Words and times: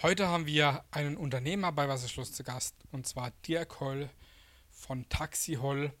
Heute 0.00 0.28
haben 0.28 0.46
wir 0.46 0.84
einen 0.92 1.16
Unternehmer 1.16 1.72
bei 1.72 1.88
Wasserschluss 1.88 2.32
zu 2.32 2.44
Gast 2.44 2.76
und 2.92 3.04
zwar 3.04 3.32
Dirk 3.48 3.80
Holl 3.80 4.08
von 4.70 5.08
Taxi 5.08 5.54
Holl. 5.54 5.92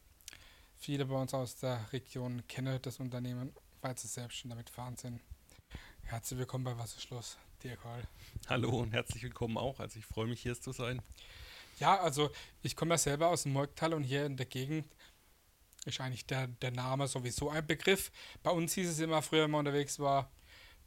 Viele 0.76 1.06
bei 1.06 1.16
uns 1.16 1.34
aus 1.34 1.56
der 1.56 1.92
Region 1.92 2.46
kennen 2.46 2.78
das 2.80 3.00
Unternehmen, 3.00 3.52
weil 3.80 3.98
sie 3.98 4.06
selbst 4.06 4.38
schon 4.38 4.50
damit 4.50 4.70
fahren 4.70 4.96
sind. 4.96 5.20
Herzlich 6.04 6.38
willkommen 6.38 6.62
bei 6.62 6.78
Wasserschluss, 6.78 7.38
Dirk 7.64 7.82
Holl. 7.82 8.04
Hallo 8.48 8.70
und 8.78 8.92
herzlich 8.92 9.24
willkommen 9.24 9.58
auch. 9.58 9.80
Also 9.80 9.98
ich 9.98 10.06
freue 10.06 10.28
mich 10.28 10.42
hier 10.42 10.54
zu 10.54 10.70
sein. 10.70 11.02
Ja, 11.80 11.98
also 11.98 12.30
ich 12.62 12.76
komme 12.76 12.94
ja 12.94 12.98
selber 12.98 13.26
aus 13.26 13.42
dem 13.42 13.52
Morgtal 13.52 13.94
und 13.94 14.04
hier 14.04 14.26
in 14.26 14.36
der 14.36 14.46
Gegend 14.46 14.86
ist 15.86 16.00
eigentlich 16.00 16.24
der, 16.24 16.46
der 16.46 16.70
Name 16.70 17.08
sowieso 17.08 17.50
ein 17.50 17.66
Begriff. 17.66 18.12
Bei 18.44 18.52
uns 18.52 18.74
hieß 18.74 18.90
es 18.90 19.00
immer 19.00 19.22
früher, 19.22 19.42
wenn 19.42 19.50
man 19.50 19.66
unterwegs 19.66 19.98
war, 19.98 20.30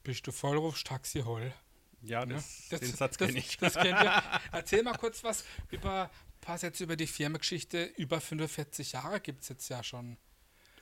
bist 0.02 0.26
du 0.26 0.32
Vollruf 0.32 0.82
Taxi 0.84 1.24
Holl. 1.24 1.54
Ja, 2.02 2.26
das, 2.26 2.70
ja, 2.70 2.78
das, 2.78 2.90
den 2.90 2.96
Satz 2.96 3.18
kenne 3.18 3.38
ich. 3.38 3.58
Das, 3.58 3.74
das 3.74 3.84
kennt 3.84 4.02
ihr. 4.02 4.24
Erzähl 4.52 4.84
mal 4.84 4.98
kurz 4.98 5.24
was 5.24 5.46
über, 5.70 6.10
pass 6.42 6.62
jetzt 6.64 6.80
über 6.80 6.96
die 6.96 7.08
Firmengeschichte. 7.08 7.84
Über 7.98 8.20
45 8.20 8.94
Jahre 8.94 9.20
gibt 9.20 9.44
es 9.44 9.50
jetzt 9.50 9.70
ja 9.70 9.84
schon 9.84 10.18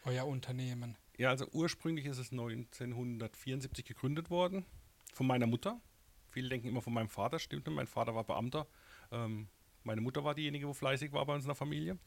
euer 0.05 0.26
Unternehmen. 0.26 0.98
Ja, 1.18 1.30
also 1.30 1.48
ursprünglich 1.52 2.05
ist 2.05 2.18
es 2.18 2.32
1974 2.32 3.84
gegründet 3.84 4.30
worden 4.30 4.66
von 5.14 5.28
meiner 5.28 5.48
Mutter. 5.48 5.82
Viele 6.30 6.50
denken 6.50 6.68
immer 6.68 6.82
von 6.82 6.94
meinem 6.94 7.09
Vater, 7.09 7.40
stimmt 7.40 7.67
nicht. 7.67 7.76
Mein 7.76 7.88
Vater 7.88 8.16
war 8.16 8.23
Beamter. 8.23 8.67
Ähm, 9.12 9.50
meine 9.84 10.02
Mutter 10.02 10.23
war 10.23 10.36
diejenige, 10.36 10.67
wo 10.67 10.73
fleißig 10.73 11.12
war 11.12 11.26
bei 11.26 11.34
uns 11.34 11.44
in 11.44 11.50
der 11.50 11.56
Familie. 11.56 11.98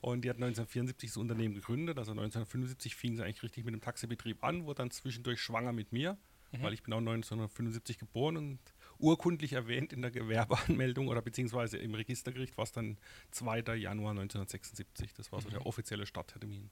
Und 0.00 0.24
die 0.24 0.30
hat 0.30 0.36
1974 0.36 1.10
das 1.10 1.16
Unternehmen 1.16 1.54
gegründet. 1.54 1.98
Also 1.98 2.12
1975 2.12 2.96
fing 2.96 3.16
sie 3.16 3.22
eigentlich 3.22 3.42
richtig 3.42 3.64
mit 3.64 3.74
dem 3.74 3.80
Taxibetrieb 3.80 4.42
an, 4.42 4.64
wurde 4.64 4.78
dann 4.78 4.90
zwischendurch 4.90 5.40
schwanger 5.40 5.72
mit 5.72 5.92
mir 5.92 6.16
mhm. 6.52 6.62
weil 6.62 6.72
ich 6.72 6.82
bin 6.82 6.92
auch 6.92 6.98
1975 6.98 7.98
geboren 7.98 8.36
und 8.36 8.58
urkundlich 8.98 9.52
erwähnt 9.52 9.92
in 9.92 10.02
der 10.02 10.10
Gewerbeanmeldung 10.10 11.08
oder 11.08 11.22
beziehungsweise 11.22 11.78
im 11.78 11.94
Registergericht 11.94 12.56
war 12.56 12.64
es 12.64 12.72
dann 12.72 12.98
2. 13.30 13.76
Januar 13.76 14.10
1976. 14.10 15.14
Das 15.14 15.32
war 15.32 15.40
so 15.40 15.48
mhm. 15.48 15.52
der 15.52 15.66
offizielle 15.66 16.06
Starttermin. 16.06 16.70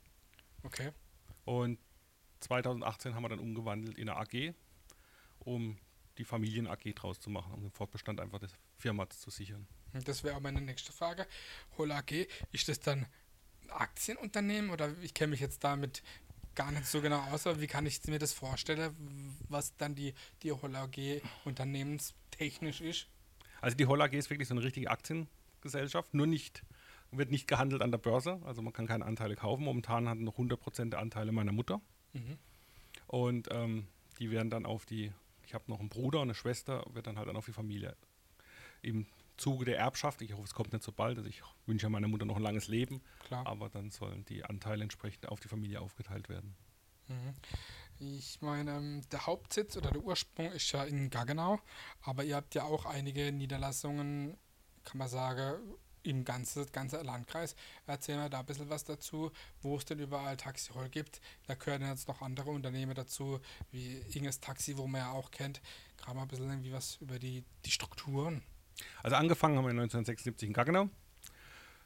Okay. 0.62 0.90
Und 1.44 1.78
2018 2.40 3.14
haben 3.14 3.22
wir 3.22 3.28
dann 3.28 3.38
umgewandelt 3.38 3.98
in 3.98 4.08
eine 4.08 4.18
AG, 4.18 4.54
um 5.40 5.78
die 6.18 6.24
Familien-AG 6.24 6.94
draus 6.94 7.20
zu 7.20 7.30
machen, 7.30 7.52
um 7.52 7.60
den 7.60 7.70
Fortbestand 7.70 8.20
einfach 8.20 8.38
der 8.38 8.48
Firma 8.78 9.08
zu 9.08 9.30
sichern. 9.30 9.66
Das 10.04 10.24
wäre 10.24 10.36
auch 10.36 10.40
meine 10.40 10.60
nächste 10.60 10.92
Frage. 10.92 11.26
Hol 11.78 11.92
AG, 11.92 12.26
ist 12.52 12.68
das 12.68 12.80
dann 12.80 13.06
ein 13.62 13.70
Aktienunternehmen 13.70 14.70
oder 14.70 14.94
ich 15.02 15.14
kenne 15.14 15.30
mich 15.30 15.40
jetzt 15.40 15.64
damit 15.64 16.02
gar 16.56 16.72
nicht 16.72 16.86
so 16.86 17.00
genau 17.00 17.20
aus, 17.30 17.46
aber 17.46 17.60
wie 17.60 17.66
kann 17.66 17.86
ich 17.86 18.02
mir 18.06 18.18
das 18.18 18.32
vorstellen, 18.32 18.94
was 19.48 19.76
dann 19.76 19.94
die, 19.94 20.14
die 20.42 20.52
Holl 20.52 20.74
AG 20.74 21.22
unternehmenstechnisch 21.44 22.80
ist? 22.80 23.06
Also 23.60 23.76
die 23.76 23.86
Holl 23.86 24.02
AG 24.02 24.12
ist 24.14 24.30
wirklich 24.30 24.48
so 24.48 24.54
eine 24.54 24.64
richtige 24.64 24.90
Aktiengesellschaft, 24.90 26.14
nur 26.14 26.26
nicht, 26.26 26.64
wird 27.12 27.30
nicht 27.30 27.46
gehandelt 27.46 27.82
an 27.82 27.90
der 27.90 27.98
Börse, 27.98 28.40
also 28.44 28.62
man 28.62 28.72
kann 28.72 28.86
keine 28.86 29.04
Anteile 29.04 29.36
kaufen. 29.36 29.64
Momentan 29.64 30.08
hat 30.08 30.18
noch 30.18 30.36
100% 30.38 30.90
der 30.90 30.98
Anteile 30.98 31.32
meiner 31.32 31.52
Mutter. 31.52 31.80
Mhm. 32.12 32.38
Und 33.06 33.48
ähm, 33.52 33.86
die 34.18 34.30
werden 34.30 34.50
dann 34.50 34.66
auf 34.66 34.86
die, 34.86 35.12
ich 35.44 35.54
habe 35.54 35.64
noch 35.68 35.78
einen 35.78 35.88
Bruder 35.88 36.20
und 36.20 36.28
eine 36.28 36.34
Schwester, 36.34 36.84
wird 36.92 37.06
dann 37.06 37.18
halt 37.18 37.28
dann 37.28 37.36
auf 37.36 37.46
die 37.46 37.52
Familie 37.52 37.96
im 38.82 39.06
Zuge 39.36 39.64
der 39.64 39.78
Erbschaft, 39.78 40.22
ich 40.22 40.32
hoffe, 40.32 40.44
es 40.44 40.54
kommt 40.54 40.72
nicht 40.72 40.84
so 40.84 40.92
bald, 40.92 41.18
also 41.18 41.28
ich 41.28 41.42
wünsche 41.66 41.88
meiner 41.88 42.08
Mutter 42.08 42.24
noch 42.24 42.36
ein 42.36 42.42
langes 42.42 42.68
Leben, 42.68 43.02
Klar. 43.26 43.46
aber 43.46 43.68
dann 43.68 43.90
sollen 43.90 44.24
die 44.24 44.44
Anteile 44.44 44.82
entsprechend 44.82 45.28
auf 45.28 45.40
die 45.40 45.48
Familie 45.48 45.80
aufgeteilt 45.80 46.28
werden. 46.28 46.56
Mhm. 47.08 47.34
Ich 47.98 48.40
meine, 48.42 48.76
ähm, 48.76 49.02
der 49.10 49.26
Hauptsitz 49.26 49.76
oder 49.76 49.90
der 49.90 50.02
Ursprung 50.02 50.52
ist 50.52 50.70
ja 50.72 50.84
in 50.84 51.08
Gaggenau, 51.10 51.60
aber 52.02 52.24
ihr 52.24 52.36
habt 52.36 52.54
ja 52.54 52.64
auch 52.64 52.84
einige 52.84 53.32
Niederlassungen, 53.32 54.36
kann 54.84 54.98
man 54.98 55.08
sagen, 55.08 55.60
im 56.06 56.24
ganzen, 56.24 56.64
ganzen 56.72 57.04
Landkreis. 57.04 57.56
Erzähl 57.86 58.16
mal 58.16 58.30
da 58.30 58.40
ein 58.40 58.46
bisschen 58.46 58.70
was 58.70 58.84
dazu, 58.84 59.32
wo 59.60 59.76
es 59.76 59.84
denn 59.84 59.98
überall 59.98 60.36
Taxi-Roll 60.36 60.88
gibt. 60.88 61.20
Da 61.46 61.54
gehören 61.54 61.82
jetzt 61.82 62.06
noch 62.06 62.22
andere 62.22 62.50
Unternehmen 62.50 62.94
dazu, 62.94 63.40
wie 63.72 63.96
Inges 64.12 64.40
Taxi, 64.40 64.76
wo 64.76 64.86
man 64.86 65.00
ja 65.00 65.10
auch 65.10 65.30
kennt. 65.30 65.60
Gerade 65.96 66.16
mal 66.16 66.22
ein 66.22 66.28
bisschen 66.28 66.48
irgendwie 66.48 66.72
was 66.72 66.96
über 66.96 67.18
die, 67.18 67.42
die 67.64 67.70
Strukturen. 67.70 68.42
Also 69.02 69.16
angefangen 69.16 69.56
haben 69.56 69.64
wir 69.64 69.70
1976 69.70 70.48
in 70.48 70.52
Gaggenau. 70.52 70.88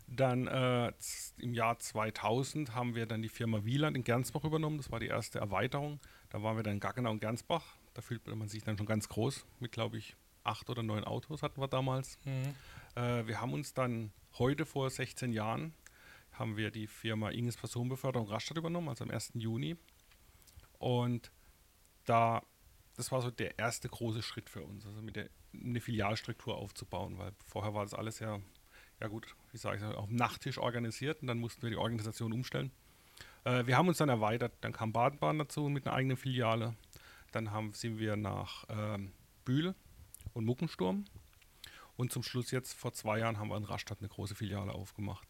Dann 0.06 0.48
äh, 0.48 0.92
im 1.38 1.54
Jahr 1.54 1.78
2000 1.78 2.74
haben 2.74 2.96
wir 2.96 3.06
dann 3.06 3.22
die 3.22 3.28
Firma 3.28 3.64
Wieland 3.64 3.96
in 3.96 4.02
Gernsbach 4.02 4.44
übernommen. 4.44 4.76
Das 4.76 4.90
war 4.90 4.98
die 4.98 5.06
erste 5.06 5.38
Erweiterung. 5.38 6.00
Da 6.30 6.42
waren 6.42 6.56
wir 6.56 6.64
dann 6.64 6.74
in 6.74 6.80
Gaggenau 6.80 7.10
und 7.10 7.20
Gernsbach. 7.20 7.76
Da 7.94 8.02
fühlt 8.02 8.26
man 8.26 8.48
sich 8.48 8.64
dann 8.64 8.76
schon 8.76 8.86
ganz 8.86 9.08
groß. 9.08 9.46
Mit, 9.60 9.70
glaube 9.70 9.98
ich, 9.98 10.16
acht 10.42 10.68
oder 10.68 10.82
neun 10.82 11.04
Autos 11.04 11.42
hatten 11.42 11.60
wir 11.60 11.68
damals. 11.68 12.18
Mhm. 12.24 12.54
Äh, 12.96 13.26
wir 13.26 13.40
haben 13.40 13.52
uns 13.52 13.72
dann 13.72 14.12
heute 14.38 14.66
vor 14.66 14.90
16 14.90 15.32
Jahren 15.32 15.74
haben 16.32 16.56
wir 16.56 16.70
die 16.70 16.86
Firma 16.86 17.30
Inges 17.30 17.56
Personenbeförderung 17.56 18.28
Rastatt 18.28 18.56
übernommen, 18.56 18.88
also 18.88 19.04
am 19.04 19.10
1. 19.10 19.32
Juni. 19.34 19.76
Und 20.78 21.30
da, 22.06 22.42
das 22.96 23.12
war 23.12 23.20
so 23.20 23.30
der 23.30 23.58
erste 23.58 23.88
große 23.88 24.22
Schritt 24.22 24.48
für 24.48 24.62
uns. 24.62 24.86
Also 24.86 25.02
mit 25.02 25.16
der 25.16 25.28
eine 25.52 25.80
Filialstruktur 25.80 26.56
aufzubauen, 26.56 27.18
weil 27.18 27.32
vorher 27.46 27.74
war 27.74 27.84
das 27.84 27.94
alles 27.94 28.18
ja, 28.18 28.40
ja 29.00 29.08
gut, 29.08 29.34
wie 29.52 29.58
sage 29.58 29.78
ich, 29.78 29.84
auf 29.84 30.06
dem 30.06 30.16
Nachttisch 30.16 30.58
organisiert 30.58 31.22
und 31.22 31.28
dann 31.28 31.38
mussten 31.38 31.62
wir 31.62 31.70
die 31.70 31.76
Organisation 31.76 32.32
umstellen. 32.32 32.70
Äh, 33.44 33.66
wir 33.66 33.76
haben 33.76 33.88
uns 33.88 33.98
dann 33.98 34.08
erweitert, 34.08 34.52
dann 34.60 34.72
kam 34.72 34.92
Badenbahn 34.92 35.38
dazu 35.38 35.68
mit 35.68 35.86
einer 35.86 35.96
eigenen 35.96 36.16
Filiale, 36.16 36.76
dann 37.32 37.50
haben, 37.50 37.72
sind 37.72 37.98
wir 37.98 38.16
nach 38.16 38.64
ähm, 38.68 39.12
Bühl 39.44 39.74
und 40.34 40.44
Muckensturm 40.44 41.04
und 41.96 42.12
zum 42.12 42.22
Schluss 42.22 42.50
jetzt 42.50 42.74
vor 42.74 42.92
zwei 42.92 43.18
Jahren 43.18 43.38
haben 43.38 43.48
wir 43.48 43.56
in 43.56 43.64
Rastatt 43.64 43.98
eine 44.00 44.08
große 44.08 44.34
Filiale 44.34 44.72
aufgemacht. 44.72 45.28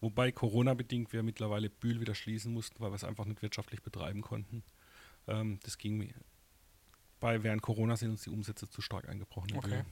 Wobei 0.00 0.32
Corona-bedingt 0.32 1.12
wir 1.12 1.22
mittlerweile 1.22 1.70
Bühl 1.70 2.00
wieder 2.00 2.14
schließen 2.14 2.52
mussten, 2.52 2.80
weil 2.80 2.90
wir 2.90 2.96
es 2.96 3.04
einfach 3.04 3.24
nicht 3.24 3.42
wirtschaftlich 3.42 3.82
betreiben 3.82 4.20
konnten. 4.22 4.62
Ähm, 5.26 5.60
das 5.62 5.78
ging 5.78 6.12
bei 7.20 7.42
während 7.42 7.62
Corona 7.62 7.96
sind 7.96 8.10
uns 8.10 8.22
die 8.22 8.30
Umsätze 8.30 8.68
zu 8.68 8.80
stark 8.80 9.08
eingebrochen. 9.08 9.56
Okay. 9.56 9.84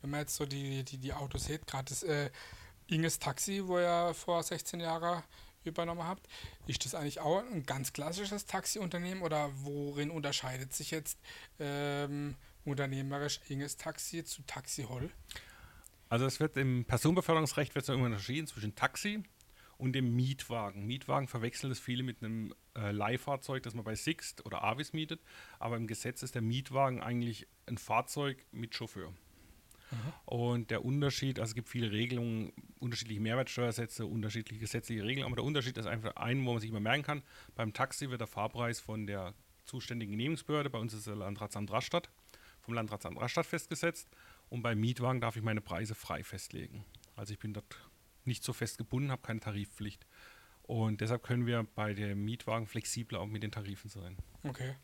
Wenn 0.00 0.10
man 0.10 0.20
jetzt 0.20 0.36
so 0.36 0.46
die, 0.46 0.84
die, 0.84 0.98
die 0.98 1.12
Autos 1.12 1.46
sieht, 1.46 1.66
gerade 1.66 1.86
das 1.88 2.02
äh, 2.04 2.30
Inges 2.86 3.18
Taxi, 3.18 3.66
wo 3.66 3.78
ihr 3.78 4.14
vor 4.14 4.42
16 4.42 4.80
Jahren 4.80 5.22
übernommen 5.64 6.04
habt, 6.04 6.26
ist 6.66 6.84
das 6.84 6.94
eigentlich 6.94 7.20
auch 7.20 7.40
ein 7.40 7.64
ganz 7.64 7.92
klassisches 7.92 8.46
Taxiunternehmen 8.46 9.22
oder 9.22 9.50
worin 9.54 10.10
unterscheidet 10.10 10.72
sich 10.72 10.90
jetzt 10.90 11.18
ähm, 11.58 12.36
unternehmerisch 12.64 13.40
Inges 13.48 13.76
Taxi 13.76 14.24
zu 14.24 14.42
Taxi 14.42 14.84
Holl? 14.84 15.10
Also 16.08 16.24
es 16.24 16.40
wird 16.40 16.56
im 16.56 16.84
Personenbeförderungsrecht 16.84 17.74
wird 17.74 17.84
so 17.84 17.92
unterschieden 17.92 18.46
zwischen 18.46 18.74
Taxi 18.74 19.22
und 19.78 19.92
dem 19.92 20.14
Mietwagen. 20.14 20.86
Mietwagen 20.86 21.28
verwechseln 21.28 21.70
das 21.70 21.78
viele 21.78 22.02
mit 22.02 22.22
einem 22.22 22.52
äh, 22.76 22.90
Leihfahrzeug, 22.90 23.62
das 23.62 23.74
man 23.74 23.84
bei 23.84 23.94
Sixt 23.94 24.44
oder 24.44 24.62
Avis 24.62 24.92
mietet, 24.92 25.20
aber 25.58 25.76
im 25.76 25.86
Gesetz 25.86 26.22
ist 26.22 26.34
der 26.34 26.42
Mietwagen 26.42 27.00
eigentlich 27.00 27.46
ein 27.66 27.78
Fahrzeug 27.78 28.44
mit 28.50 28.74
Chauffeur. 28.74 29.10
Mhm. 29.90 30.12
Und 30.26 30.70
der 30.70 30.84
Unterschied, 30.84 31.38
also 31.38 31.52
es 31.52 31.54
gibt 31.54 31.68
viele 31.68 31.92
Regelungen, 31.92 32.52
unterschiedliche 32.80 33.20
Mehrwertsteuersätze, 33.20 34.04
unterschiedliche 34.04 34.60
gesetzliche 34.60 35.04
Regeln, 35.04 35.24
aber 35.24 35.36
der 35.36 35.44
Unterschied 35.44 35.78
ist 35.78 35.86
einfach 35.86 36.16
ein, 36.16 36.44
wo 36.44 36.52
man 36.52 36.60
sich 36.60 36.70
immer 36.70 36.80
merken 36.80 37.04
kann. 37.04 37.22
Beim 37.54 37.72
Taxi 37.72 38.10
wird 38.10 38.20
der 38.20 38.28
Fahrpreis 38.28 38.80
von 38.80 39.06
der 39.06 39.32
zuständigen 39.64 40.12
Genehmigungsbehörde, 40.12 40.70
bei 40.70 40.78
uns 40.78 40.92
ist 40.92 41.06
der 41.06 41.16
Landratsamt 41.16 41.70
Rastatt, 41.70 42.10
vom 42.60 42.74
Landratsamt 42.74 43.20
Rastatt 43.20 43.46
festgesetzt 43.46 44.08
und 44.48 44.62
beim 44.62 44.80
Mietwagen 44.80 45.20
darf 45.20 45.36
ich 45.36 45.42
meine 45.42 45.60
Preise 45.60 45.94
frei 45.94 46.24
festlegen. 46.24 46.84
Also 47.14 47.32
ich 47.32 47.38
bin 47.38 47.52
dort 47.52 47.66
nicht 48.28 48.44
so 48.44 48.52
fest 48.52 48.78
gebunden, 48.78 49.10
habe 49.10 49.22
keine 49.22 49.40
Tariffpflicht. 49.40 50.06
Und 50.62 51.00
deshalb 51.00 51.22
können 51.22 51.46
wir 51.46 51.66
bei 51.74 51.94
dem 51.94 52.24
Mietwagen 52.24 52.66
flexibler 52.66 53.20
auch 53.20 53.26
mit 53.26 53.42
den 53.42 53.50
Tarifen 53.50 53.88
sein. 53.90 54.16
Okay. 54.44 54.76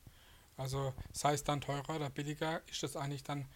Also 0.57 0.95
sei 1.13 1.35
es 1.35 1.45
dann 1.45 1.61
teurer 1.61 1.97
oder 1.97 2.11
billiger, 2.11 2.63
ist 2.69 2.83
das 2.83 2.97
eigentlich 2.97 3.23
dann 3.23 3.47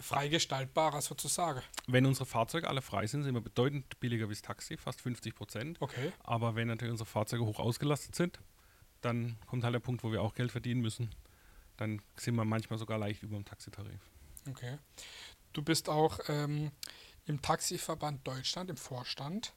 frei 0.00 0.28
gestaltbarer 0.28 1.02
sozusagen. 1.02 1.60
Wenn 1.86 2.06
unsere 2.06 2.26
Fahrzeuge 2.26 2.68
alle 2.68 2.82
frei 2.82 3.06
sind, 3.06 3.24
sind 3.24 3.34
wir 3.34 3.40
bedeutend 3.40 3.98
billiger 4.00 4.28
wie 4.28 4.34
das 4.34 4.42
Taxi, 4.42 4.76
fast 4.76 5.00
50 5.00 5.34
Prozent. 5.34 5.76
Okay. 5.80 6.12
Aber 6.22 6.54
wenn 6.54 6.68
natürlich 6.68 6.92
unsere 6.92 7.08
Fahrzeuge 7.08 7.44
hoch 7.44 7.58
ausgelastet 7.58 8.14
sind, 8.14 8.38
dann 9.00 9.36
kommt 9.46 9.64
halt 9.64 9.74
der 9.74 9.80
Punkt, 9.80 10.02
wo 10.04 10.12
wir 10.12 10.22
auch 10.22 10.34
Geld 10.34 10.52
verdienen 10.52 10.80
müssen. 10.80 11.10
Dann 11.76 12.00
sind 12.16 12.34
wir 12.34 12.44
manchmal 12.44 12.78
sogar 12.78 12.98
leicht 12.98 13.22
über 13.22 13.36
dem 13.36 13.44
Taxitarif. 13.44 14.00
Okay. 14.48 14.78
Du 15.52 15.62
bist 15.62 15.88
auch 15.88 16.18
ähm, 16.28 16.70
im 17.28 17.42
Taxiverband 17.42 18.26
Deutschland 18.26 18.70
im 18.70 18.76
Vorstand. 18.76 19.54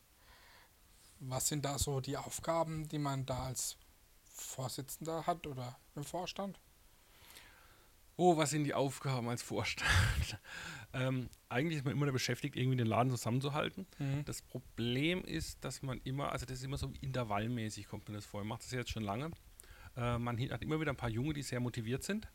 Was 1.19 1.47
sind 1.47 1.65
da 1.65 1.77
so 1.77 2.01
die 2.01 2.17
Aufgaben, 2.17 2.87
die 2.87 2.99
man 2.99 3.25
da 3.25 3.43
als 3.43 3.77
Vorsitzender 4.25 5.25
hat 5.27 5.47
oder 5.47 5.77
im 5.95 6.03
Vorstand? 6.03 6.59
Oh, 8.17 8.37
was 8.37 8.49
sind 8.49 8.65
die 8.65 8.73
Aufgaben 8.73 9.29
als 9.29 9.41
Vorstand? 9.41 9.89
ähm, 10.93 11.29
eigentlich 11.49 11.77
ist 11.77 11.85
man 11.85 11.93
immer 11.93 12.11
beschäftigt, 12.11 12.55
irgendwie 12.55 12.77
den 12.77 12.87
Laden 12.87 13.09
zusammenzuhalten. 13.09 13.87
Mhm. 13.99 14.25
Das 14.25 14.41
Problem 14.41 15.23
ist, 15.23 15.63
dass 15.63 15.81
man 15.81 16.01
immer, 16.03 16.31
also 16.31 16.45
das 16.45 16.57
ist 16.57 16.63
immer 16.63 16.77
so 16.77 16.91
intervallmäßig, 17.01 17.87
kommt 17.87 18.07
man 18.07 18.15
das 18.15 18.25
vor. 18.25 18.41
Man 18.41 18.49
macht 18.49 18.63
das 18.63 18.71
jetzt 18.71 18.91
schon 18.91 19.03
lange. 19.03 19.31
Äh, 19.95 20.17
man 20.17 20.39
hat 20.51 20.61
immer 20.61 20.79
wieder 20.79 20.91
ein 20.91 20.97
paar 20.97 21.09
Junge, 21.09 21.33
die 21.33 21.43
sehr 21.43 21.59
motiviert 21.59 22.03
sind. 22.03 22.27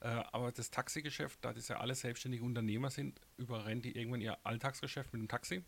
Äh, 0.00 0.08
aber 0.32 0.52
das 0.52 0.70
Taxigeschäft, 0.70 1.38
da 1.44 1.52
das 1.52 1.68
ja 1.68 1.78
alle 1.78 1.94
selbstständige 1.94 2.44
Unternehmer 2.44 2.90
sind, 2.90 3.20
überrennt 3.38 3.84
die 3.84 3.96
irgendwann 3.96 4.20
ihr 4.20 4.36
Alltagsgeschäft 4.44 5.12
mit 5.12 5.22
dem 5.22 5.28
Taxi. 5.28 5.62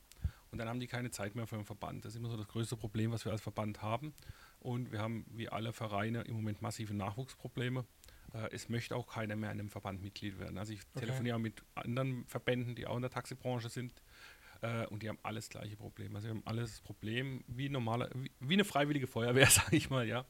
Und 0.51 0.59
dann 0.59 0.69
haben 0.69 0.81
die 0.81 0.87
keine 0.87 1.11
Zeit 1.11 1.35
mehr 1.35 1.47
für 1.47 1.57
den 1.57 1.65
Verband. 1.67 2.05
Das 2.05 2.13
ist 2.15 2.19
immer 2.19 2.31
so 2.31 2.37
das 2.37 2.49
größte 2.49 2.77
Problem, 2.77 3.11
was 3.13 3.25
wir 3.25 3.33
als 3.33 3.43
Verband 3.43 3.83
haben. 3.83 4.15
Und 4.61 4.93
wir 4.93 5.01
haben 5.01 5.27
wie 5.31 5.49
alle 5.49 5.73
Vereine 5.73 6.23
im 6.23 6.37
Moment 6.37 6.63
massive 6.63 6.95
Nachwuchsprobleme. 6.95 7.85
Äh, 8.33 8.49
es 8.53 8.69
möchte 8.69 8.97
auch 8.97 9.07
keiner 9.07 9.37
mehr 9.37 9.51
in 9.53 9.61
einem 9.61 9.71
Verband 9.71 10.03
Mitglied 10.03 10.39
werden. 10.39 10.59
Also 10.59 10.73
ich 10.73 10.81
Okay. 10.95 11.01
telefoniere 11.01 11.39
mit 11.39 11.63
anderen 11.75 12.27
Verbänden, 12.27 12.75
die 12.75 12.87
auch 12.87 12.97
in 12.97 13.03
der 13.03 13.11
Taxibranche 13.11 13.69
sind. 13.69 13.93
Äh, 14.63 14.87
und 14.87 15.03
die 15.03 15.09
haben 15.09 15.19
alles 15.23 15.49
gleiche 15.51 15.77
Problem. 15.77 16.17
Also 16.17 16.29
wir 16.29 16.35
haben 16.35 16.43
alles 16.47 16.71
das 16.73 16.81
Problem 16.81 17.45
wie 17.47 17.69
normale, 17.69 18.11
wie, 18.15 18.31
wie 18.41 18.55
eine 18.55 18.65
freiwillige 18.65 19.07
Feuerwehr, 19.07 19.47
sage 19.51 19.77
ich 19.77 19.91
mal, 19.91 20.07
ja. 20.07 20.25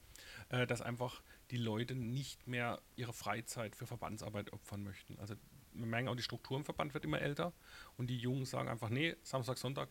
Dass 0.51 0.81
einfach 0.83 1.23
die 1.51 1.57
Leute 1.57 1.95
nicht 1.95 2.47
mehr 2.47 2.81
ihre 2.97 3.13
Freizeit 3.13 3.75
für 3.77 3.87
Verbandsarbeit 3.87 4.53
opfern 4.53 4.83
möchten. 4.83 5.19
Also 5.19 5.35
wir 5.73 5.87
merken 5.87 6.09
auch, 6.09 6.17
die 6.17 6.23
Struktur 6.23 6.57
im 6.57 6.65
Verband 6.65 6.95
wird 6.95 7.05
immer 7.05 7.21
älter 7.21 7.53
und 7.97 8.09
die 8.09 8.19
Jungen 8.19 8.45
sagen 8.45 8.69
einfach, 8.69 8.89
nee, 8.89 9.17
Samstag, 9.23 9.59
Sonntag, 9.59 9.89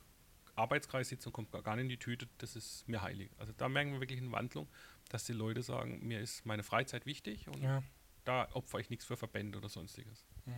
Arbeitskreissitzung 0.55 1.31
kommt 1.31 1.51
gar 1.51 1.75
nicht 1.75 1.83
in 1.83 1.89
die 1.89 1.97
Tüte, 1.97 2.27
das 2.39 2.55
ist 2.55 2.87
mir 2.87 3.01
heilig. 3.01 3.31
Also 3.37 3.53
da 3.55 3.69
merken 3.69 3.93
wir 3.93 3.99
wirklich 4.01 4.19
eine 4.19 4.31
Wandlung, 4.31 4.67
dass 5.09 5.23
die 5.23 5.33
Leute 5.33 5.61
sagen, 5.61 5.99
mir 6.05 6.19
ist 6.19 6.45
meine 6.45 6.63
Freizeit 6.63 7.05
wichtig 7.05 7.47
und 7.47 7.61
Ja. 7.61 7.83
da 8.25 8.47
opfere 8.53 8.81
ich 8.81 8.89
nichts 8.89 9.05
für 9.05 9.15
Verbände 9.15 9.57
oder 9.57 9.69
sonstiges. 9.69 10.25
Mhm. 10.45 10.53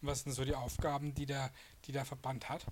Und 0.00 0.08
was 0.08 0.22
sind 0.22 0.32
so 0.32 0.44
die 0.44 0.54
Aufgaben, 0.54 1.14
die 1.14 1.26
der, 1.26 1.52
die 1.84 1.92
der 1.92 2.04
Verband 2.04 2.48
hat? 2.48 2.64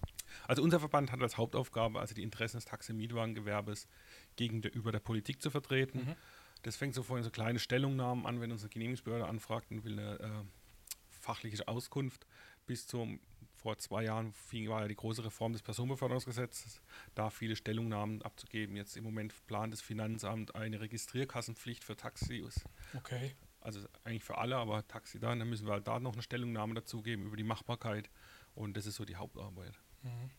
Also 0.47 0.63
unser 0.63 0.79
Verband 0.79 1.11
hat 1.11 1.21
als 1.21 1.37
Hauptaufgabe, 1.37 1.99
also 1.99 2.15
die 2.15 2.23
Interessen 2.23 2.59
des 2.59 2.65
Taxi-Mietwagengewerbes 2.67 3.89
gegenüber 4.37 4.93
der 4.93 5.01
Politik 5.01 5.43
zu 5.43 5.51
vertreten. 5.51 6.07
Mhm. 6.07 6.17
Das 6.63 6.77
fängt 6.77 6.95
so 6.95 7.03
vorhin 7.03 7.25
so 7.25 7.31
kleine 7.31 7.59
Stellungnahmen 7.59 8.27
an, 8.27 8.41
wenn 8.41 8.53
unsere 8.53 8.69
Genehmigungsbehörde 8.69 9.27
anfragt 9.27 9.71
und 9.71 9.85
will 9.85 9.99
eine 9.99 10.19
äh, 10.19 10.45
fachliche 11.11 11.67
Auskunft. 11.69 12.27
Bis 12.67 12.87
zum, 12.87 13.21
vor 13.55 13.79
zwei 13.79 14.05
Jahren 14.05 14.33
fing, 14.33 14.69
war 14.69 14.83
ja 14.83 14.89
die 14.89 14.97
große 14.97 15.25
Reform 15.25 15.53
des 15.53 15.63
Personenbeförderungsgesetzes, 15.63 16.81
da 17.15 17.31
viele 17.31 17.57
Stellungnahmen 17.57 18.23
abzugeben. 18.23 18.77
Jetzt 18.77 18.97
im 18.97 19.05
Moment 19.05 19.35
plant 19.47 19.73
das 19.73 19.81
Finanzamt 19.81 20.55
eine 20.55 20.81
Registrierkassenpflicht 20.81 21.85
für 21.85 21.97
Taxis. 21.97 22.65
Okay. 22.97 23.35
Also 23.61 23.81
eigentlich 24.05 24.25
für 24.25 24.39
alle, 24.39 24.57
aber 24.57 24.87
Taxi 24.87 25.19
da, 25.19 25.35
dann 25.35 25.49
müssen 25.49 25.67
wir 25.67 25.73
halt 25.73 25.89
da 25.89 25.99
noch 25.99 26.13
eine 26.13 26.23
Stellungnahme 26.23 26.75
dazugeben 26.75 27.27
über 27.27 27.37
die 27.37 27.45
Machbarkeit. 27.45 28.11
Und 28.55 28.77
das 28.77 28.87
ist 28.87 28.97
so 28.97 29.05
die 29.05 29.17
Hauptarbeit. 29.17 29.79
Mhm. 30.03 30.31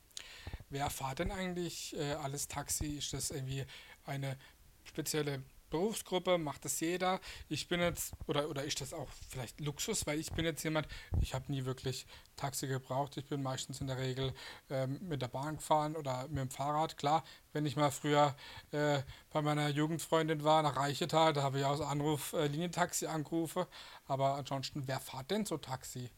Wer 0.70 0.90
fahrt 0.90 1.20
denn 1.20 1.32
eigentlich 1.32 1.96
äh, 1.98 2.14
alles 2.14 2.48
Taxi? 2.48 2.98
Ist 2.98 3.14
das 3.14 3.32
irgendwie 3.32 3.66
eine 4.06 4.38
spezielle 4.84 5.44
Berufsgruppe? 5.70 6.38
Macht 6.38 6.66
das 6.66 6.80
jeder? 6.80 7.20
Ich 7.48 7.68
bin 7.68 7.80
jetzt, 7.80 8.14
oder, 8.28 8.50
oder 8.50 8.64
ist 8.64 8.82
das 8.82 8.94
auch 8.94 9.10
vielleicht 9.30 9.60
Luxus? 9.62 10.06
Weil 10.08 10.20
ich 10.20 10.32
bin 10.32 10.46
jetzt 10.46 10.64
jemand, 10.64 10.88
ich 11.22 11.34
habe 11.34 11.52
nie 11.52 11.66
wirklich 11.66 12.06
Taxi 12.36 12.68
gebraucht. 12.68 13.18
Ich 13.18 13.26
bin 13.26 13.42
meistens 13.42 13.82
in 13.82 13.88
der 13.88 13.98
Regel 13.98 14.34
ähm, 14.70 15.00
mit 15.02 15.22
der 15.22 15.28
Bahn 15.28 15.58
gefahren 15.58 15.96
oder 15.96 16.28
mit 16.28 16.38
dem 16.38 16.50
Fahrrad. 16.50 16.98
Klar, 16.98 17.24
wenn 17.54 17.66
ich 17.66 17.76
mal 17.76 17.92
früher 17.92 18.36
äh, 18.72 19.02
bei 19.32 19.42
meiner 19.42 19.70
Jugendfreundin 19.70 20.44
war, 20.44 20.64
nach 20.64 20.76
Reichetal, 20.76 21.34
da 21.34 21.44
habe 21.44 21.60
ich 21.60 21.66
aus 21.66 21.82
Anruf 21.82 22.34
äh, 22.34 22.48
Linientaxi 22.48 23.08
angerufen. 23.08 23.66
Aber 24.06 24.36
ansonsten, 24.36 24.88
wer 24.88 25.00
fährt 25.00 25.32
denn 25.32 25.46
so 25.46 25.58
Taxi? 25.58 26.10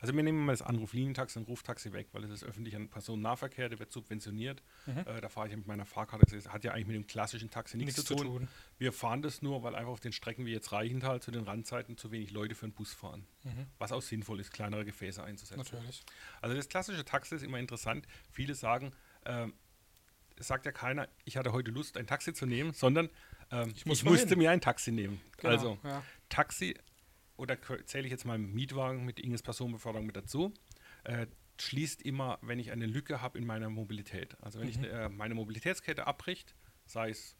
Also 0.00 0.14
wir 0.14 0.22
nehmen 0.22 0.44
mal 0.44 0.52
das 0.52 0.62
Anruflinientaxi 0.62 1.38
und 1.38 1.48
Ruftaxi 1.48 1.92
weg, 1.92 2.08
weil 2.12 2.24
es 2.24 2.30
ist 2.30 2.44
öffentlicher 2.44 2.78
Personennahverkehr, 2.86 3.68
der 3.68 3.78
wird 3.78 3.92
subventioniert. 3.92 4.62
Mhm. 4.86 4.98
Äh, 4.98 5.20
da 5.20 5.28
fahre 5.28 5.46
ich 5.46 5.50
ja 5.52 5.56
mit 5.56 5.66
meiner 5.66 5.86
Fahrkarte. 5.86 6.26
Das 6.34 6.48
hat 6.52 6.64
ja 6.64 6.72
eigentlich 6.72 6.86
mit 6.86 6.96
dem 6.96 7.06
klassischen 7.06 7.50
Taxi 7.50 7.76
nichts, 7.76 7.96
Nichts 7.96 8.08
zu, 8.08 8.14
tun. 8.16 8.48
Wir 8.78 8.92
fahren 8.92 9.22
das 9.22 9.42
nur, 9.42 9.62
weil 9.62 9.74
einfach 9.74 9.92
auf 9.92 10.00
den 10.00 10.12
Strecken 10.12 10.46
wie 10.46 10.52
jetzt 10.52 10.72
Reichenthal 10.72 11.20
zu 11.20 11.30
den 11.30 11.44
Randzeiten 11.44 11.96
zu 11.96 12.10
wenig 12.10 12.30
Leute 12.30 12.54
für 12.54 12.66
einen 12.66 12.72
Bus 12.74 12.92
fahren. 12.92 13.26
Mhm. 13.44 13.66
Was 13.78 13.92
auch 13.92 14.02
sinnvoll 14.02 14.40
ist, 14.40 14.52
kleinere 14.52 14.84
Gefäße 14.84 15.22
einzusetzen. 15.22 15.58
Natürlich. 15.58 16.02
Also 16.40 16.56
das 16.56 16.68
klassische 16.68 17.04
Taxi 17.04 17.34
ist 17.34 17.42
immer 17.42 17.58
interessant. 17.58 18.06
Viele 18.30 18.54
sagen, 18.54 18.92
es 20.36 20.48
sagt 20.48 20.66
ja 20.66 20.72
keiner, 20.72 21.08
ich 21.24 21.36
hatte 21.36 21.52
heute 21.52 21.70
Lust, 21.70 21.96
ein 21.96 22.06
Taxi 22.06 22.34
zu 22.34 22.46
nehmen, 22.46 22.72
sondern 22.72 23.08
ähm, 23.50 23.70
Ich 23.70 23.76
ich, 23.78 23.86
muss 23.86 24.04
mal 24.04 24.10
musste 24.12 24.28
hin. 24.30 24.38
mir 24.38 24.50
ein 24.50 24.60
Taxi 24.60 24.90
nehmen. 24.92 25.20
Genau, 25.38 25.52
Also 25.52 25.78
ja. 25.84 26.02
Taxi 26.28 26.74
oder 27.36 27.58
zähle 27.86 28.04
ich 28.06 28.10
jetzt 28.10 28.24
mal 28.24 28.38
Mietwagen 28.38 29.04
mit 29.04 29.18
Inges 29.20 29.42
Personenbeförderung 29.42 30.06
mit 30.06 30.16
dazu, 30.16 30.52
äh, 31.04 31.26
schließt 31.60 32.02
immer, 32.02 32.38
wenn 32.42 32.58
ich 32.58 32.72
eine 32.72 32.86
Lücke 32.86 33.20
habe 33.22 33.38
in 33.38 33.46
meiner 33.46 33.70
Mobilität. 33.70 34.36
Also 34.40 34.60
wenn 34.60 34.68
ich 34.68 34.78
Mhm. 34.78 34.84
äh, 34.84 35.08
meine 35.08 35.34
Mobilitätskette 35.34 36.06
abbricht, 36.06 36.54
sei 36.86 37.10
es, 37.10 37.36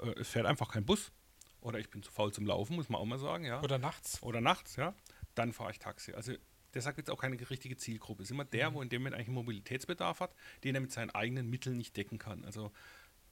äh, 0.00 0.10
es 0.20 0.28
fährt 0.28 0.46
einfach 0.46 0.70
kein 0.72 0.84
Bus 0.84 1.12
oder 1.60 1.78
ich 1.78 1.90
bin 1.90 2.02
zu 2.02 2.12
faul 2.12 2.32
zum 2.32 2.46
Laufen, 2.46 2.76
muss 2.76 2.88
man 2.88 3.00
auch 3.00 3.04
mal 3.06 3.18
sagen, 3.18 3.44
ja. 3.44 3.60
Oder 3.62 3.78
nachts. 3.78 4.22
Oder 4.22 4.40
nachts, 4.40 4.76
ja, 4.76 4.94
dann 5.34 5.52
fahre 5.52 5.72
ich 5.72 5.78
Taxi. 5.80 6.12
Also 6.12 6.34
deshalb 6.74 6.94
gibt 6.96 7.08
es 7.08 7.14
auch 7.14 7.20
keine 7.20 7.38
richtige 7.50 7.76
Zielgruppe. 7.76 8.22
Es 8.22 8.28
ist 8.28 8.32
immer 8.32 8.44
der, 8.44 8.70
Mhm. 8.70 8.74
wo 8.74 8.82
in 8.82 8.88
dem 8.88 9.02
Moment 9.02 9.14
eigentlich 9.16 9.28
einen 9.28 9.34
Mobilitätsbedarf 9.36 10.20
hat, 10.20 10.34
den 10.62 10.74
er 10.76 10.80
mit 10.80 10.92
seinen 10.92 11.10
eigenen 11.10 11.48
Mitteln 11.50 11.76
nicht 11.76 11.96
decken 11.96 12.18
kann. 12.18 12.44
Also 12.44 12.72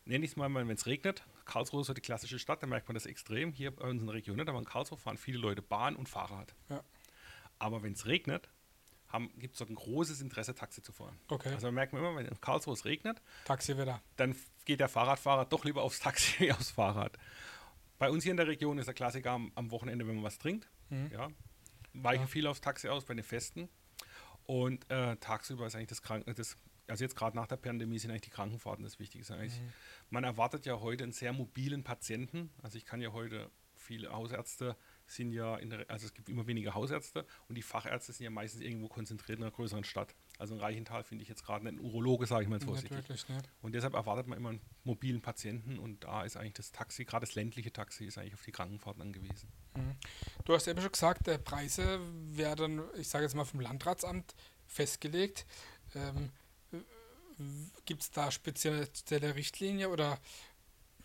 nenne 0.04 0.24
ich 0.24 0.32
es 0.32 0.36
mal, 0.36 0.52
wenn 0.54 0.68
es 0.70 0.86
regnet. 0.86 1.24
Karlsruhe 1.44 1.80
ist 1.82 1.86
so 1.88 1.94
die 1.94 2.00
klassische 2.00 2.38
Stadt, 2.38 2.62
da 2.62 2.66
merkt 2.66 2.88
man 2.88 2.94
das 2.94 3.06
extrem. 3.06 3.52
Hier 3.52 3.70
bei 3.74 3.88
uns 3.88 4.00
in 4.00 4.06
der 4.06 4.14
Region 4.14 4.36
nicht, 4.36 4.48
aber 4.48 4.58
in 4.58 4.64
Karlsruhe 4.64 4.98
fahren 4.98 5.16
viele 5.18 5.38
Leute 5.38 5.62
Bahn 5.62 5.96
und 5.96 6.08
Fahrrad. 6.08 6.54
Ja. 6.68 6.82
Aber 7.58 7.82
wenn 7.82 7.92
es 7.92 8.06
regnet, 8.06 8.48
gibt 9.38 9.54
es 9.54 9.58
doch 9.60 9.68
ein 9.68 9.74
großes 9.76 10.20
Interesse, 10.20 10.54
Taxi 10.54 10.82
zu 10.82 10.92
fahren. 10.92 11.16
Okay. 11.28 11.50
Also 11.54 11.70
merkt 11.70 11.92
man 11.92 12.02
immer, 12.02 12.16
wenn 12.16 12.26
in 12.26 12.40
Karlsruhe 12.40 12.74
es 12.74 12.84
regnet, 12.84 13.20
Taxi 13.44 13.78
wieder. 13.78 14.00
dann 14.16 14.34
geht 14.64 14.80
der 14.80 14.88
Fahrradfahrer 14.88 15.44
doch 15.44 15.64
lieber 15.64 15.82
aufs 15.82 16.00
Taxi 16.00 16.40
wie 16.40 16.52
aufs 16.52 16.70
Fahrrad. 16.72 17.16
Bei 17.98 18.10
uns 18.10 18.24
hier 18.24 18.32
in 18.32 18.36
der 18.36 18.48
Region 18.48 18.78
ist 18.78 18.86
der 18.86 18.94
Klassiker 18.94 19.30
am, 19.32 19.52
am 19.54 19.70
Wochenende, 19.70 20.06
wenn 20.08 20.16
man 20.16 20.24
was 20.24 20.38
trinkt. 20.38 20.68
Mhm. 20.90 21.10
Ja, 21.12 21.28
weichen 21.92 22.22
Ja. 22.22 22.26
viel 22.26 22.46
aufs 22.48 22.60
Taxi 22.60 22.88
aus 22.88 23.04
bei 23.04 23.14
den 23.14 23.22
Festen. 23.22 23.68
Und 24.46 24.90
äh, 24.90 25.16
tagsüber 25.16 25.66
ist 25.66 25.76
eigentlich 25.76 25.88
das 25.88 26.02
Kranken, 26.02 26.34
das, 26.34 26.56
also 26.88 27.04
jetzt 27.04 27.16
gerade 27.16 27.36
nach 27.36 27.46
der 27.46 27.56
Pandemie 27.56 27.98
sind 27.98 28.10
eigentlich 28.10 28.22
die 28.22 28.30
Krankenfahrten 28.30 28.84
das 28.84 28.98
Wichtigste. 28.98 29.36
Mhm. 29.36 29.72
Man 30.10 30.24
erwartet 30.24 30.66
ja 30.66 30.80
heute 30.80 31.04
einen 31.04 31.12
sehr 31.12 31.32
mobilen 31.32 31.84
Patienten. 31.84 32.50
Also 32.62 32.78
ich 32.78 32.84
kann 32.84 33.00
ja 33.00 33.12
heute, 33.12 33.50
viele 33.74 34.12
Hausärzte 34.12 34.76
sind 35.06 35.32
ja, 35.32 35.56
in 35.56 35.70
der, 35.70 35.84
also 35.88 36.06
es 36.06 36.14
gibt 36.14 36.28
immer 36.28 36.46
weniger 36.46 36.74
Hausärzte 36.74 37.26
und 37.48 37.56
die 37.56 37.62
Fachärzte 37.62 38.12
sind 38.12 38.24
ja 38.24 38.30
meistens 38.30 38.62
irgendwo 38.62 38.88
konzentriert 38.88 39.38
in 39.38 39.44
einer 39.44 39.52
größeren 39.52 39.84
Stadt. 39.84 40.14
Also 40.38 40.54
in 40.54 40.60
Reichenthal 40.60 41.04
finde 41.04 41.22
ich 41.22 41.28
jetzt 41.28 41.44
gerade 41.44 41.66
einen 41.66 41.78
Urologe, 41.78 42.26
sage 42.26 42.44
ich 42.44 42.48
mal 42.48 42.56
jetzt 42.56 42.64
vorsichtig. 42.64 43.28
ne? 43.28 43.42
Und 43.62 43.74
deshalb 43.74 43.94
erwartet 43.94 44.26
man 44.26 44.38
immer 44.38 44.48
einen 44.50 44.60
mobilen 44.82 45.20
Patienten 45.20 45.78
und 45.78 46.04
da 46.04 46.24
ist 46.24 46.36
eigentlich 46.36 46.54
das 46.54 46.72
Taxi, 46.72 47.04
gerade 47.04 47.26
das 47.26 47.34
ländliche 47.34 47.72
Taxi, 47.72 48.06
ist 48.06 48.18
eigentlich 48.18 48.34
auf 48.34 48.42
die 48.42 48.52
Krankenfahrten 48.52 49.02
angewiesen. 49.02 49.48
Mhm. 49.76 49.96
Du 50.44 50.54
hast 50.54 50.66
eben 50.66 50.80
schon 50.80 50.92
gesagt, 50.92 51.28
äh, 51.28 51.38
Preise 51.38 52.00
werden, 52.30 52.82
ich 52.96 53.08
sage 53.08 53.24
jetzt 53.24 53.34
mal 53.34 53.44
vom 53.44 53.60
Landratsamt 53.60 54.34
festgelegt. 54.66 55.46
Ähm, 55.94 56.30
Gibt 57.84 58.02
es 58.02 58.10
da 58.10 58.30
spezielle 58.30 59.34
Richtlinie 59.34 59.88
oder 59.88 60.18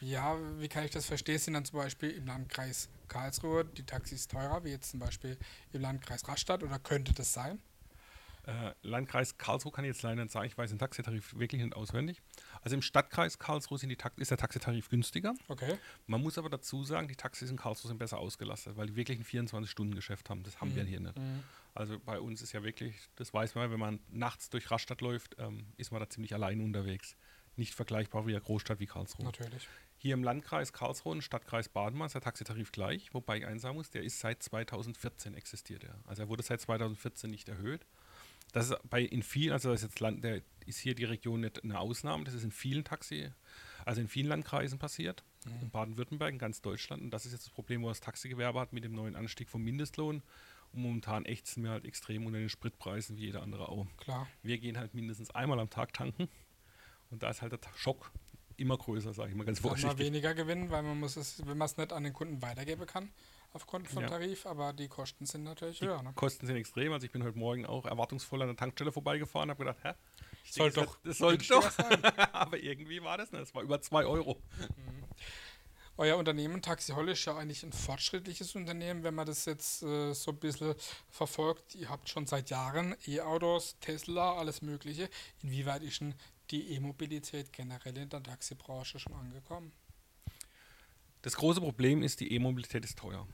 ja, 0.01 0.37
wie 0.59 0.69
kann 0.69 0.85
ich 0.85 0.91
das 0.91 1.05
verstehen? 1.05 1.39
Sind 1.39 1.55
dann 1.55 1.65
zum 1.65 1.79
Beispiel 1.79 2.11
im 2.11 2.25
Landkreis 2.25 2.89
Karlsruhe 3.07 3.65
die 3.65 3.85
Taxis 3.85 4.27
teurer, 4.27 4.63
wie 4.63 4.69
jetzt 4.69 4.91
zum 4.91 4.99
Beispiel 4.99 5.37
im 5.73 5.81
Landkreis 5.81 6.27
Rastatt 6.27 6.63
oder 6.63 6.79
könnte 6.79 7.13
das 7.13 7.33
sein? 7.33 7.59
Äh, 8.49 8.73
Landkreis 8.81 9.37
Karlsruhe 9.37 9.71
kann 9.71 9.85
ich 9.85 9.89
jetzt 9.89 10.01
leider 10.01 10.21
nicht 10.23 10.31
sagen, 10.31 10.47
ich 10.47 10.57
weiß 10.57 10.69
den 10.71 10.79
Taxitarif 10.79 11.35
wirklich 11.37 11.61
nicht 11.61 11.75
auswendig. 11.75 12.21
Also 12.61 12.75
im 12.75 12.81
Stadtkreis 12.81 13.37
Karlsruhe 13.37 13.77
sind 13.77 13.89
die 13.89 13.95
Tax 13.95 14.17
ist 14.17 14.31
der 14.31 14.37
Taxitarif 14.37 14.89
günstiger. 14.89 15.35
Okay. 15.47 15.77
Man 16.07 16.21
muss 16.21 16.37
aber 16.37 16.49
dazu 16.49 16.83
sagen, 16.83 17.07
die 17.07 17.15
Taxis 17.15 17.51
in 17.51 17.57
Karlsruhe 17.57 17.89
sind 17.89 17.97
besser 17.99 18.17
ausgelastet, 18.17 18.75
weil 18.75 18.87
die 18.87 18.95
wirklich 18.95 19.19
ein 19.19 19.25
24-Stunden-Geschäft 19.25 20.29
haben. 20.29 20.43
Das 20.43 20.59
haben 20.61 20.75
wir 20.75 20.83
Mhm. 20.83 20.87
hier 20.87 20.99
nicht. 20.99 21.17
Mhm. 21.17 21.43
Also 21.75 21.99
bei 21.99 22.19
uns 22.19 22.41
ist 22.41 22.51
ja 22.53 22.63
wirklich, 22.63 22.95
das 23.15 23.33
weiß 23.33 23.55
man, 23.55 23.71
wenn 23.71 23.79
man 23.79 23.99
nachts 24.09 24.49
durch 24.49 24.71
Rastatt 24.71 25.01
läuft, 25.01 25.35
ähm, 25.39 25.67
ist 25.77 25.91
man 25.91 25.99
da 26.01 26.09
ziemlich 26.09 26.33
allein 26.33 26.61
unterwegs. 26.61 27.15
Nicht 27.55 27.75
vergleichbar 27.75 28.25
wie 28.25 28.31
eine 28.31 28.41
Großstadt 28.41 28.79
wie 28.79 28.85
Karlsruhe. 28.87 29.25
Natürlich. 29.25 29.67
Hier 29.97 30.13
im 30.13 30.23
Landkreis 30.23 30.71
Karlsruhe 30.71 31.11
und 31.11 31.21
Stadtkreis 31.23 31.67
Badenmann 31.67 32.05
ist 32.07 32.13
der 32.13 32.21
Taxitarif 32.21 32.71
gleich, 32.71 33.13
wobei 33.13 33.37
ich 33.39 33.45
eins 33.45 33.61
sagen 33.63 33.75
muss, 33.75 33.89
der 33.89 34.01
ist 34.03 34.19
seit 34.19 34.41
2014 34.41 35.33
existiert 35.35 35.83
er. 35.83 35.99
Also 36.05 36.23
er 36.23 36.29
wurde 36.29 36.41
seit 36.41 36.61
2014 36.61 37.29
nicht 37.29 37.49
erhöht. 37.49 37.85
Das 38.51 38.69
ist 38.69 38.77
bei 38.89 39.01
in 39.01 39.23
vielen, 39.23 39.53
also 39.53 39.69
das 39.69 39.83
ist 39.83 39.89
jetzt 39.89 39.99
Land, 39.99 40.23
der 40.23 40.41
ist 40.65 40.79
hier 40.79 40.95
die 40.95 41.05
Region 41.05 41.41
nicht 41.41 41.63
eine 41.63 41.79
Ausnahme, 41.79 42.23
das 42.23 42.33
ist 42.33 42.43
in 42.43 42.51
vielen 42.51 42.83
Taxi, 42.83 43.31
also 43.85 44.01
in 44.01 44.07
vielen 44.07 44.27
Landkreisen 44.27 44.79
passiert, 44.79 45.23
in 45.45 45.51
Mhm. 45.65 45.69
Baden-Württemberg, 45.69 46.31
in 46.31 46.39
ganz 46.39 46.61
Deutschland. 46.61 47.01
Und 47.01 47.11
das 47.11 47.25
ist 47.25 47.31
jetzt 47.31 47.45
das 47.45 47.53
Problem, 47.53 47.81
wo 47.83 47.89
das 47.89 48.01
Taxigewerbe 48.01 48.59
hat 48.59 48.73
mit 48.73 48.83
dem 48.83 48.93
neuen 48.93 49.15
Anstieg 49.15 49.49
vom 49.49 49.63
Mindestlohn. 49.63 50.21
Und 50.71 50.81
momentan 50.81 51.25
ächzen 51.25 51.63
wir 51.63 51.71
halt 51.71 51.85
extrem 51.85 52.25
unter 52.25 52.39
den 52.39 52.49
Spritpreisen 52.49 53.17
wie 53.17 53.25
jeder 53.25 53.41
andere 53.41 53.69
auch. 53.69 53.87
Klar. 53.97 54.27
Wir 54.43 54.57
gehen 54.59 54.77
halt 54.77 54.93
mindestens 54.93 55.31
einmal 55.31 55.59
am 55.59 55.69
Tag 55.69 55.93
tanken. 55.93 56.27
Und 57.09 57.23
da 57.23 57.29
ist 57.29 57.41
halt 57.41 57.53
der 57.53 57.59
Schock 57.75 58.11
immer 58.59 58.77
größer, 58.77 59.13
sage 59.13 59.29
ich 59.31 59.35
mal 59.35 59.43
ganz 59.45 59.61
Kann 59.61 59.71
man 59.71 59.79
vorsichtig. 59.79 60.05
weniger 60.05 60.33
gewinnen, 60.33 60.69
weil 60.71 60.83
man 60.83 60.99
muss 60.99 61.15
es, 61.15 61.45
wenn 61.45 61.57
man 61.57 61.65
es 61.65 61.77
nicht 61.77 61.91
an 61.93 62.03
den 62.03 62.13
Kunden 62.13 62.41
weitergeben 62.41 62.85
kann, 62.85 63.11
aufgrund 63.53 63.87
vom 63.87 64.03
Ja. 64.03 64.09
Tarif, 64.09 64.45
aber 64.45 64.73
die 64.73 64.87
Kosten 64.87 65.25
sind 65.25 65.43
natürlich 65.43 65.79
Die 65.79 65.85
höher. 65.85 66.01
Ne? 66.03 66.11
Kosten 66.15 66.45
sind 66.45 66.55
extrem. 66.55 66.93
Also 66.93 67.05
ich 67.05 67.11
bin 67.11 67.23
heute 67.23 67.37
Morgen 67.37 67.65
auch 67.65 67.85
erwartungsvoll 67.85 68.41
an 68.41 68.47
der 68.49 68.57
Tankstelle 68.57 68.91
vorbeigefahren 68.91 69.49
und 69.49 69.55
habe 69.57 69.65
gedacht, 69.65 69.83
hä? 69.83 69.93
Ich 70.45 70.53
Soll 70.53 70.71
doch 70.71 70.97
Das 71.03 71.17
soll 71.17 71.37
doch. 71.37 71.69
sein. 71.71 72.03
Aber 72.33 72.57
irgendwie 72.57 73.03
war 73.03 73.17
das 73.17 73.31
nicht. 73.31 73.41
Das 73.41 73.53
war 73.55 73.61
über 73.63 73.81
2 73.81 74.05
Euro. 74.05 74.41
euer 75.97 76.15
Unternehmen 76.17 76.61
Taxi 76.61 76.93
Holle 76.93 77.11
ist 77.11 77.25
ja 77.25 77.35
eigentlich 77.37 77.63
ein 77.63 77.73
fortschrittliches 77.73 78.55
Unternehmen, 78.55 79.03
wenn 79.03 79.13
man 79.15 79.27
das 79.27 79.45
jetzt 79.45 79.83
äh, 79.83 80.13
so 80.13 80.31
ein 80.31 80.37
bisschen 80.37 80.73
verfolgt. 81.09 81.75
Ihr 81.75 81.89
habt 81.89 82.07
schon 82.09 82.25
seit 82.25 82.49
Jahren 82.49 82.95
E-Autos, 83.05 83.75
Tesla, 83.81 84.33
alles 84.35 84.61
Mögliche. 84.61 85.09
Inwieweit 85.43 85.83
ist 85.83 85.99
denn 85.99 86.15
die 86.51 86.73
E-Mobilität 86.73 87.53
generell 87.53 87.97
in 87.97 88.09
der 88.09 88.23
Taxibranche 88.23 88.99
schon 88.99 89.13
angekommen? 89.13 89.71
Das 91.21 91.35
große 91.35 91.59
Problem 91.59 92.01
ist, 92.01 92.21
die 92.21 92.31
E-Mobilität 92.33 92.85
ist 92.85 92.97
teuer. 92.97 93.27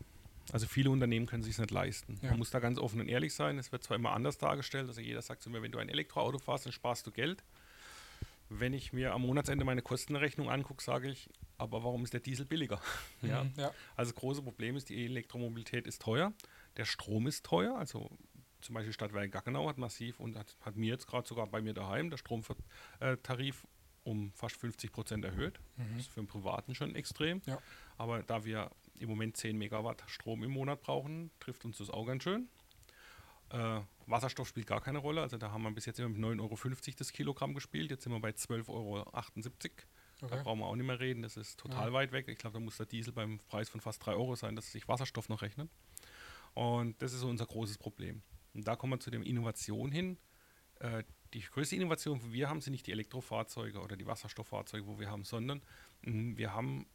Also 0.51 0.67
viele 0.67 0.89
Unternehmen 0.91 1.25
können 1.25 1.43
sich 1.43 1.57
nicht 1.57 1.71
leisten. 1.71 2.19
Ja. 2.21 2.29
Man 2.29 2.39
muss 2.39 2.51
da 2.51 2.59
ganz 2.59 2.77
offen 2.77 2.99
und 2.99 3.07
ehrlich 3.07 3.33
sein. 3.33 3.57
Es 3.57 3.71
wird 3.71 3.83
zwar 3.83 3.95
immer 3.95 4.11
anders 4.11 4.37
dargestellt. 4.37 4.87
Also 4.87 5.01
jeder 5.01 5.21
sagt 5.21 5.41
zu 5.41 5.49
mir, 5.49 5.61
wenn 5.61 5.71
du 5.71 5.79
ein 5.79 5.89
Elektroauto 5.89 6.39
fährst, 6.39 6.65
dann 6.65 6.73
sparst 6.73 7.05
du 7.07 7.11
Geld. 7.11 7.43
Wenn 8.49 8.73
ich 8.73 8.93
mir 8.93 9.13
am 9.13 9.23
Monatsende 9.23 9.65
meine 9.65 9.81
Kostenrechnung 9.81 10.51
angucke, 10.51 10.83
sage 10.83 11.09
ich, 11.09 11.29
aber 11.57 11.83
warum 11.83 12.03
ist 12.03 12.13
der 12.13 12.19
Diesel 12.19 12.45
billiger? 12.45 12.79
Mhm, 13.21 13.29
ja? 13.29 13.45
ja. 13.57 13.71
Also 13.95 14.11
das 14.11 14.19
große 14.19 14.43
Problem 14.43 14.75
ist, 14.75 14.89
die 14.89 15.05
Elektromobilität 15.05 15.87
ist 15.87 16.01
teuer. 16.01 16.33
Der 16.77 16.85
Strom 16.85 17.25
ist 17.25 17.45
teuer. 17.45 17.75
Also 17.75 18.11
zum 18.65 18.75
Beispiel 18.75 18.93
Stadtwerke 18.93 19.29
Gaggenau 19.29 19.69
hat 19.69 19.77
massiv 19.77 20.19
und 20.19 20.37
hat, 20.37 20.57
hat 20.61 20.75
mir 20.75 20.89
jetzt 20.89 21.07
gerade 21.07 21.27
sogar 21.27 21.47
bei 21.47 21.61
mir 21.61 21.73
daheim 21.73 22.09
der 22.09 22.17
Stromtarif 22.17 23.65
um 24.03 24.31
fast 24.33 24.57
50 24.57 24.91
Prozent 24.91 25.25
erhöht. 25.25 25.59
Mhm. 25.77 25.83
Das 25.93 26.01
ist 26.01 26.13
für 26.13 26.19
einen 26.19 26.27
Privaten 26.27 26.75
schon 26.75 26.95
extrem. 26.95 27.41
Ja. 27.45 27.59
Aber 27.97 28.23
da 28.23 28.45
wir 28.45 28.69
im 28.99 29.09
Moment 29.09 29.35
10 29.35 29.57
Megawatt 29.57 30.03
Strom 30.07 30.43
im 30.43 30.51
Monat 30.51 30.81
brauchen, 30.81 31.31
trifft 31.39 31.65
uns 31.65 31.79
das 31.79 31.89
auch 31.89 32.05
ganz 32.05 32.23
schön. 32.23 32.47
Äh, 33.49 33.81
Wasserstoff 34.07 34.47
spielt 34.47 34.67
gar 34.67 34.81
keine 34.81 34.99
Rolle. 34.99 35.21
Also 35.21 35.37
da 35.37 35.51
haben 35.51 35.63
wir 35.63 35.71
bis 35.71 35.85
jetzt 35.85 35.99
immer 35.99 36.09
mit 36.09 36.19
9,50 36.19 36.41
Euro 36.41 36.95
das 36.97 37.11
Kilogramm 37.11 37.53
gespielt. 37.53 37.89
Jetzt 37.91 38.03
sind 38.03 38.13
wir 38.13 38.19
bei 38.19 38.29
12,78 38.29 38.69
Euro. 38.69 39.05
Okay. 40.21 40.35
Da 40.35 40.43
brauchen 40.43 40.59
wir 40.59 40.67
auch 40.67 40.75
nicht 40.75 40.85
mehr 40.85 40.99
reden. 40.99 41.23
Das 41.23 41.35
ist 41.35 41.59
total 41.59 41.87
ja. 41.87 41.93
weit 41.93 42.11
weg. 42.11 42.27
Ich 42.27 42.37
glaube, 42.37 42.53
da 42.53 42.59
muss 42.59 42.77
der 42.77 42.85
Diesel 42.85 43.11
beim 43.11 43.39
Preis 43.47 43.69
von 43.69 43.81
fast 43.81 44.05
3 44.05 44.13
Euro 44.13 44.35
sein, 44.35 44.55
dass 44.55 44.71
sich 44.71 44.87
Wasserstoff 44.87 45.29
noch 45.29 45.41
rechnet. 45.41 45.69
Und 46.53 47.01
das 47.01 47.11
ist 47.11 47.19
so 47.19 47.27
unser 47.27 47.45
großes 47.45 47.77
Problem. 47.77 48.21
Und 48.55 48.67
da 48.67 48.75
kommen 48.75 48.93
wir 48.93 48.99
zu 48.99 49.11
der 49.11 49.21
Innovation 49.21 49.91
hin. 49.91 50.17
Äh, 50.79 51.03
die 51.33 51.41
größte 51.41 51.75
Innovation, 51.75 52.19
die 52.19 52.33
wir 52.33 52.49
haben, 52.49 52.61
sind 52.61 52.71
nicht 52.71 52.87
die 52.87 52.91
Elektrofahrzeuge 52.91 53.79
oder 53.79 53.97
die 53.97 54.07
Wasserstofffahrzeuge, 54.07 54.87
wo 54.87 54.99
wir 54.99 55.09
haben, 55.11 55.23
sondern 55.25 55.61
mh, 56.01 56.37
wir 56.37 56.53
haben 56.53 56.87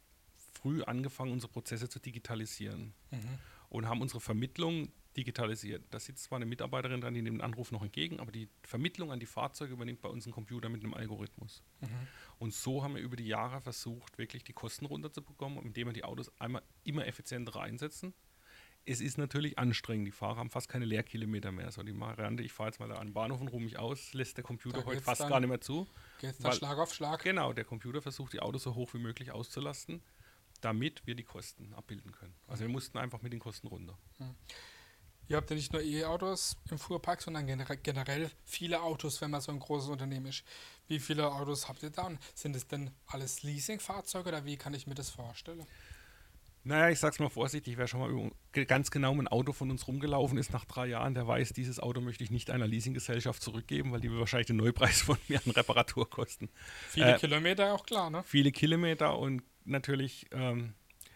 früh 0.53 0.83
angefangen, 0.83 1.31
unsere 1.31 1.51
Prozesse 1.51 1.87
zu 1.89 1.99
digitalisieren 1.99 2.93
mhm. 3.11 3.39
und 3.69 3.87
haben 3.87 4.01
unsere 4.01 4.19
Vermittlung 4.19 4.91
digitalisiert. 5.15 5.83
Da 5.91 5.99
sitzt 5.99 6.23
zwar 6.23 6.37
eine 6.37 6.45
Mitarbeiterin 6.45 7.01
dran, 7.01 7.13
die 7.13 7.21
nimmt 7.21 7.37
den 7.37 7.41
Anruf 7.41 7.71
noch 7.71 7.83
entgegen, 7.83 8.19
aber 8.19 8.31
die 8.31 8.47
Vermittlung 8.63 9.11
an 9.11 9.19
die 9.19 9.25
Fahrzeuge 9.25 9.73
übernimmt 9.73 10.01
bei 10.01 10.09
uns 10.09 10.25
ein 10.25 10.31
Computer 10.31 10.69
mit 10.69 10.83
einem 10.83 10.93
Algorithmus. 10.93 11.63
Mhm. 11.81 11.87
Und 12.39 12.53
so 12.53 12.83
haben 12.83 12.95
wir 12.95 13.01
über 13.01 13.15
die 13.15 13.27
Jahre 13.27 13.61
versucht, 13.61 14.17
wirklich 14.17 14.43
die 14.43 14.53
Kosten 14.53 14.85
runterzubekommen, 14.85 15.63
indem 15.63 15.87
wir 15.87 15.93
die 15.93 16.03
Autos 16.03 16.31
einmal 16.39 16.63
immer 16.83 17.05
effizienter 17.05 17.59
einsetzen. 17.59 18.13
Es 18.85 18.99
ist 18.99 19.17
natürlich 19.17 19.59
anstrengend. 19.59 20.07
Die 20.07 20.11
Fahrer 20.11 20.37
haben 20.37 20.49
fast 20.49 20.67
keine 20.67 20.85
Leerkilometer 20.85 21.51
mehr. 21.51 21.71
So 21.71 21.83
die 21.83 21.97
Variante, 21.99 22.43
ich 22.43 22.51
fahre 22.51 22.69
jetzt 22.69 22.79
mal 22.79 22.89
da 22.89 22.95
an 22.95 23.07
den 23.07 23.13
Bahnhof 23.13 23.39
und 23.39 23.49
ruhe 23.49 23.61
mich 23.61 23.77
aus, 23.77 24.13
lässt 24.13 24.37
der 24.37 24.43
Computer 24.43 24.85
heute 24.85 25.01
fast 25.01 25.27
gar 25.27 25.39
nicht 25.39 25.49
mehr 25.49 25.61
zu. 25.61 25.87
Geht 26.19 26.35
dann 26.43 26.53
Schlag 26.53 26.77
auf 26.77 26.93
Schlag. 26.93 27.23
Genau, 27.23 27.53
der 27.53 27.65
Computer 27.65 28.01
versucht, 28.01 28.33
die 28.33 28.39
Autos 28.39 28.63
so 28.63 28.75
hoch 28.75 28.93
wie 28.93 28.99
möglich 28.99 29.31
auszulasten 29.31 30.01
damit 30.61 31.05
wir 31.05 31.15
die 31.15 31.23
Kosten 31.23 31.73
abbilden 31.73 32.11
können. 32.11 32.33
Also 32.47 32.61
wir 32.61 32.69
mussten 32.69 32.97
einfach 32.97 33.21
mit 33.21 33.33
den 33.33 33.39
Kosten 33.39 33.67
runter. 33.67 33.97
Mhm. 34.19 34.35
Ihr 35.27 35.37
habt 35.37 35.49
ja 35.49 35.55
nicht 35.55 35.71
nur 35.71 35.81
E-Autos 35.81 36.57
im 36.69 36.77
Fuhrpark, 36.77 37.21
sondern 37.21 37.47
generell 37.47 38.29
viele 38.43 38.81
Autos, 38.81 39.21
wenn 39.21 39.31
man 39.31 39.39
so 39.39 39.51
ein 39.51 39.59
großes 39.59 39.89
Unternehmen 39.89 40.25
ist. 40.25 40.43
Wie 40.87 40.99
viele 40.99 41.31
Autos 41.31 41.69
habt 41.69 41.83
ihr 41.83 41.89
da? 41.89 42.07
Und 42.07 42.19
sind 42.35 42.53
es 42.55 42.67
denn 42.67 42.91
alles 43.07 43.41
Leasingfahrzeuge 43.41 44.27
oder 44.27 44.45
wie 44.45 44.57
kann 44.57 44.73
ich 44.73 44.87
mir 44.87 44.95
das 44.95 45.09
vorstellen? 45.09 45.65
Naja, 46.63 46.89
ich 46.89 46.99
sag's 46.99 47.19
mal 47.19 47.29
vorsichtig, 47.29 47.77
wer 47.77 47.87
schon 47.87 47.99
mal 47.99 48.65
ganz 48.65 48.91
genau 48.91 49.13
ein 49.13 49.27
Auto 49.27 49.51
von 49.51 49.71
uns 49.71 49.87
rumgelaufen 49.87 50.37
ist 50.37 50.53
nach 50.53 50.65
drei 50.65 50.87
Jahren, 50.87 51.15
der 51.15 51.25
weiß, 51.27 51.53
dieses 51.53 51.79
Auto 51.79 52.01
möchte 52.01 52.23
ich 52.23 52.29
nicht 52.29 52.51
einer 52.51 52.67
Leasinggesellschaft 52.67 53.41
zurückgeben, 53.41 53.91
weil 53.91 53.99
die 53.99 54.11
will 54.11 54.19
wahrscheinlich 54.19 54.47
den 54.47 54.57
Neupreis 54.57 55.01
von 55.01 55.17
mir 55.27 55.41
an 55.43 55.51
Reparatur 55.51 56.09
kosten. 56.09 56.49
Viele 56.89 57.15
äh, 57.15 57.19
Kilometer 57.19 57.73
auch 57.73 57.85
klar, 57.85 58.09
ne? 58.11 58.23
Viele 58.25 58.51
Kilometer 58.51 59.17
und 59.17 59.41
natürlich 59.65 60.27
ähm, 60.31 60.73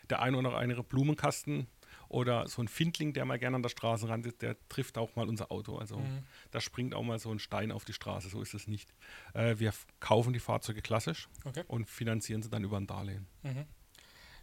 der 0.10 0.22
ein 0.22 0.34
oder 0.34 0.58
andere 0.58 0.84
Blumenkasten 0.84 1.68
oder 2.08 2.48
so 2.48 2.62
ein 2.62 2.68
Findling, 2.68 3.14
der 3.14 3.26
mal 3.26 3.38
gerne 3.38 3.56
an 3.58 3.64
der 3.64 3.70
Straßenrand 3.70 4.26
ist, 4.26 4.42
der 4.42 4.56
trifft 4.70 4.98
auch 4.98 5.16
mal 5.16 5.28
unser 5.28 5.52
Auto. 5.52 5.78
Also 5.78 5.98
mhm. 5.98 6.24
da 6.52 6.62
springt 6.62 6.94
auch 6.94 7.04
mal 7.04 7.20
so 7.20 7.32
ein 7.32 7.40
Stein 7.40 7.72
auf 7.72 7.86
die 7.86 7.94
Straße, 7.94 8.30
so 8.30 8.42
ist 8.42 8.54
es 8.54 8.68
nicht. 8.68 8.94
Äh, 9.34 9.60
wir 9.60 9.74
kaufen 10.00 10.34
die 10.34 10.40
Fahrzeuge 10.40 10.82
klassisch 10.82 11.30
okay. 11.44 11.64
und 11.68 11.88
finanzieren 11.88 12.42
sie 12.42 12.50
dann 12.50 12.64
über 12.64 12.78
ein 12.78 12.88
Darlehen. 12.88 13.28
Mhm. 13.44 13.66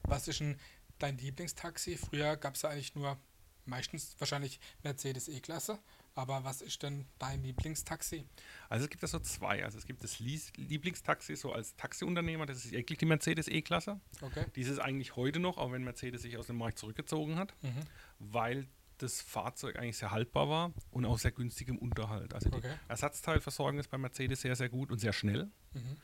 Was 0.04 0.26
ist 0.26 0.40
denn 0.40 0.56
dein 1.02 1.18
Lieblingstaxi? 1.18 1.96
Früher 1.96 2.36
gab 2.36 2.54
es 2.54 2.62
ja 2.62 2.70
eigentlich 2.70 2.94
nur 2.94 3.18
meistens 3.64 4.16
wahrscheinlich 4.18 4.60
Mercedes 4.82 5.28
E-Klasse. 5.28 5.78
Aber 6.14 6.44
was 6.44 6.60
ist 6.60 6.82
denn 6.82 7.06
dein 7.18 7.42
Lieblingstaxi? 7.42 8.26
Also 8.68 8.84
es 8.84 8.90
gibt 8.90 9.02
da 9.02 9.06
so 9.06 9.18
zwei. 9.20 9.64
Also 9.64 9.78
es 9.78 9.86
gibt 9.86 10.04
das 10.04 10.18
Lieblingstaxi 10.18 11.36
so 11.36 11.52
als 11.52 11.74
Taxiunternehmer, 11.76 12.44
das 12.44 12.64
ist 12.64 12.72
wirklich 12.72 12.98
die 12.98 13.06
Mercedes 13.06 13.48
E-Klasse. 13.48 13.98
Okay. 14.20 14.44
Die 14.54 14.60
ist 14.60 14.78
eigentlich 14.78 15.16
heute 15.16 15.40
noch, 15.40 15.56
auch 15.56 15.72
wenn 15.72 15.82
Mercedes 15.84 16.22
sich 16.22 16.36
aus 16.36 16.48
dem 16.48 16.58
Markt 16.58 16.78
zurückgezogen 16.78 17.36
hat, 17.36 17.54
mhm. 17.62 17.80
weil 18.18 18.68
das 18.98 19.22
Fahrzeug 19.22 19.76
eigentlich 19.76 19.96
sehr 19.96 20.10
haltbar 20.10 20.48
war 20.48 20.72
und 20.90 21.06
auch 21.06 21.18
sehr 21.18 21.32
günstig 21.32 21.68
im 21.68 21.78
Unterhalt. 21.78 22.34
Also 22.34 22.50
die 22.50 22.58
okay. 22.58 22.74
Ersatzteilversorgung 22.88 23.78
ist 23.78 23.90
bei 23.90 23.98
Mercedes 23.98 24.42
sehr, 24.42 24.54
sehr 24.54 24.68
gut 24.68 24.90
und 24.92 24.98
sehr 24.98 25.12
schnell. 25.14 25.50
Mhm. 25.72 25.96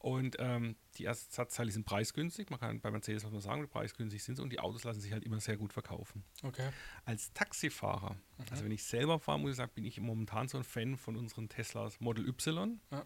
Und 0.00 0.36
ähm, 0.38 0.76
die 0.96 1.04
Ersatzteile 1.04 1.70
sind 1.70 1.84
preisgünstig. 1.84 2.48
Man 2.48 2.58
kann 2.58 2.80
bei 2.80 2.90
Mercedes 2.90 3.22
was 3.22 3.32
man 3.32 3.42
sagen, 3.42 3.62
wie 3.62 3.66
preisgünstig 3.66 4.24
sind 4.24 4.36
sie 4.36 4.42
und 4.42 4.50
die 4.50 4.58
Autos 4.58 4.82
lassen 4.82 5.02
sich 5.02 5.12
halt 5.12 5.24
immer 5.24 5.40
sehr 5.40 5.58
gut 5.58 5.74
verkaufen. 5.74 6.24
Okay. 6.42 6.70
Als 7.04 7.34
Taxifahrer, 7.34 8.14
mhm. 8.14 8.44
also 8.50 8.64
wenn 8.64 8.72
ich 8.72 8.82
selber 8.82 9.20
fahre, 9.20 9.38
muss 9.38 9.50
ich 9.50 9.56
sagen, 9.58 9.72
bin 9.74 9.84
ich 9.84 10.00
momentan 10.00 10.48
so 10.48 10.56
ein 10.56 10.64
Fan 10.64 10.96
von 10.96 11.16
unseren 11.16 11.50
Teslas 11.50 12.00
Model 12.00 12.26
Y. 12.26 12.80
Ja. 12.90 13.04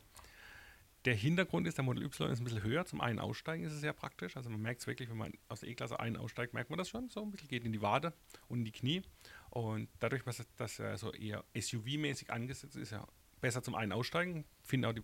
Der 1.05 1.15
Hintergrund 1.15 1.67
ist, 1.67 1.79
der 1.79 1.85
Model 1.85 2.05
Y 2.05 2.31
ist 2.31 2.39
ein 2.39 2.45
bisschen 2.45 2.63
höher. 2.63 2.87
Zum 2.87 3.01
einen 3.01 3.19
aussteigen 3.19 3.65
ist 3.65 3.73
es 3.73 3.81
sehr 3.81 3.93
praktisch. 3.93 4.37
Also 4.37 4.49
man 4.49 4.63
merkt 4.63 4.83
es 4.83 4.87
wirklich, 4.87 5.11
wenn 5.11 5.19
man 5.19 5.33
aus 5.49 5.61
der 5.61 5.71
E-Klasse 5.71 5.99
ein 5.99 6.17
aussteigt, 6.17 6.55
merkt 6.55 6.71
man 6.71 6.79
das 6.79 6.89
schon. 6.89 7.09
So 7.09 7.23
ein 7.23 7.33
bisschen 7.33 7.49
geht 7.49 7.65
in 7.65 7.73
die 7.73 7.83
Wade 7.83 8.15
und 8.47 8.59
in 8.59 8.65
die 8.65 8.73
Knie. 8.73 9.03
Und 9.51 9.89
dadurch, 9.99 10.23
dass 10.57 10.79
er 10.79 10.97
so 10.97 11.13
eher 11.13 11.45
SUV-mäßig 11.55 12.31
angesetzt 12.31 12.77
ist, 12.77 12.93
ja 12.93 13.05
besser 13.41 13.63
zum 13.63 13.75
einen 13.75 13.93
aussteigen. 13.93 14.47
Finde 14.63 14.89
auch 14.89 14.95
die 14.95 15.03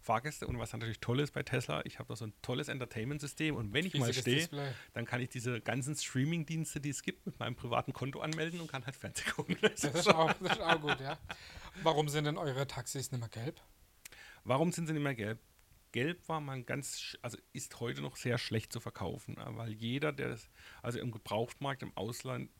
Fahrgäste. 0.00 0.46
Und 0.46 0.58
was 0.58 0.72
natürlich 0.72 1.00
toll 1.00 1.20
ist 1.20 1.32
bei 1.32 1.42
Tesla, 1.42 1.84
ich 1.84 1.98
habe 1.98 2.08
da 2.08 2.16
so 2.16 2.26
ein 2.26 2.32
tolles 2.42 2.68
Entertainment-System. 2.68 3.54
Und 3.54 3.72
wenn 3.72 3.86
ich 3.86 3.94
mal 3.94 4.12
stehe, 4.12 4.48
dann 4.92 5.04
kann 5.04 5.20
ich 5.20 5.28
diese 5.28 5.60
ganzen 5.60 5.94
Streaming-Dienste, 5.94 6.80
die 6.80 6.90
es 6.90 7.02
gibt, 7.02 7.26
mit 7.26 7.38
meinem 7.38 7.56
privaten 7.56 7.92
Konto 7.92 8.20
anmelden 8.20 8.60
und 8.60 8.70
kann 8.70 8.84
halt 8.84 8.96
Fernsehen 8.96 9.30
gucken. 9.34 9.56
Das, 9.60 9.80
das, 9.80 9.94
ist, 9.94 10.08
auch, 10.08 10.32
das 10.34 10.52
ist 10.52 10.60
auch 10.60 10.80
gut, 10.80 11.00
ja. 11.00 11.18
Warum 11.82 12.08
sind 12.08 12.24
denn 12.24 12.38
eure 12.38 12.66
Taxis 12.66 13.12
nicht 13.12 13.20
mehr 13.20 13.28
gelb? 13.28 13.60
Warum 14.44 14.72
sind 14.72 14.86
sie 14.86 14.92
nicht 14.92 15.02
mehr 15.02 15.14
gelb? 15.14 15.38
Gelb 15.92 16.28
war 16.28 16.40
man 16.40 16.66
ganz, 16.66 17.16
also 17.22 17.38
ist 17.52 17.80
heute 17.80 18.02
noch 18.02 18.16
sehr 18.16 18.38
schlecht 18.38 18.72
zu 18.72 18.80
verkaufen, 18.80 19.36
weil 19.38 19.72
jeder, 19.72 20.12
der 20.12 20.28
das, 20.28 20.50
also 20.82 20.98
im 20.98 21.10
Gebrauchtmarkt 21.10 21.82
im 21.82 21.96
Ausland, 21.96 22.50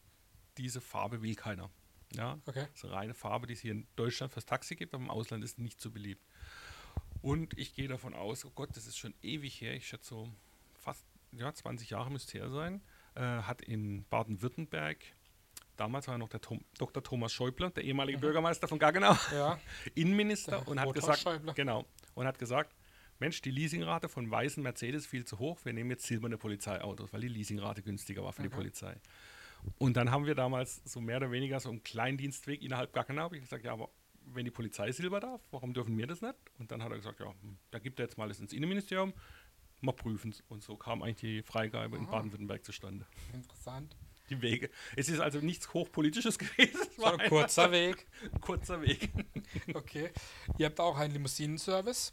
diese 0.56 0.80
Farbe 0.80 1.22
will 1.22 1.34
keiner. 1.34 1.70
Ja, 2.14 2.38
okay. 2.46 2.66
das 2.72 2.76
ist 2.76 2.84
eine 2.84 2.92
reine 2.94 3.14
Farbe, 3.14 3.46
die 3.46 3.54
es 3.54 3.60
hier 3.60 3.72
in 3.72 3.86
Deutschland 3.96 4.32
fürs 4.32 4.46
Taxi 4.46 4.76
gibt, 4.76 4.94
aber 4.94 5.02
im 5.02 5.10
Ausland 5.10 5.44
ist 5.44 5.58
nicht 5.58 5.80
so 5.80 5.90
beliebt. 5.90 6.24
Und 7.22 7.58
ich 7.58 7.74
gehe 7.74 7.88
davon 7.88 8.14
aus, 8.14 8.44
oh 8.44 8.52
Gott, 8.54 8.70
das 8.74 8.86
ist 8.86 8.98
schon 8.98 9.14
ewig 9.22 9.60
her, 9.60 9.74
ich 9.74 9.86
schätze 9.86 10.10
so 10.10 10.28
fast 10.74 11.04
ja, 11.32 11.52
20 11.52 11.90
Jahre 11.90 12.10
müsste 12.10 12.38
her 12.38 12.50
sein, 12.50 12.80
äh, 13.14 13.20
hat 13.20 13.62
in 13.62 14.04
Baden-Württemberg, 14.08 14.98
damals 15.76 16.08
war 16.08 16.18
noch 16.18 16.28
der 16.28 16.40
Tom, 16.40 16.64
Dr. 16.78 17.02
Thomas 17.02 17.32
Schäuble, 17.32 17.70
der 17.70 17.84
ehemalige 17.84 18.18
mhm. 18.18 18.22
Bürgermeister 18.22 18.68
von 18.68 18.78
Gaggenau, 18.78 19.16
ja. 19.32 19.58
Innenminister 19.94 20.58
der 20.58 20.68
und 20.68 20.80
hat 20.80 20.94
gesagt, 20.94 21.24
genau, 21.54 21.84
und 22.14 22.26
hat 22.26 22.38
gesagt, 22.38 22.74
Mensch, 23.18 23.40
die 23.40 23.50
Leasingrate 23.50 24.08
von 24.08 24.30
weißen 24.30 24.62
Mercedes 24.62 25.06
viel 25.06 25.24
zu 25.24 25.38
hoch, 25.38 25.58
wir 25.64 25.72
nehmen 25.72 25.90
jetzt 25.90 26.04
silberne 26.04 26.36
Polizeiautos, 26.36 27.12
weil 27.12 27.22
die 27.22 27.28
Leasingrate 27.28 27.82
günstiger 27.82 28.22
war 28.22 28.32
für 28.32 28.42
mhm. 28.42 28.50
die 28.50 28.54
Polizei. 28.54 28.96
Und 29.78 29.96
dann 29.96 30.10
haben 30.10 30.26
wir 30.26 30.34
damals 30.34 30.82
so 30.84 31.00
mehr 31.00 31.16
oder 31.16 31.30
weniger 31.30 31.58
so 31.60 31.70
einen 31.70 31.82
kleinen 31.82 32.18
Dienstweg 32.18 32.62
innerhalb 32.62 32.92
Gaggenau, 32.92 33.22
habe 33.22 33.36
ich 33.36 33.42
gesagt, 33.42 33.64
ja, 33.64 33.72
aber 33.72 33.88
wenn 34.26 34.44
die 34.44 34.50
Polizei 34.50 34.92
Silber 34.92 35.20
darf, 35.20 35.40
warum 35.50 35.72
dürfen 35.72 35.96
wir 35.96 36.06
das 36.06 36.20
nicht? 36.20 36.34
Und 36.58 36.70
dann 36.70 36.82
hat 36.82 36.90
er 36.90 36.96
gesagt, 36.96 37.20
ja, 37.20 37.26
hm, 37.28 37.58
da 37.70 37.78
gibt 37.78 37.98
er 37.98 38.06
jetzt 38.06 38.18
mal 38.18 38.28
das 38.28 38.40
ins 38.40 38.52
Innenministerium, 38.52 39.12
mal 39.80 39.92
prüfen. 39.92 40.34
Und 40.48 40.62
so 40.62 40.76
kam 40.76 41.02
eigentlich 41.02 41.16
die 41.16 41.42
Freigabe 41.42 41.96
Aha. 41.96 42.04
in 42.04 42.10
Baden-Württemberg 42.10 42.64
zustande. 42.64 43.06
Interessant. 43.32 43.96
Die 44.28 44.42
Wege. 44.42 44.70
Es 44.96 45.08
ist 45.08 45.20
also 45.20 45.38
nichts 45.38 45.72
Hochpolitisches 45.72 46.38
gewesen. 46.38 46.80
Es 46.90 46.98
war 46.98 47.18
ein 47.18 47.28
kurzer 47.28 47.70
Weg. 47.70 48.06
Kurzer 48.40 48.82
Weg. 48.82 49.10
okay. 49.74 50.10
Ihr 50.58 50.66
habt 50.66 50.80
auch 50.80 50.96
einen 50.98 51.12
Limousinenservice. 51.12 52.12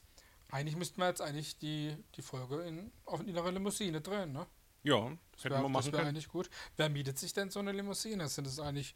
Eigentlich 0.52 0.76
müssten 0.76 1.02
wir 1.02 1.08
jetzt 1.08 1.22
eigentlich 1.22 1.58
die, 1.58 1.96
die 2.16 2.22
Folge 2.22 2.62
in, 2.62 2.92
auf 3.06 3.22
in 3.22 3.30
ihrer 3.30 3.52
Limousine 3.52 4.02
drehen, 4.02 4.34
ne? 4.34 4.46
Ja, 4.84 5.18
das 5.32 5.46
hätten 5.46 5.56
wär, 5.56 5.62
wir 5.64 5.70
machen 5.70 5.86
Das 5.86 5.94
wäre 5.94 6.08
eigentlich 6.08 6.28
gut. 6.28 6.50
Wer 6.76 6.90
mietet 6.90 7.18
sich 7.18 7.34
denn 7.34 7.50
so 7.50 7.60
eine 7.60 7.72
Limousine? 7.72 8.28
Sind 8.28 8.46
es 8.46 8.60
eigentlich 8.60 8.94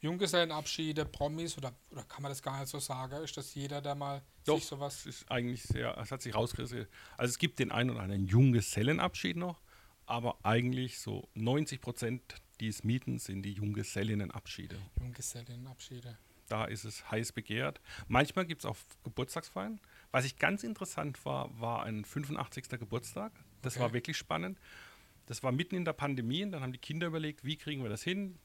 Junggesellenabschiede, 0.00 1.04
Promis 1.04 1.56
oder, 1.58 1.72
oder 1.90 2.02
kann 2.04 2.22
man 2.22 2.30
das 2.30 2.42
gar 2.42 2.58
nicht 2.58 2.68
so 2.68 2.78
sagen? 2.78 3.22
Ist 3.22 3.36
das 3.36 3.54
jeder, 3.54 3.80
der 3.80 3.94
mal 3.94 4.22
Doch, 4.44 4.56
sich 4.56 4.66
sowas. 4.66 5.00
Es 5.00 5.06
ist 5.22 5.30
eigentlich 5.30 5.62
sehr, 5.62 5.96
es 5.98 6.10
hat 6.10 6.22
sich 6.22 6.34
rausgerissen. 6.34 6.86
Also 7.16 7.30
es 7.30 7.38
gibt 7.38 7.58
den 7.58 7.70
einen 7.70 7.90
oder 7.90 8.00
anderen 8.00 8.26
Junggesellenabschied 8.26 9.36
noch, 9.36 9.60
aber 10.06 10.38
eigentlich 10.44 10.98
so 11.00 11.28
90 11.34 11.80
Prozent, 11.80 12.22
die 12.60 12.68
es 12.68 12.82
mieten, 12.84 13.18
sind 13.18 13.42
die 13.42 13.52
Junggesellinnenabschiede. 13.52 14.76
Junggesellinnenabschiede. 15.00 16.16
Da 16.48 16.64
ist 16.64 16.84
es 16.84 17.08
heiß 17.10 17.32
begehrt. 17.32 17.80
Manchmal 18.08 18.44
gibt 18.44 18.62
es 18.62 18.66
auch 18.66 18.76
Geburtstagsfeiern. 19.04 19.80
Was 20.10 20.24
ich 20.24 20.36
ganz 20.36 20.64
interessant 20.64 21.24
war, 21.24 21.48
war 21.60 21.84
ein 21.84 22.04
85. 22.04 22.68
Geburtstag. 22.70 23.32
Das 23.62 23.74
Okay. 23.76 23.82
war 23.84 23.92
wirklich 23.92 24.16
spannend. 24.16 24.58
Das 25.26 25.44
war 25.44 25.52
mitten 25.52 25.76
in 25.76 25.84
der 25.84 25.92
Pandemie 25.92 26.42
und 26.42 26.50
dann 26.50 26.62
haben 26.62 26.72
die 26.72 26.80
Kinder 26.80 27.06
überlegt, 27.06 27.44
wie 27.44 27.56
kriegen 27.56 27.82
wir 27.84 27.88
das 27.90 28.02
hin? 28.02 28.36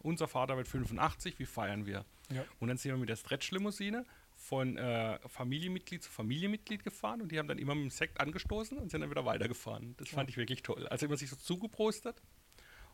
Unser 0.00 0.28
Vater 0.28 0.56
wird 0.56 0.68
85, 0.68 1.38
wie 1.38 1.46
feiern 1.46 1.86
wir? 1.86 2.04
Ja. 2.30 2.44
Und 2.60 2.68
dann 2.68 2.78
sind 2.78 2.92
wir 2.92 2.98
mit 2.98 3.08
der 3.08 3.16
Stretch-Limousine 3.16 4.04
von 4.36 4.76
äh, 4.76 5.18
Familienmitglied 5.28 6.02
zu 6.02 6.10
Familienmitglied 6.10 6.84
gefahren 6.84 7.20
und 7.20 7.32
die 7.32 7.38
haben 7.38 7.48
dann 7.48 7.58
immer 7.58 7.74
mit 7.74 7.84
dem 7.84 7.90
Sekt 7.90 8.20
angestoßen 8.20 8.78
und 8.78 8.90
sind 8.90 9.00
dann 9.00 9.10
wieder 9.10 9.24
weitergefahren. 9.24 9.94
Das 9.98 10.10
fand 10.10 10.30
ich 10.30 10.36
wirklich 10.36 10.62
toll. 10.62 10.86
Also 10.88 11.06
immer 11.06 11.16
sich 11.16 11.28
so 11.28 11.36
zugeprostet 11.36 12.22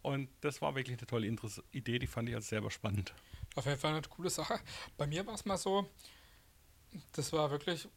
und 0.02 0.28
das 0.40 0.62
war 0.62 0.74
wirklich 0.74 0.98
eine 0.98 1.06
tolle 1.06 1.26
Interess 1.26 1.62
Idee, 1.70 1.98
die 1.98 2.06
fand 2.06 2.28
ich 2.28 2.34
als 2.34 2.48
selber 2.48 2.70
spannend. 2.70 3.14
Auf 3.54 3.66
jeden 3.66 3.78
Fall 3.78 3.92
eine 3.92 4.02
coole 4.02 4.30
Sache. 4.30 4.58
Bei 4.96 5.06
mir 5.06 5.26
war 5.26 5.34
es 5.34 5.44
mal 5.44 5.58
so, 5.58 5.88
das 7.12 7.32
war 7.32 7.50
wirklich, 7.50 7.88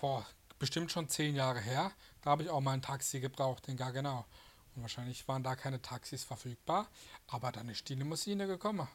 boah, 0.00 0.26
bestimmt 0.58 0.92
schon 0.92 1.08
zehn 1.08 1.34
Jahre 1.34 1.60
her. 1.60 1.92
Da 2.22 2.30
habe 2.30 2.42
ich 2.42 2.50
auch 2.50 2.60
mal 2.60 2.72
ein 2.72 2.82
Taxi 2.82 3.20
gebraucht 3.20 3.66
in 3.68 3.76
Gaggenau. 3.76 4.26
Und 4.74 4.82
wahrscheinlich 4.82 5.26
waren 5.28 5.42
da 5.42 5.56
keine 5.56 5.82
Taxis 5.82 6.24
verfügbar, 6.24 6.88
aber 7.26 7.52
dann 7.52 7.68
ist 7.68 7.88
die 7.88 7.94
Limousine 7.94 8.46
gekommen. 8.46 8.86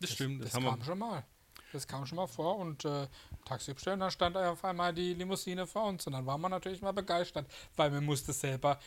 Das, 0.00 0.12
stimmt, 0.12 0.40
das, 0.40 0.52
das 0.52 0.54
haben 0.56 0.64
kam 0.64 0.78
wir. 0.78 0.84
schon 0.84 0.98
mal. 0.98 1.24
Das 1.72 1.86
kam 1.86 2.06
schon 2.06 2.16
mal 2.16 2.26
vor 2.26 2.56
und 2.56 2.84
äh, 2.84 3.06
Taxi 3.44 3.72
bestellen, 3.72 4.00
dann 4.00 4.10
stand 4.10 4.36
auf 4.36 4.64
einmal 4.64 4.92
die 4.92 5.14
Limousine 5.14 5.66
vor 5.66 5.84
uns 5.84 6.06
und 6.06 6.14
dann 6.14 6.26
waren 6.26 6.40
wir 6.40 6.48
natürlich 6.48 6.82
mal 6.82 6.92
begeistert, 6.92 7.48
weil 7.76 7.92
wir 7.92 8.00
musste 8.00 8.32
selber, 8.32 8.80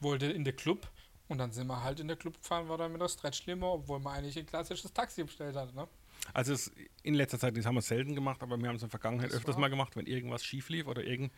wollte 0.00 0.26
in 0.26 0.44
den 0.44 0.54
Club 0.54 0.90
und 1.28 1.38
dann 1.38 1.52
sind 1.52 1.66
wir 1.66 1.82
halt 1.82 2.00
in 2.00 2.08
den 2.08 2.18
Club 2.18 2.40
gefahren, 2.40 2.68
war 2.68 2.76
dann 2.76 2.92
mit 2.92 3.00
der 3.00 3.08
Stretch-Limo, 3.08 3.74
obwohl 3.74 4.00
man 4.00 4.16
eigentlich 4.16 4.38
ein 4.38 4.46
klassisches 4.46 4.92
Taxi 4.92 5.24
bestellt 5.24 5.56
hat, 5.56 5.74
ne? 5.74 5.88
Also 6.34 6.52
es, 6.52 6.72
in 7.02 7.14
letzter 7.14 7.38
Zeit, 7.38 7.56
das 7.56 7.64
haben 7.66 7.76
wir 7.76 7.82
selten 7.82 8.14
gemacht, 8.14 8.42
aber 8.42 8.56
wir 8.58 8.68
haben 8.68 8.76
es 8.76 8.82
in 8.82 8.88
der 8.88 8.90
Vergangenheit 8.90 9.30
Das 9.30 9.38
öfters 9.38 9.56
mal 9.56 9.68
gemacht, 9.68 9.96
wenn 9.96 10.06
irgendwas 10.06 10.44
schief 10.44 10.68
lief 10.68 10.86
oder 10.86 11.04
irgend 11.04 11.32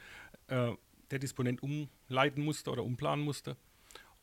äh, 0.49 0.73
der 1.11 1.19
Disponent 1.19 1.63
umleiten 1.63 2.43
musste 2.43 2.71
oder 2.71 2.85
umplanen 2.85 3.25
musste. 3.25 3.57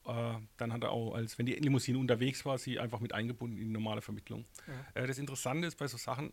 Äh, 0.05 0.35
dann 0.57 0.71
hat 0.74 0.83
er 0.83 0.91
auch, 0.91 1.13
als 1.15 1.38
wenn 1.38 1.45
die 1.45 1.53
Limousine 1.53 1.97
unterwegs 1.97 2.45
war, 2.45 2.57
sie 2.57 2.79
einfach 2.79 3.00
mit 3.00 3.13
eingebunden 3.13 3.57
in 3.57 3.67
die 3.67 3.74
normale 3.74 4.01
Vermittlung. 4.01 4.45
Äh, 4.93 5.07
das 5.07 5.17
Interessante 5.17 5.67
ist 5.67 5.77
bei 5.77 5.88
so 5.88 5.97
Sachen, 5.97 6.31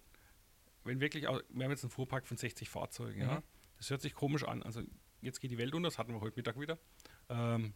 wenn 0.85 1.01
wirklich, 1.01 1.29
auch, 1.29 1.41
wir 1.49 1.65
haben 1.65 1.71
jetzt 1.71 1.85
einen 1.85 1.91
Fuhrpark 1.91 2.27
von 2.27 2.37
60 2.37 2.69
Fahrzeugen, 2.69 3.21
ja, 3.21 3.37
Mhm. 3.37 3.43
das 3.79 3.91
hört 3.91 4.03
sich 4.03 4.15
komisch 4.15 4.45
an. 4.45 4.63
Also 4.63 4.83
jetzt 5.21 5.41
geht 5.41 5.51
die 5.51 5.59
Welt 5.59 5.75
unter, 5.75 5.89
das 5.89 5.99
hatten 5.99 6.13
wir 6.13 6.21
heute 6.21 6.37
Mittag 6.37 6.59
wieder. 6.61 6.79
Ähm, 7.29 7.73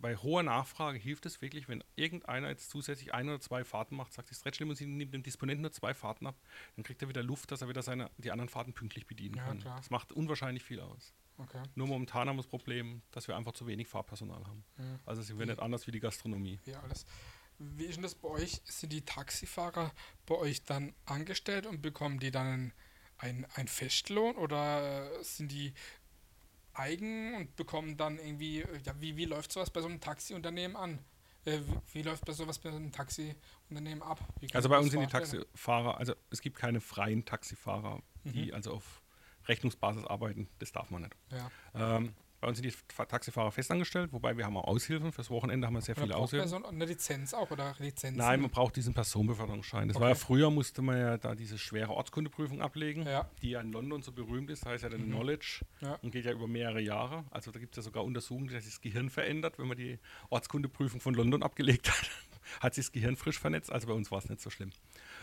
bei 0.00 0.16
hoher 0.16 0.42
Nachfrage 0.42 0.98
hilft 0.98 1.26
es 1.26 1.40
wirklich, 1.42 1.68
wenn 1.68 1.84
irgendeiner 1.94 2.48
jetzt 2.48 2.70
zusätzlich 2.70 3.14
ein 3.14 3.28
oder 3.28 3.38
zwei 3.38 3.62
Fahrten 3.62 3.94
macht, 3.94 4.12
sagt 4.12 4.30
die 4.30 4.34
Stretch-Limousine 4.34 4.90
nimmt 4.90 5.14
dem 5.14 5.22
Disponenten 5.22 5.62
nur 5.62 5.70
zwei 5.70 5.94
Fahrten 5.94 6.26
ab, 6.26 6.34
dann 6.74 6.82
kriegt 6.82 7.00
er 7.02 7.08
wieder 7.08 7.22
Luft, 7.22 7.52
dass 7.52 7.62
er 7.62 7.68
wieder 7.68 7.82
seine, 7.82 8.10
die 8.18 8.32
anderen 8.32 8.48
Fahrten 8.48 8.72
pünktlich 8.72 9.06
bedienen 9.06 9.36
Ja, 9.36 9.44
kann. 9.44 9.60
klar. 9.60 9.76
Das 9.76 9.90
macht 9.90 10.10
unwahrscheinlich 10.10 10.64
viel 10.64 10.80
aus. 10.80 11.14
Okay. 11.38 11.62
Nur 11.74 11.86
momentan 11.86 12.28
haben 12.28 12.36
wir 12.36 12.42
das 12.42 12.50
Problem, 12.50 13.02
dass 13.10 13.26
wir 13.28 13.36
einfach 13.36 13.52
zu 13.52 13.66
wenig 13.66 13.88
Fahrpersonal 13.88 14.44
haben. 14.46 14.64
Mhm. 14.76 14.98
Also 15.06 15.22
sind 15.22 15.38
wir 15.38 15.46
nicht 15.46 15.60
anders 15.60 15.86
wie 15.86 15.90
die 15.90 16.00
Gastronomie. 16.00 16.60
Wie 16.64 16.74
alles. 16.74 17.04
Wie 17.58 17.84
ist 17.84 17.96
denn 17.96 18.02
das 18.02 18.14
bei 18.14 18.28
euch? 18.28 18.60
Sind 18.64 18.92
die 18.92 19.02
Taxifahrer 19.02 19.92
bei 20.26 20.34
euch 20.34 20.64
dann 20.64 20.94
angestellt 21.04 21.66
und 21.66 21.80
bekommen 21.80 22.18
die 22.18 22.30
dann 22.30 22.72
ein, 23.18 23.46
ein 23.54 23.68
Festlohn 23.68 24.36
oder 24.36 25.22
sind 25.22 25.52
die 25.52 25.72
eigen 26.74 27.34
und 27.34 27.54
bekommen 27.56 27.96
dann 27.96 28.18
irgendwie, 28.18 28.64
ja, 28.84 29.00
wie, 29.00 29.16
wie 29.16 29.26
läuft 29.26 29.52
sowas 29.52 29.70
bei 29.70 29.80
so 29.80 29.88
einem 29.88 30.00
Taxiunternehmen 30.00 30.76
an? 30.76 30.98
Äh, 31.44 31.60
wie, 31.60 31.94
wie 31.94 32.02
läuft 32.02 32.24
bei 32.24 32.32
sowas 32.32 32.58
bei 32.58 32.70
so 32.70 32.76
einem 32.76 32.92
Taxiunternehmen 32.92 34.02
ab? 34.02 34.20
Also 34.52 34.68
bei 34.68 34.78
uns 34.78 34.90
sind 34.90 35.00
die? 35.00 35.06
Taxifahrer, 35.06 35.98
also 35.98 36.14
es 36.30 36.40
gibt 36.40 36.56
keine 36.56 36.80
freien 36.80 37.24
Taxifahrer, 37.24 38.02
die 38.24 38.46
Mhm. 38.46 38.54
also 38.54 38.74
auf 38.74 39.01
Rechnungsbasis 39.48 40.04
arbeiten. 40.06 40.48
Das 40.58 40.72
darf 40.72 40.90
man 40.90 41.02
nicht. 41.02 41.14
Ja. 41.30 41.96
Ähm, 41.96 42.12
bei 42.40 42.48
uns 42.48 42.58
sind 42.58 42.64
die 42.64 42.72
Fa- 42.92 43.04
Taxifahrer 43.04 43.52
festangestellt, 43.52 44.12
wobei 44.12 44.36
wir 44.36 44.44
haben 44.44 44.56
auch 44.56 44.64
Aushilfen. 44.64 45.12
Fürs 45.12 45.30
Wochenende 45.30 45.64
haben 45.68 45.74
wir 45.74 45.80
sehr 45.80 45.96
Oder 45.96 46.02
viele 46.06 46.16
Aushilfen. 46.16 46.48
so 46.48 46.64
eine 46.64 46.84
Lizenz 46.86 47.34
auch 47.34 47.48
oder 47.52 47.76
Lizenzen? 47.78 48.18
Nein, 48.18 48.40
man 48.40 48.50
braucht 48.50 48.74
diesen 48.74 48.94
Personenbeförderungsschein. 48.94 49.86
Das 49.86 49.94
war 50.00 50.08
ja 50.08 50.14
Okay. 50.16 50.24
früher, 50.24 50.50
musste 50.50 50.82
man 50.82 50.98
ja 50.98 51.18
da 51.18 51.36
diese 51.36 51.56
schwere 51.56 51.92
Ortskundeprüfung 51.92 52.60
ablegen, 52.60 53.06
Ja. 53.06 53.30
die 53.42 53.50
ja 53.50 53.60
in 53.60 53.70
London 53.70 54.02
so 54.02 54.10
berühmt 54.10 54.50
ist, 54.50 54.66
heißt 54.66 54.82
ja 54.82 54.88
dann 54.90 55.02
Mhm. 55.06 55.10
Knowledge 55.12 55.60
Ja. 55.82 55.94
und 56.02 56.10
geht 56.10 56.24
ja 56.24 56.32
über 56.32 56.48
mehrere 56.48 56.80
Jahre. 56.80 57.24
Also 57.30 57.52
da 57.52 57.60
gibt 57.60 57.74
es 57.74 57.76
ja 57.76 57.82
sogar 57.84 58.02
Untersuchungen, 58.04 58.48
dass 58.48 58.64
sich 58.64 58.72
das 58.74 58.80
Gehirn 58.80 59.08
verändert, 59.08 59.60
wenn 59.60 59.68
man 59.68 59.76
die 59.76 60.00
Ortskundeprüfung 60.30 61.00
von 61.00 61.14
London 61.14 61.44
abgelegt 61.44 61.90
hat. 61.90 62.10
Hat 62.60 62.74
sich 62.74 62.86
das 62.86 62.92
Gehirn 62.92 63.16
frisch 63.16 63.38
vernetzt, 63.38 63.70
also 63.70 63.86
bei 63.86 63.92
uns 63.92 64.10
war 64.10 64.18
es 64.18 64.28
nicht 64.28 64.40
so 64.40 64.50
schlimm. 64.50 64.70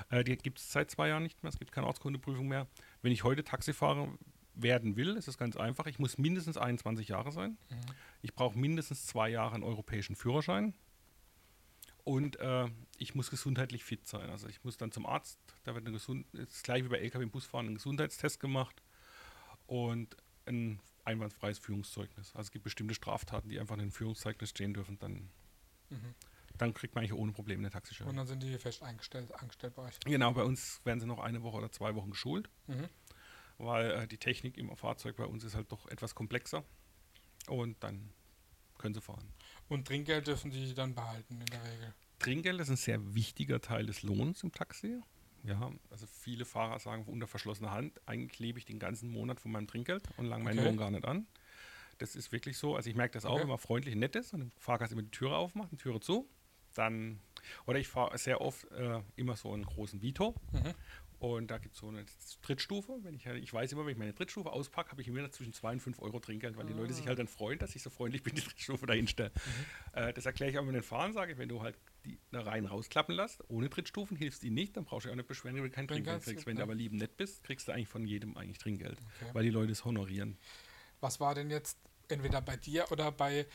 Äh, 0.10 0.24
die 0.24 0.36
gibt 0.38 0.60
es 0.60 0.72
seit 0.72 0.90
zwei 0.92 1.10
Jahren 1.10 1.24
nicht 1.24 1.42
mehr, 1.44 1.50
es 1.50 1.60
gibt 1.60 1.72
keine 1.72 1.88
Ortskundeprüfung 1.88 2.48
mehr. 2.48 2.68
Wenn 3.02 3.12
ich 3.12 3.24
heute 3.24 3.44
Taxifahrer 3.44 4.08
werden 4.56 4.96
will, 4.98 5.16
ist 5.16 5.28
es 5.28 5.38
ganz 5.38 5.56
einfach. 5.56 5.86
Ich 5.86 6.00
muss 6.00 6.18
mindestens 6.18 6.58
21 6.58 7.08
Jahre 7.08 7.32
sein. 7.32 7.58
Mhm. 7.70 7.76
Ich 8.22 8.34
brauche 8.34 8.58
mindestens 8.58 9.06
zwei 9.06 9.30
Jahre 9.30 9.56
einen 9.56 9.64
europäischen 9.64 10.16
Führerschein. 10.16 10.74
Und 12.04 12.40
äh, 12.40 12.68
ich 12.98 13.14
muss 13.14 13.30
gesundheitlich 13.30 13.84
fit 13.84 14.08
sein. 14.08 14.30
Also 14.30 14.48
ich 14.48 14.64
muss 14.64 14.78
dann 14.78 14.92
zum 14.92 15.06
Arzt, 15.06 15.38
da 15.64 15.76
wird 15.76 15.88
ein 15.88 16.26
gleich 16.64 16.84
wie 16.84 16.88
bei 16.88 16.98
LKW 16.98 17.24
im 17.24 17.30
Busfahren 17.30 17.68
ein 17.68 17.76
Gesundheitstest 17.76 18.40
gemacht 18.40 18.82
und 19.68 20.18
ein 20.46 20.80
einwandfreies 21.06 21.60
Führungszeugnis. 21.60 22.30
Also 22.36 22.48
es 22.48 22.52
gibt 22.52 22.64
bestimmte 22.64 22.96
Straftaten, 22.96 23.50
die 23.50 23.60
einfach 23.60 23.76
in 23.76 23.82
einem 23.82 23.92
Führungszeugnis 23.92 24.50
stehen 24.50 24.74
dürfen, 24.74 24.98
dann, 25.00 25.30
Mhm. 25.92 26.14
Dann 26.60 26.74
kriegt 26.74 26.94
man 26.96 27.04
eigentlich 27.04 27.14
ohne 27.20 27.32
Probleme 27.32 27.62
eine 27.62 27.70
Taxischein. 27.72 28.08
Und 28.08 28.16
dann 28.18 28.28
sind 28.28 28.44
die 28.44 28.58
fest 28.58 28.84
eingestellt, 28.84 29.34
angestellt 29.34 29.74
bei 29.76 29.84
euch. 29.84 30.00
Genau, 30.02 30.32
bei 30.34 30.44
uns 30.44 30.82
werden 30.86 31.00
sie 31.00 31.08
noch 31.08 31.20
eine 31.20 31.42
Woche 31.44 31.58
oder 31.58 31.72
zwei 31.72 31.96
Wochen 31.96 32.12
geschult, 32.12 32.50
Mhm. 32.68 32.88
weil 33.58 33.92
äh, 33.92 34.08
die 34.08 34.18
Technik 34.18 34.58
im 34.58 34.76
Fahrzeug 34.78 35.16
bei 35.18 35.26
uns 35.26 35.44
ist 35.44 35.56
halt 35.56 35.72
doch 35.72 35.88
etwas 35.88 36.14
komplexer 36.16 36.64
und 37.48 37.84
dann 37.84 38.12
können 38.78 38.94
sie 38.94 39.02
fahren. 39.02 39.28
Und 39.68 39.88
Trinkgeld 39.88 40.28
dürfen 40.28 40.52
die 40.52 40.74
dann 40.74 40.94
behalten 40.96 41.40
in 41.40 41.46
der 41.48 41.64
Regel. 41.64 41.94
Trinkgeld 42.20 42.60
ist 42.62 42.70
ein 42.70 42.76
sehr 42.78 43.14
wichtiger 43.16 43.62
Teil 43.62 43.86
des 43.86 44.04
Lohns 44.04 44.44
im 44.44 44.52
Taxi. 44.52 45.00
Ja, 45.44 45.72
also 45.90 46.06
viele 46.06 46.44
Fahrer 46.44 46.80
sagen 46.80 47.06
unter 47.06 47.26
verschlossener 47.28 47.72
Hand, 47.72 48.02
eigentlich 48.06 48.40
lebe 48.40 48.60
ich 48.60 48.66
den 48.66 48.78
ganzen 48.80 49.10
Monat 49.10 49.40
von 49.40 49.52
meinem 49.52 49.68
Trinkgeld 49.68 50.04
und 50.18 50.26
lang 50.26 50.44
meinen 50.44 50.60
Okay. 50.60 50.68
Lohn 50.68 50.78
gar 50.78 50.92
nicht 50.92 51.06
an. 51.06 51.28
Das 51.98 52.16
ist 52.16 52.32
wirklich 52.34 52.58
so. 52.58 52.76
Also 52.76 52.90
ich 52.90 52.96
merke 52.96 53.14
das 53.14 53.26
auch, 53.26 53.34
Okay. 53.34 53.42
wenn 53.44 53.48
man 53.50 53.58
freundlich 53.58 53.94
und 53.94 54.00
nett 54.00 54.16
ist 54.18 54.34
und 54.34 54.40
dem 54.42 54.52
Fahrgast 54.58 54.92
immer 54.92 55.02
die 55.02 55.12
Türe 55.12 55.36
aufmacht, 55.38 55.72
die 55.72 55.78
Türe 55.78 56.00
zu, 56.02 56.28
dann, 56.78 57.20
oder 57.66 57.80
ich 57.80 57.88
fahre 57.88 58.18
sehr 58.18 58.42
oft 58.42 58.70
äh, 58.72 59.02
immer 59.16 59.36
so 59.36 59.54
einen 59.54 59.66
großen 59.66 60.02
Vito 60.02 60.36
Mhm. 60.52 60.74
und 61.20 61.52
da 61.52 61.58
gibt 61.58 61.76
es 61.76 61.82
so 61.82 61.88
eine 61.90 62.06
Drittstufe. 62.42 62.98
Wenn 63.04 63.16
ich, 63.16 63.26
ich 63.26 63.54
weiß 63.54 63.72
immer, 63.74 63.86
wenn 63.86 63.92
ich 63.94 63.98
meine 63.98 64.14
Drittstufe 64.14 64.52
auspacke, 64.52 64.92
habe 64.92 65.02
ich 65.02 65.08
immer 65.08 65.30
zwischen 65.32 65.52
2 65.54 65.74
und 65.74 65.80
5 65.82 66.00
Euro 66.02 66.20
Trinkgeld, 66.20 66.56
weil 66.58 66.66
die 66.66 66.74
Leute 66.74 66.94
sich 66.94 67.06
Ah. 67.06 67.10
halt 67.10 67.20
dann 67.20 67.28
freuen, 67.28 67.60
dass 67.60 67.76
ich 67.76 67.84
so 67.84 67.90
freundlich 67.90 68.24
bin, 68.24 68.36
die 68.36 68.42
Drittstufe 68.42 68.86
dahin 68.86 69.08
stelle. 69.08 69.32
Mhm. 69.94 70.00
Äh, 70.00 70.14
das 70.14 70.26
erkläre 70.26 70.52
ich 70.52 70.58
auch 70.58 70.64
mit 70.66 70.76
den 70.76 70.84
Fahrern, 70.84 71.12
sage 71.14 71.34
ich, 71.34 71.38
wenn 71.38 71.50
du 71.50 71.62
halt 71.62 71.78
die 72.06 72.18
da 72.32 72.42
rein 72.42 72.66
rausklappen 72.66 73.14
lässt, 73.14 73.44
ohne 73.50 73.68
Drittstufen, 73.70 74.16
hilfst 74.16 74.44
ihnen 74.46 74.56
nicht, 74.56 74.78
dann 74.78 74.86
brauchst 74.86 75.06
du 75.06 75.12
auch 75.12 75.16
nicht 75.16 75.28
beschweren, 75.28 75.58
wenn 75.58 75.64
du 75.64 75.70
kein 75.70 75.88
Trinkgeld 75.88 76.24
kriegst. 76.24 76.46
Wenn 76.46 76.56
du 76.56 76.62
ja. 76.62 76.64
aber 76.64 76.74
lieben 76.76 76.96
nett 76.98 77.18
bist, 77.18 77.44
kriegst 77.44 77.68
du 77.68 77.74
eigentlich 77.74 77.90
von 77.90 78.06
jedem 78.06 78.38
eigentlich 78.38 78.58
Trinkgeld, 78.58 78.98
Okay. 79.22 79.30
weil 79.34 79.44
die 79.44 79.50
Leute 79.50 79.74
es 79.74 79.84
honorieren. 79.84 80.38
Was 81.02 81.20
war 81.20 81.36
denn 81.36 81.50
jetzt 81.50 81.78
entweder 82.08 82.42
bei 82.42 82.56
dir 82.58 82.86
oder 82.92 83.12
bei 83.12 83.46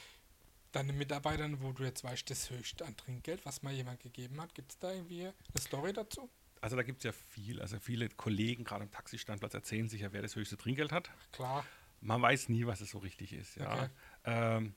deinen 0.75 0.97
Mitarbeitern, 0.97 1.63
wo 1.63 1.73
du 1.73 1.85
jetzt 1.85 2.05
weißt, 2.05 2.29
das 2.31 2.51
höchste 2.51 2.85
an 2.85 2.97
Trinkgeld, 2.97 3.45
was 3.47 3.63
mal 3.63 3.73
jemand 3.73 4.01
gegeben 4.01 4.41
hat? 4.41 4.55
Gibt 4.55 4.73
es 4.73 4.79
da 4.79 4.93
irgendwie 4.93 5.27
eine 5.27 5.61
Story 5.61 5.93
dazu? 5.93 6.31
Also 6.61 6.77
da 6.77 6.83
gibt 6.83 6.99
es 6.99 7.05
ja 7.05 7.13
viel, 7.13 7.61
also 7.61 7.79
viele 7.79 8.09
Kollegen, 8.09 8.65
gerade 8.65 8.85
am 8.85 8.91
Taxistandplatz, 8.91 9.55
erzählen 9.55 9.89
sich 9.89 10.01
ja, 10.01 10.13
wer 10.13 10.23
das 10.23 10.35
höchste 10.35 10.57
Trinkgeld 10.57 10.93
hat. 10.93 11.11
Klar. 11.33 11.65
Man 12.01 12.21
weiß 12.23 12.49
nie, 12.49 12.67
was 12.67 12.81
es 12.81 12.91
so 12.91 12.99
richtig 12.99 13.33
ist. 13.33 13.57
Ja. 13.57 13.75
Okay. 13.75 13.89
Ähm, 14.25 14.75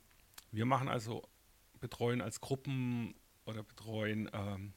wir 0.51 0.65
machen 0.65 0.89
also, 0.89 1.27
betreuen 1.79 2.21
als 2.21 2.41
Gruppen 2.41 3.15
oder 3.45 3.63
betreuen 3.63 4.29
ähm, 4.33 4.73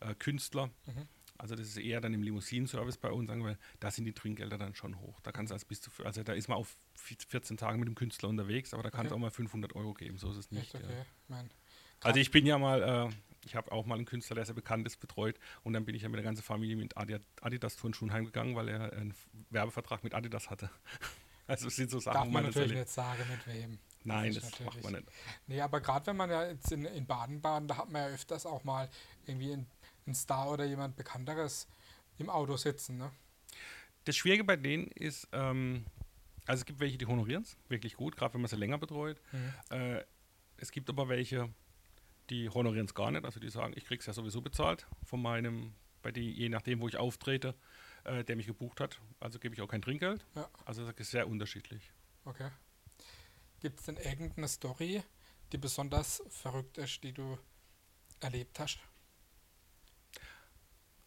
äh, 0.00 0.14
Künstler. 0.14 0.68
Mhm. 0.86 1.08
Also 1.38 1.54
das 1.54 1.66
ist 1.68 1.76
eher 1.76 2.00
dann 2.00 2.14
im 2.14 2.22
Limousinenservice 2.22 2.96
bei 2.96 3.10
uns, 3.10 3.28
sagen 3.28 3.44
wir, 3.44 3.58
da 3.80 3.90
sind 3.90 4.04
die 4.04 4.12
Trinkgelder 4.12 4.58
dann 4.58 4.74
schon 4.74 4.98
hoch. 5.00 5.20
Da 5.20 5.32
kann 5.32 5.44
es 5.44 5.52
als 5.52 5.64
bis 5.64 5.80
zu, 5.80 5.90
also 6.04 6.22
da 6.22 6.32
ist 6.32 6.48
man 6.48 6.58
auf 6.58 6.76
14 7.28 7.56
Tage 7.56 7.78
mit 7.78 7.88
dem 7.88 7.94
Künstler 7.94 8.28
unterwegs, 8.28 8.72
aber 8.74 8.82
da 8.82 8.90
kann 8.90 9.06
es 9.06 9.12
Okay. 9.12 9.16
auch 9.18 9.22
mal 9.22 9.30
500 9.30 9.74
Euro 9.74 9.94
geben, 9.94 10.18
so 10.18 10.30
ist 10.30 10.36
es 10.38 10.50
nicht. 10.50 10.74
Echt 10.74 10.84
okay. 10.84 11.04
Ja. 11.28 11.44
Also 12.02 12.20
ich 12.20 12.30
bin 12.30 12.46
ja 12.46 12.58
mal, 12.58 13.08
äh, 13.10 13.14
ich 13.44 13.54
habe 13.56 13.70
auch 13.72 13.86
mal 13.86 13.94
einen 13.96 14.04
Künstler, 14.06 14.34
der 14.36 14.44
sehr 14.44 14.54
bekannt 14.54 14.86
ist, 14.86 14.98
betreut 14.98 15.38
und 15.62 15.72
dann 15.72 15.84
bin 15.84 15.94
ich 15.94 16.02
ja 16.02 16.08
mit 16.08 16.16
der 16.18 16.24
ganzen 16.24 16.42
Familie 16.42 16.76
mit 16.76 16.96
Adi- 16.96 17.20
Adidas 17.40 17.76
Turnschuhen 17.76 18.12
heimgegangen, 18.12 18.54
weil 18.56 18.68
er 18.68 18.92
einen 18.92 19.14
Werbevertrag 19.50 20.04
mit 20.04 20.14
Adidas 20.14 20.50
hatte. 20.50 20.70
Also 21.48 21.68
es 21.68 21.76
sind 21.76 21.92
so 21.92 22.00
Sachen, 22.00 22.14
darf 22.14 22.28
man 22.28 22.44
das 22.44 22.56
natürlich 22.56 22.76
nicht 22.76 22.88
sagen, 22.88 23.22
mit 23.30 23.46
wem. 23.46 23.78
Nein, 24.02 24.30
ist 24.32 24.42
das 24.42 24.58
macht 24.64 24.82
man 24.82 24.94
nicht. 24.94 25.04
Nee, 25.46 25.60
aber 25.60 25.80
gerade 25.80 26.04
wenn 26.08 26.16
man 26.16 26.28
ja 26.28 26.44
jetzt 26.48 26.72
in, 26.72 27.06
Baden-Baden, 27.06 27.68
da 27.68 27.76
hat 27.76 27.88
man 27.88 28.02
ja 28.02 28.08
öfters 28.08 28.46
auch 28.46 28.64
mal 28.64 28.88
irgendwie 29.26 29.52
ein, 29.52 29.66
ein 30.06 30.14
Star 30.14 30.50
oder 30.50 30.64
jemand 30.64 30.96
Bekannteres 30.96 31.68
im 32.18 32.30
Auto 32.30 32.56
sitzen, 32.56 32.98
ne? 32.98 33.10
Das 34.04 34.16
Schwierige 34.16 34.44
bei 34.44 34.56
denen 34.56 34.86
ist, 34.88 35.28
ähm, 35.32 35.84
also 36.46 36.60
es 36.60 36.64
gibt 36.64 36.78
welche, 36.78 36.96
die 36.96 37.06
honorieren 37.06 37.42
es 37.42 37.56
wirklich 37.68 37.96
gut, 37.96 38.16
gerade 38.16 38.34
wenn 38.34 38.40
man 38.40 38.48
sie 38.48 38.56
länger 38.56 38.78
betreut. 38.78 39.20
Mhm. 39.32 39.54
Äh, 39.70 40.04
es 40.58 40.70
gibt 40.70 40.88
aber 40.88 41.08
welche, 41.08 41.52
die 42.30 42.48
honorieren 42.48 42.86
es 42.86 42.94
gar 42.94 43.10
nicht. 43.10 43.24
Also 43.24 43.40
die 43.40 43.50
sagen, 43.50 43.74
ich 43.76 43.84
krieg's 43.84 44.06
ja 44.06 44.12
sowieso 44.12 44.40
bezahlt 44.40 44.86
von 45.04 45.20
meinem, 45.20 45.74
bei 46.02 46.12
die, 46.12 46.30
je 46.30 46.48
nachdem, 46.48 46.80
wo 46.80 46.88
ich 46.88 46.96
auftrete, 46.96 47.54
äh, 48.04 48.22
der 48.22 48.36
mich 48.36 48.46
gebucht 48.46 48.80
hat. 48.80 49.00
Also 49.18 49.40
gebe 49.40 49.54
ich 49.54 49.60
auch 49.60 49.68
kein 49.68 49.82
Trinkgeld. 49.82 50.24
Ja. 50.36 50.48
Also 50.64 50.86
das 50.86 50.94
ist 50.96 51.10
sehr 51.10 51.28
unterschiedlich. 51.28 51.92
Okay. 52.24 52.50
Gibt 53.60 53.80
es 53.80 53.86
denn 53.86 53.96
irgendeine 53.96 54.48
Story, 54.48 55.02
die 55.52 55.58
besonders 55.58 56.22
verrückt 56.28 56.78
ist, 56.78 57.02
die 57.02 57.12
du 57.12 57.38
erlebt 58.20 58.58
hast? 58.60 58.78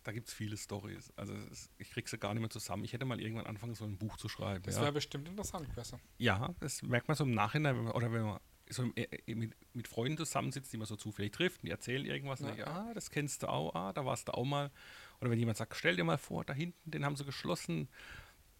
Da 0.09 0.13
gibt 0.13 0.27
es 0.27 0.33
viele 0.33 0.57
Stories. 0.57 1.13
Also 1.17 1.35
es, 1.51 1.69
ich 1.77 1.91
kriege 1.91 2.09
sie 2.09 2.17
gar 2.17 2.33
nicht 2.33 2.41
mehr 2.41 2.49
zusammen. 2.49 2.83
Ich 2.83 2.93
hätte 2.93 3.05
mal 3.05 3.21
irgendwann 3.21 3.45
anfangen 3.45 3.75
sollen, 3.75 3.91
ein 3.91 3.97
Buch 3.99 4.17
zu 4.17 4.27
schreiben. 4.27 4.63
Das 4.63 4.77
ja. 4.77 4.81
wäre 4.81 4.91
bestimmt 4.93 5.27
interessant 5.27 5.69
gewesen. 5.69 5.99
Ja, 6.17 6.49
das 6.61 6.81
merkt 6.81 7.07
man 7.07 7.15
so 7.15 7.25
im 7.25 7.31
Nachhinein, 7.35 7.75
wenn 7.77 7.83
man, 7.83 7.93
oder 7.93 8.11
wenn 8.11 8.23
man 8.23 8.39
so 8.71 8.91
äh, 8.95 9.35
mit, 9.35 9.55
mit 9.73 9.87
Freunden 9.87 10.17
zusammensitzt, 10.17 10.73
die 10.73 10.77
man 10.77 10.87
so 10.87 10.95
zufällig 10.95 11.31
trifft, 11.33 11.61
die 11.61 11.69
erzählen 11.69 12.03
irgendwas, 12.07 12.39
Ja. 12.39 12.47
und 12.47 12.57
denke, 12.57 12.71
ah, 12.71 12.91
das 12.95 13.11
kennst 13.11 13.43
du 13.43 13.49
auch, 13.49 13.75
ah, 13.75 13.93
da 13.93 14.03
warst 14.03 14.29
du 14.29 14.33
auch 14.33 14.45
mal. 14.45 14.71
Oder 15.21 15.29
wenn 15.29 15.37
jemand 15.37 15.59
sagt, 15.59 15.75
stell 15.75 15.95
dir 15.95 16.03
mal 16.03 16.17
vor, 16.17 16.43
da 16.43 16.53
hinten, 16.53 16.89
den 16.89 17.05
haben 17.05 17.15
sie 17.15 17.23
geschlossen, 17.23 17.87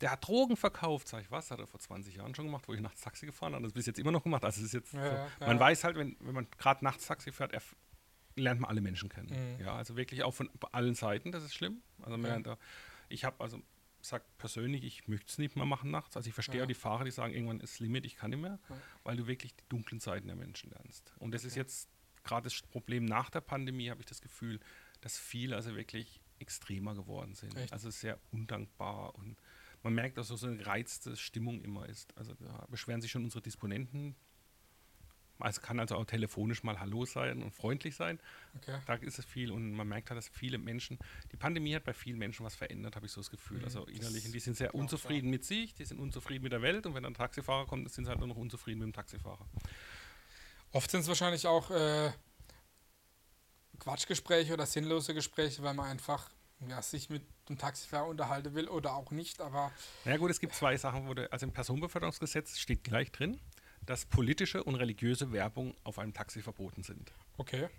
der 0.01 0.11
hat 0.11 0.27
Drogen 0.27 0.55
verkauft. 0.55 1.07
Sag 1.07 1.23
ich, 1.23 1.31
was? 1.31 1.49
Hat 1.49 1.57
er 1.57 1.65
vor 1.65 1.79
20 1.79 2.15
Jahren 2.15 2.35
schon 2.35 2.45
gemacht, 2.45 2.67
wo 2.67 2.75
ich 2.75 2.79
nachts 2.79 3.01
Taxi 3.01 3.25
gefahren 3.25 3.53
habe. 3.55 3.63
Das 3.63 3.73
bis 3.73 3.87
jetzt 3.87 3.97
immer 3.97 4.11
noch 4.11 4.21
gemacht. 4.23 4.45
Also 4.45 4.59
es 4.61 4.67
ist 4.67 4.73
jetzt 4.73 4.93
Ja, 4.93 5.27
so, 5.39 5.45
man 5.47 5.59
weiß 5.59 5.83
halt, 5.83 5.95
wenn, 5.97 6.15
wenn 6.19 6.35
man 6.35 6.47
gerade 6.59 6.85
nachts 6.85 7.07
Taxi 7.07 7.31
fährt, 7.31 7.55
erf- 7.55 7.73
lernt 8.41 8.61
man 8.61 8.69
alle 8.69 8.81
Menschen 8.81 9.09
kennen. 9.09 9.55
Mhm. 9.57 9.63
Ja, 9.65 9.75
also 9.75 9.95
wirklich 9.95 10.23
auch 10.23 10.33
von 10.33 10.49
allen 10.71 10.95
Seiten, 10.95 11.31
das 11.31 11.43
ist 11.43 11.53
schlimm. 11.53 11.81
Also 12.01 12.15
lernt 12.17 12.47
da, 12.47 12.57
ich 13.09 13.25
habe 13.25 13.39
also 13.41 13.61
sagt 14.01 14.37
persönlich, 14.37 14.83
ich 14.85 15.07
möchte 15.09 15.27
es 15.27 15.37
nicht 15.37 15.55
mehr 15.57 15.65
machen 15.65 15.91
nachts. 15.91 16.15
Also 16.15 16.27
ich 16.29 16.33
verstehe 16.33 16.57
Ja. 16.59 16.63
auch 16.63 16.67
die 16.67 16.73
Fahrer, 16.73 17.03
die 17.03 17.11
sagen, 17.11 17.33
irgendwann 17.33 17.59
ist 17.59 17.79
Limit, 17.79 18.05
ich 18.05 18.15
kann 18.15 18.29
nicht 18.31 18.39
mehr, 18.39 18.57
Ja. 18.69 18.75
weil 19.03 19.17
du 19.17 19.27
wirklich 19.27 19.55
die 19.55 19.63
dunklen 19.67 19.99
Seiten 19.99 20.27
der 20.27 20.37
Menschen 20.37 20.69
lernst. 20.71 21.13
Und 21.19 21.33
das 21.33 21.43
ist 21.43 21.53
Okay. 21.53 21.59
jetzt 21.61 21.89
gerade 22.23 22.45
das 22.45 22.61
Problem 22.61 23.03
nach 23.05 23.29
der 23.29 23.41
Pandemie, 23.41 23.89
habe 23.89 23.99
ich 23.99 24.05
das 24.05 24.21
Gefühl, 24.21 24.59
dass 25.01 25.17
viele 25.17 25.55
also 25.55 25.75
wirklich 25.75 26.21
extremer 26.39 26.95
geworden 26.95 27.35
sind. 27.35 27.55
Echt? 27.57 27.73
Also 27.73 27.89
sehr 27.89 28.17
undankbar 28.31 29.15
und 29.15 29.35
man 29.83 29.93
merkt, 29.93 30.17
dass 30.17 30.27
so 30.29 30.47
eine 30.47 30.57
gereizte 30.57 31.15
Stimmung 31.17 31.61
immer 31.61 31.87
ist. 31.87 32.15
Also 32.17 32.33
da 32.35 32.65
beschweren 32.69 33.01
sich 33.01 33.11
schon 33.11 33.23
unsere 33.25 33.41
Disponenten. 33.41 34.15
Es 35.43 35.61
kann 35.61 35.79
also 35.79 35.95
auch 35.95 36.05
telefonisch 36.05 36.63
mal 36.63 36.79
Hallo 36.79 37.05
sein 37.05 37.41
und 37.41 37.51
freundlich 37.51 37.95
sein. 37.95 38.19
Okay. 38.57 38.77
Da 38.85 38.95
ist 38.95 39.19
es 39.19 39.25
viel 39.25 39.51
und 39.51 39.71
man 39.71 39.87
merkt 39.87 40.09
halt, 40.09 40.17
dass 40.17 40.27
viele 40.27 40.57
Menschen, 40.57 40.99
die 41.31 41.37
Pandemie 41.37 41.75
hat 41.75 41.85
bei 41.85 41.93
vielen 41.93 42.17
Menschen 42.17 42.45
was 42.45 42.55
verändert, 42.55 42.95
habe 42.95 43.05
ich 43.05 43.11
so 43.11 43.21
das 43.21 43.31
Gefühl. 43.31 43.59
Mhm, 43.59 43.63
Also 43.65 43.85
innerlich, 43.85 44.25
und 44.25 44.33
die 44.33 44.39
sind 44.39 44.57
sehr 44.57 44.75
unzufrieden 44.75 45.29
mit 45.29 45.45
sich, 45.45 45.73
die 45.73 45.85
sind 45.85 45.99
unzufrieden 45.99 46.43
mit 46.43 46.51
der 46.51 46.61
Welt 46.61 46.85
und 46.85 46.93
wenn 46.95 47.03
dann 47.03 47.13
ein 47.13 47.17
Taxifahrer 47.17 47.65
kommt, 47.65 47.85
dann 47.85 47.93
sind 47.93 48.05
sie 48.05 48.09
halt 48.09 48.19
nur 48.19 48.27
noch 48.27 48.35
unzufrieden 48.35 48.79
mit 48.79 48.87
dem 48.87 48.93
Taxifahrer. 48.93 49.45
Oft 50.71 50.91
sind 50.91 51.01
es 51.01 51.07
wahrscheinlich 51.07 51.47
auch 51.47 51.71
äh, 51.71 52.11
Quatschgespräche 53.79 54.53
oder 54.53 54.65
sinnlose 54.65 55.13
Gespräche, 55.13 55.63
weil 55.63 55.73
man 55.73 55.89
einfach 55.89 56.29
ja, 56.67 56.81
sich 56.81 57.09
mit 57.09 57.23
dem 57.47 57.57
Taxifahrer 57.57 58.07
unterhalten 58.07 58.53
will 58.53 58.67
oder 58.67 58.93
auch 58.93 59.11
nicht, 59.11 59.39
aber 59.41 59.71
Na 60.03 60.11
ja 60.11 60.17
gut, 60.17 60.29
es 60.29 60.39
gibt 60.39 60.53
zwei 60.53 60.75
Sachen, 60.77 61.07
wo 61.07 61.13
du, 61.13 61.31
also 61.31 61.45
im 61.45 61.53
Personenbeförderungsgesetz 61.53 62.57
steht 62.59 62.83
gleich 62.83 63.11
drin, 63.11 63.39
dass 63.89 64.05
politische 64.05 64.63
und 64.63 64.75
religiöse 64.75 65.31
Werbung 65.31 65.73
auf 65.83 65.97
einem 65.97 66.13
Taxi 66.13 66.43
verboten 66.43 66.83
sind. 66.83 67.11
okay. 67.37 67.69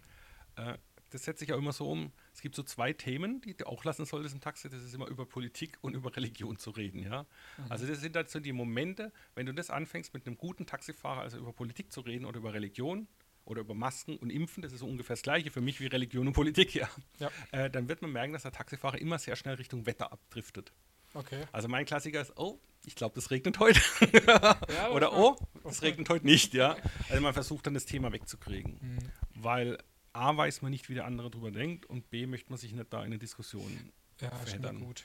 Äh, 0.57 0.77
das 1.11 1.25
setzt 1.25 1.41
sich 1.41 1.49
ja 1.49 1.57
immer 1.57 1.73
so 1.73 1.89
um, 1.89 2.13
es 2.33 2.41
gibt 2.41 2.55
so 2.55 2.63
zwei 2.63 2.93
Themen, 2.93 3.41
die 3.41 3.57
du 3.57 3.67
auch 3.67 3.85
lassen 3.85 4.05
solltest 4.07 4.35
im 4.35 4.41
Taxi, 4.41 4.69
das 4.69 4.83
ist 4.83 4.95
immer 4.95 5.07
über 5.07 5.25
Politik 5.27 5.79
und 5.81 5.95
über 5.95 6.15
Religion 6.17 6.57
zu 6.57 6.71
reden, 6.71 7.01
ja. 7.01 7.27
Also 7.69 7.87
das 7.87 8.01
sind 8.01 8.15
halt 8.17 8.29
so 8.29 8.41
die 8.41 8.53
Momente, 8.53 9.13
wenn 9.35 9.47
du 9.47 9.55
das 9.55 9.71
anfängst 9.71 10.13
mit 10.15 10.27
einem 10.27 10.37
guten 10.37 10.67
Taxifahrer, 10.67 11.21
also 11.21 11.39
über 11.39 11.53
Politik 11.53 11.93
zu 11.93 12.01
reden 12.01 12.25
oder 12.25 12.39
über 12.39 12.55
Religion 12.55 13.09
oder 13.45 13.61
über 13.61 13.75
Masken 13.75 14.17
und 14.17 14.31
Impfen, 14.31 14.63
das 14.63 14.73
ist 14.73 14.81
so 14.81 14.87
ungefähr 14.87 15.15
das 15.15 15.23
gleiche 15.23 15.51
für 15.51 15.61
mich 15.61 15.81
wie 15.81 15.87
Religion 15.87 16.27
und 16.27 16.33
Politik, 16.33 16.75
ja. 16.75 16.89
Ja. 17.19 17.31
Äh, 17.53 17.71
dann 17.71 17.89
wird 17.89 18.03
man 18.03 18.13
merken, 18.13 18.33
dass 18.33 18.43
der 18.43 18.53
Taxifahrer 18.53 18.99
immer 18.99 19.19
sehr 19.19 19.37
schnell 19.37 19.55
Richtung 19.55 19.87
Wetter 19.87 20.13
abdriftet. 20.13 20.73
Okay. 21.15 21.45
Also 21.53 21.69
mein 21.69 21.85
Klassiker 21.85 22.21
ist, 22.21 22.33
oh, 22.37 22.59
ich 22.87 22.95
glaube, 22.95 23.15
das 23.15 23.31
regnet 23.31 23.59
heute. 23.59 23.81
Ja, 24.73 24.91
Oder 24.91 25.11
das 25.11 25.19
oh, 25.19 25.37
das 25.65 25.83
regnet 25.83 26.09
heute 26.09 26.25
nicht, 26.27 26.55
ja. 26.55 26.77
Also 27.09 27.21
man 27.23 27.35
versucht 27.35 27.67
dann 27.67 27.75
das 27.75 27.85
Thema 27.85 28.13
wegzukriegen. 28.13 28.79
Mhm. 28.81 29.13
Weil 29.35 29.79
A 30.13 30.37
weiß 30.37 30.63
man 30.63 30.71
nicht, 30.71 30.89
wie 30.89 30.95
der 30.95 31.05
andere 31.05 31.31
drüber 31.31 31.51
denkt 31.51 31.87
und 31.87 32.11
B 32.11 32.27
möchte 32.27 32.51
man 32.51 32.59
sich 32.59 32.73
nicht 32.73 32.93
da 32.93 33.01
in 33.01 33.07
eine 33.07 33.19
Diskussion. 33.19 33.93
Ja, 34.21 34.31
verheddern. 34.31 34.81
gut. 34.81 35.05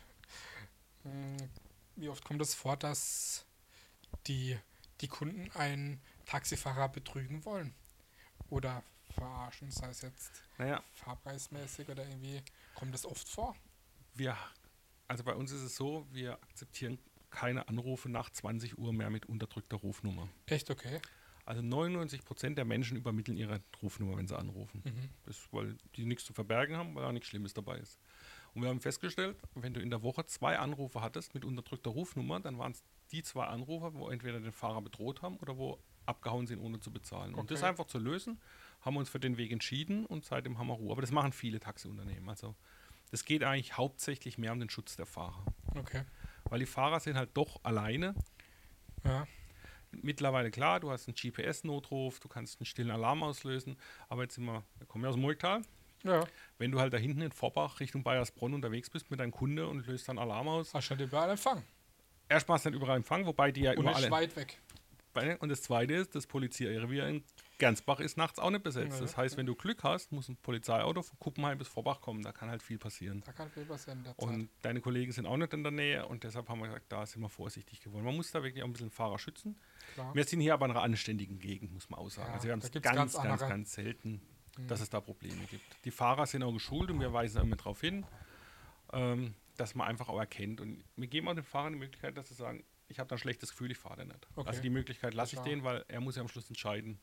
Hm, 1.03 1.37
Wie 1.95 2.09
oft 2.09 2.23
kommt 2.23 2.41
es 2.41 2.53
vor, 2.53 2.75
dass 2.77 3.45
die, 4.27 4.57
die 5.01 5.07
Kunden 5.07 5.51
einen 5.53 6.01
Taxifahrer 6.25 6.89
betrügen 6.89 7.45
wollen? 7.45 7.73
Oder 8.49 8.83
verarschen, 9.13 9.71
sei 9.71 9.89
es 9.89 10.01
jetzt 10.01 10.31
Naja, 10.57 10.83
fahrpreismäßig 10.93 11.87
oder 11.89 12.05
irgendwie. 12.07 12.41
Kommt 12.73 12.93
das 12.93 13.05
oft 13.05 13.27
vor? 13.27 13.55
wir, 14.15 14.37
also 15.07 15.23
bei 15.23 15.35
uns 15.35 15.51
ist 15.51 15.61
es 15.61 15.75
so, 15.75 16.07
wir 16.11 16.33
akzeptieren 16.43 16.99
keine 17.29 17.67
Anrufe 17.67 18.09
nach 18.09 18.29
20 18.29 18.77
Uhr 18.77 18.93
mehr 18.93 19.09
mit 19.09 19.25
unterdrückter 19.25 19.77
Rufnummer. 19.77 20.29
Echt 20.45 20.69
okay? 20.71 20.99
Also 21.45 21.61
99 21.61 22.23
Prozent 22.25 22.57
der 22.57 22.65
Menschen 22.65 22.97
übermitteln 22.97 23.37
ihre 23.37 23.61
Rufnummer, 23.81 24.17
wenn 24.17 24.27
sie 24.27 24.37
anrufen. 24.37 24.81
Mhm. 24.83 25.09
Das, 25.25 25.47
weil 25.51 25.77
die 25.95 26.05
nichts 26.05 26.25
zu 26.25 26.33
verbergen 26.33 26.75
haben, 26.75 26.95
weil 26.95 27.03
da 27.03 27.11
nichts 27.11 27.27
Schlimmes 27.27 27.53
dabei 27.53 27.77
ist. 27.77 27.99
Und 28.55 28.63
wir 28.63 28.69
haben 28.69 28.79
festgestellt, 28.79 29.37
wenn 29.53 29.73
du 29.73 29.79
in 29.81 29.89
der 29.89 30.01
Woche 30.01 30.25
zwei 30.25 30.57
Anrufe 30.57 31.01
hattest 31.01 31.33
mit 31.35 31.45
unterdrückter 31.45 31.91
Rufnummer, 31.91 32.39
dann 32.39 32.57
waren 32.57 32.71
es 32.71 32.83
die 33.11 33.21
zwei 33.21 33.45
Anrufer, 33.45 33.93
wo 33.93 34.09
entweder 34.09 34.39
den 34.39 34.53
Fahrer 34.53 34.81
bedroht 34.81 35.21
haben 35.21 35.37
oder 35.37 35.57
wo 35.57 35.77
abgehauen 36.05 36.47
sind, 36.47 36.59
ohne 36.59 36.79
zu 36.79 36.91
bezahlen. 36.91 37.35
Und 37.35 37.51
das 37.51 37.59
Okay. 37.59 37.69
einfach 37.69 37.85
zu 37.85 37.99
lösen, 37.99 38.39
haben 38.81 38.95
wir 38.95 38.99
uns 38.99 39.09
für 39.09 39.19
den 39.19 39.37
Weg 39.37 39.51
entschieden 39.51 40.05
und 40.05 40.25
seitdem 40.25 40.57
haben 40.57 40.67
wir 40.67 40.73
Ruhe. 40.73 40.91
Aber 40.91 41.01
das 41.01 41.11
machen 41.11 41.31
viele 41.31 41.59
Taxiunternehmen. 41.59 42.29
Also 42.29 42.55
das 43.11 43.25
geht 43.25 43.43
eigentlich 43.43 43.77
hauptsächlich 43.77 44.37
mehr 44.37 44.51
um 44.51 44.59
den 44.59 44.69
Schutz 44.69 44.95
der 44.95 45.05
Fahrer. 45.05 45.45
Okay. 45.75 46.03
Weil 46.49 46.59
die 46.59 46.65
Fahrer 46.65 46.99
sind 46.99 47.17
halt 47.17 47.31
doch 47.33 47.59
alleine. 47.63 48.15
Ja. 49.03 49.27
Mittlerweile 49.91 50.51
klar, 50.51 50.79
du 50.79 50.91
hast 50.91 51.07
einen 51.07 51.15
GPS-Notruf, 51.15 52.19
du 52.19 52.27
kannst 52.27 52.59
einen 52.59 52.65
stillen 52.65 52.91
Alarm 52.91 53.23
auslösen, 53.23 53.77
aber 54.09 54.23
jetzt 54.23 54.35
sind 54.35 54.45
wir, 54.45 54.63
wir 54.77 54.87
kommen 54.87 55.03
ja 55.05 55.09
aus 55.09 55.15
dem 55.15 55.21
Murgtal, 55.21 55.61
Ja. 56.03 56.25
wenn 56.57 56.71
du 56.71 56.79
halt 56.81 56.93
da 56.93 56.97
hinten 56.97 57.21
in 57.21 57.31
Vorbach 57.31 57.79
Richtung 57.79 58.03
Bayersbronn 58.03 58.53
unterwegs 58.53 58.89
bist 58.89 59.09
mit 59.09 59.19
deinem 59.21 59.31
Kunde 59.31 59.67
und 59.67 59.87
löst 59.87 60.09
dann 60.09 60.17
Alarm 60.19 60.49
aus. 60.49 60.73
Hast 60.73 60.89
du 60.89 60.95
nicht 60.95 61.05
überall 61.07 61.29
Empfang? 61.29 61.63
Erstmal 62.27 62.57
ist 62.57 62.65
nicht 62.65 62.75
überall 62.75 62.97
Empfang, 62.97 63.25
wobei 63.25 63.51
die 63.51 63.61
ja 63.61 63.71
Und 63.71 63.79
überall. 63.79 64.03
ist 64.03 64.11
weit 64.11 64.35
weg. 64.35 64.59
Und 65.39 65.49
das 65.49 65.61
zweite 65.61 65.93
ist, 65.93 66.15
das 66.15 66.27
Polizeirevier 66.27 67.07
in 67.07 67.23
Gernsbach 67.57 67.99
ist 67.99 68.17
nachts 68.17 68.37
auch 68.39 68.49
nicht 68.49 68.63
besetzt. 68.63 68.99
Das 69.01 69.15
heißt, 69.15 69.37
wenn 69.37 69.45
du 69.45 69.55
Glück 69.55 69.83
hast, 69.83 70.11
muss 70.11 70.27
ein 70.27 70.35
Polizeiauto 70.37 71.01
von 71.03 71.17
Kuppenheim 71.19 71.57
bis 71.57 71.67
Vorbach 71.67 72.01
kommen. 72.01 72.21
Da 72.21 72.31
kann 72.31 72.49
halt 72.49 72.61
viel 72.61 72.77
passieren. 72.77 73.23
Da 73.25 73.31
kann 73.31 73.49
viel 73.49 73.65
passieren. 73.65 74.05
Und 74.17 74.49
deine 74.61 74.81
Kollegen 74.81 75.11
sind 75.11 75.25
auch 75.25 75.37
nicht 75.37 75.53
in 75.53 75.63
der 75.63 75.71
Nähe 75.71 76.05
und 76.05 76.23
deshalb 76.23 76.49
haben 76.49 76.59
wir 76.59 76.67
gesagt, 76.67 76.91
da 76.91 77.05
sind 77.05 77.21
wir 77.21 77.29
vorsichtig 77.29 77.79
geworden. 77.79 78.03
Man 78.03 78.15
muss 78.15 78.31
da 78.31 78.43
wirklich 78.43 78.61
auch 78.63 78.67
ein 78.67 78.73
bisschen 78.73 78.91
Fahrer 78.91 79.19
schützen. 79.19 79.55
Klar. 79.93 80.13
Wir 80.13 80.23
sind 80.25 80.41
hier 80.41 80.53
aber 80.53 80.65
in 80.65 80.71
einer 80.71 80.81
anständigen 80.83 81.39
Gegend, 81.39 81.71
muss 81.71 81.89
man 81.89 81.99
auch 81.99 82.09
sagen. 82.09 82.27
Ja, 82.29 82.33
also 82.33 82.45
wir 82.45 82.51
haben 82.51 82.59
es 82.59 82.71
ganz, 82.71 82.83
ganz 82.83 83.13
ganz, 83.13 83.41
ganz, 83.41 83.73
selten, 83.73 84.21
Mhm. 84.57 84.67
dass 84.67 84.81
es 84.81 84.89
da 84.89 85.01
Probleme 85.01 85.43
gibt. 85.49 85.63
Die 85.85 85.91
Fahrer 85.91 86.25
sind 86.25 86.43
auch 86.43 86.53
geschult 86.53 86.89
und 86.89 86.99
wir 86.99 87.11
weisen 87.13 87.41
immer 87.41 87.55
darauf 87.55 87.81
hin, 87.81 88.05
ähm, 88.93 89.33
dass 89.57 89.75
man 89.75 89.87
einfach 89.87 90.09
auch 90.09 90.19
erkennt. 90.19 90.61
Und 90.61 90.83
wir 90.95 91.07
geben 91.07 91.27
auch 91.27 91.35
den 91.35 91.43
Fahrern 91.43 91.73
die 91.73 91.79
Möglichkeit, 91.79 92.17
dass 92.17 92.29
sie 92.29 92.35
sagen, 92.35 92.63
ich 92.87 92.99
habe 92.99 93.07
da 93.07 93.15
ein 93.15 93.19
schlechtes 93.19 93.49
Gefühl, 93.51 93.71
ich 93.71 93.77
fahre 93.77 93.97
da 93.97 94.05
nicht. 94.05 94.27
Okay. 94.35 94.47
Also 94.47 94.61
die 94.61 94.69
Möglichkeit 94.69 95.13
lasse 95.13 95.35
ich 95.35 95.41
den, 95.41 95.63
weil 95.63 95.83
er 95.87 96.01
muss 96.01 96.15
ja 96.15 96.21
am 96.21 96.27
Schluss 96.27 96.47
entscheiden, 96.49 96.99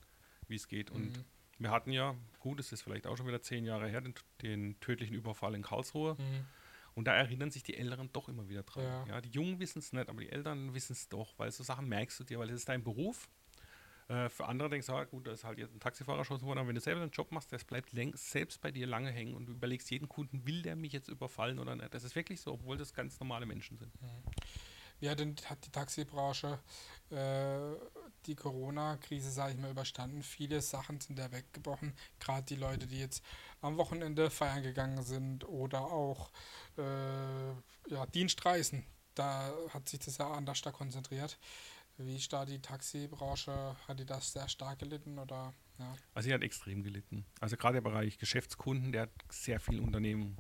wie 0.49 0.55
es 0.57 0.69
geht. 0.69 0.91
Und 0.91 1.17
Mhm. 1.17 1.25
wir 1.59 1.71
hatten 1.71 1.93
ja, 1.93 2.17
gut, 2.41 2.61
es 2.61 2.73
ist 2.73 2.83
vielleicht 2.83 3.07
auch 3.07 3.17
schon 3.17 3.27
wieder 3.27 3.43
zehn 3.43 3.65
Jahre 3.65 3.89
her, 3.89 4.01
den, 4.01 4.15
den 4.43 4.79
tödlichen 4.81 5.15
Überfall 5.15 5.55
in 5.55 5.63
Karlsruhe. 5.63 6.15
Mhm. 6.19 6.47
Und 6.95 7.07
da 7.07 7.15
erinnern 7.15 7.51
sich 7.51 7.63
die 7.63 7.77
Älteren 7.77 8.13
doch 8.13 8.29
immer 8.29 8.49
wieder 8.49 8.63
dran. 8.65 8.85
Ja. 8.85 9.07
Ja. 9.07 9.21
die 9.23 9.31
Jungen 9.31 9.59
wissen 9.61 9.79
es 9.79 9.93
nicht, 9.93 10.09
aber 10.11 10.21
die 10.21 10.29
Eltern 10.29 10.75
wissen 10.75 10.93
es 10.93 11.09
doch, 11.09 11.39
weil 11.39 11.51
so 11.51 11.65
Sachen 11.65 11.89
merkst 11.89 12.21
du 12.21 12.25
dir, 12.25 12.39
weil 12.39 12.49
das 12.49 12.57
ist 12.57 12.69
dein 12.69 12.83
Beruf. 12.85 13.31
Äh, 14.09 14.29
für 14.29 14.47
andere 14.47 14.69
denkst 14.69 14.89
du, 14.89 14.93
ah, 14.93 15.05
gut, 15.05 15.27
da 15.27 15.33
ist 15.33 15.45
halt 15.45 15.59
jetzt 15.59 15.75
ein 15.75 15.81
Taxifahrer 15.81 16.19
erschossen 16.19 16.45
worden, 16.45 16.59
aber 16.59 16.69
wenn 16.69 16.75
du 16.75 16.81
selber 16.83 17.01
einen 17.01 17.11
Job 17.13 17.33
machst, 17.33 17.51
das 17.53 17.65
bleibt 17.65 17.93
selbst 18.15 18.61
bei 18.61 18.71
dir 18.71 18.87
lange 18.87 19.11
hängen 19.11 19.35
und 19.35 19.47
du 19.47 19.53
überlegst 19.53 19.91
jeden 19.91 20.09
Kunden, 20.09 20.45
will 20.45 20.61
der 20.61 20.77
mich 20.77 20.93
jetzt 20.93 21.09
überfallen 21.09 21.59
oder 21.59 21.77
nicht. 21.77 21.95
Das 21.95 22.05
ist 22.05 22.15
wirklich 22.15 22.41
so, 22.41 22.53
obwohl 22.53 22.77
das 22.77 22.93
ganz 22.93 23.19
normale 23.21 23.47
Menschen 23.47 23.79
sind. 23.79 23.93
Wie 25.03 25.11
hat 25.11 25.19
denn 25.19 25.35
hat 25.47 25.67
die 25.67 25.73
Taxibranche 25.73 26.61
äh, 27.11 27.75
die 28.27 28.37
Corona-Krise, 28.37 29.33
sage 29.33 29.55
ich 29.55 29.59
mal, 29.59 29.73
überstanden? 29.73 30.23
Viele 30.23 30.63
Sachen 30.63 31.01
sind 31.01 31.19
da 31.19 31.33
weggebrochen. 31.33 31.93
Gerade 32.21 32.47
die 32.47 32.55
Leute, 32.55 32.87
die 32.87 33.01
jetzt 33.01 33.25
am 33.63 33.79
Wochenende 33.79 34.31
feiern 34.31 34.63
gegangen 34.63 35.03
sind 35.03 35.45
oder 35.45 35.81
auch 35.81 36.31
äh, 36.79 37.51
ja, 37.93 38.07
Dienstreisen. 38.15 38.87
Da 39.17 39.53
hat 39.71 39.89
sich 39.89 39.99
das 39.99 40.19
ja 40.19 40.31
anders 40.31 40.63
da 40.63 40.71
konzentriert. 40.71 41.37
Wie 41.97 42.15
ist 42.15 42.33
da 42.33 42.45
die 42.47 42.63
Taxibranche? 42.63 43.75
Hat 43.89 43.99
die 43.99 44.07
das 44.07 44.33
sehr 44.33 44.49
stark 44.49 44.79
gelitten 44.79 45.19
oder 45.19 45.53
ja? 45.81 45.97
Also 46.15 46.29
sie 46.29 46.35
hat 46.35 46.43
extrem 46.43 46.85
gelitten. 46.85 47.27
Also 47.41 47.57
gerade 47.57 47.75
der 47.75 47.91
Bereich 47.91 48.19
Geschäftskunden, 48.19 48.93
der 48.93 49.03
hat 49.03 49.11
sehr 49.31 49.59
viel 49.59 49.81
Unternehmen 49.81 50.37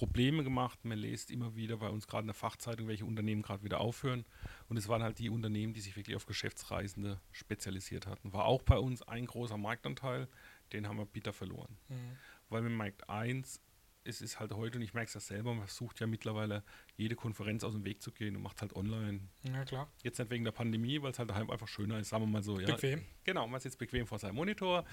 Probleme 0.00 0.42
gemacht. 0.42 0.82
Man 0.82 0.96
liest 0.96 1.30
immer 1.30 1.54
wieder 1.56 1.76
bei 1.76 1.90
uns 1.90 2.06
gerade 2.06 2.22
in 2.22 2.28
der 2.28 2.34
Fachzeitung, 2.34 2.88
welche 2.88 3.04
Unternehmen 3.04 3.42
gerade 3.42 3.62
wieder 3.62 3.82
aufhören. 3.82 4.24
Und 4.70 4.78
es 4.78 4.88
waren 4.88 5.02
halt 5.02 5.18
die 5.18 5.28
Unternehmen, 5.28 5.74
die 5.74 5.82
sich 5.82 5.94
wirklich 5.94 6.16
auf 6.16 6.24
Geschäftsreisende 6.24 7.20
spezialisiert 7.32 8.06
hatten. 8.06 8.32
War 8.32 8.46
auch 8.46 8.62
bei 8.62 8.78
uns 8.78 9.02
ein 9.02 9.26
großer 9.26 9.58
Marktanteil, 9.58 10.26
den 10.72 10.88
haben 10.88 10.96
wir 10.96 11.04
bitter 11.04 11.34
verloren. 11.34 11.76
Mhm. 11.90 12.16
Weil 12.48 12.62
man 12.62 12.78
merkt 12.78 13.10
eins, 13.10 13.60
es 14.04 14.22
ist 14.22 14.40
halt 14.40 14.54
heute, 14.54 14.78
und 14.78 14.84
ich 14.84 14.94
merke 14.94 15.08
es 15.08 15.12
ja 15.14 15.20
selber, 15.20 15.52
man 15.52 15.66
versucht 15.66 16.00
ja 16.00 16.06
mittlerweile 16.06 16.64
jede 16.96 17.14
Konferenz 17.14 17.62
aus 17.62 17.74
dem 17.74 17.84
Weg 17.84 18.00
zu 18.00 18.10
gehen 18.10 18.36
und 18.36 18.42
macht 18.42 18.62
halt 18.62 18.74
online. 18.74 19.20
Ja, 19.42 19.66
klar. 19.66 19.92
Jetzt 20.02 20.18
nicht 20.18 20.30
wegen 20.30 20.44
der 20.44 20.52
Pandemie, 20.52 21.02
weil 21.02 21.10
es 21.10 21.18
halt 21.18 21.28
daheim 21.28 21.50
einfach 21.50 21.68
schöner 21.68 21.98
ist, 21.98 22.08
sagen 22.08 22.22
wir 22.22 22.28
mal 22.28 22.42
so. 22.42 22.58
Ja. 22.58 22.74
Bequem. 22.74 23.04
Genau, 23.24 23.46
man 23.46 23.60
sitzt 23.60 23.78
bequem 23.78 24.06
vor 24.06 24.18
seinem 24.18 24.36
Monitor, 24.36 24.86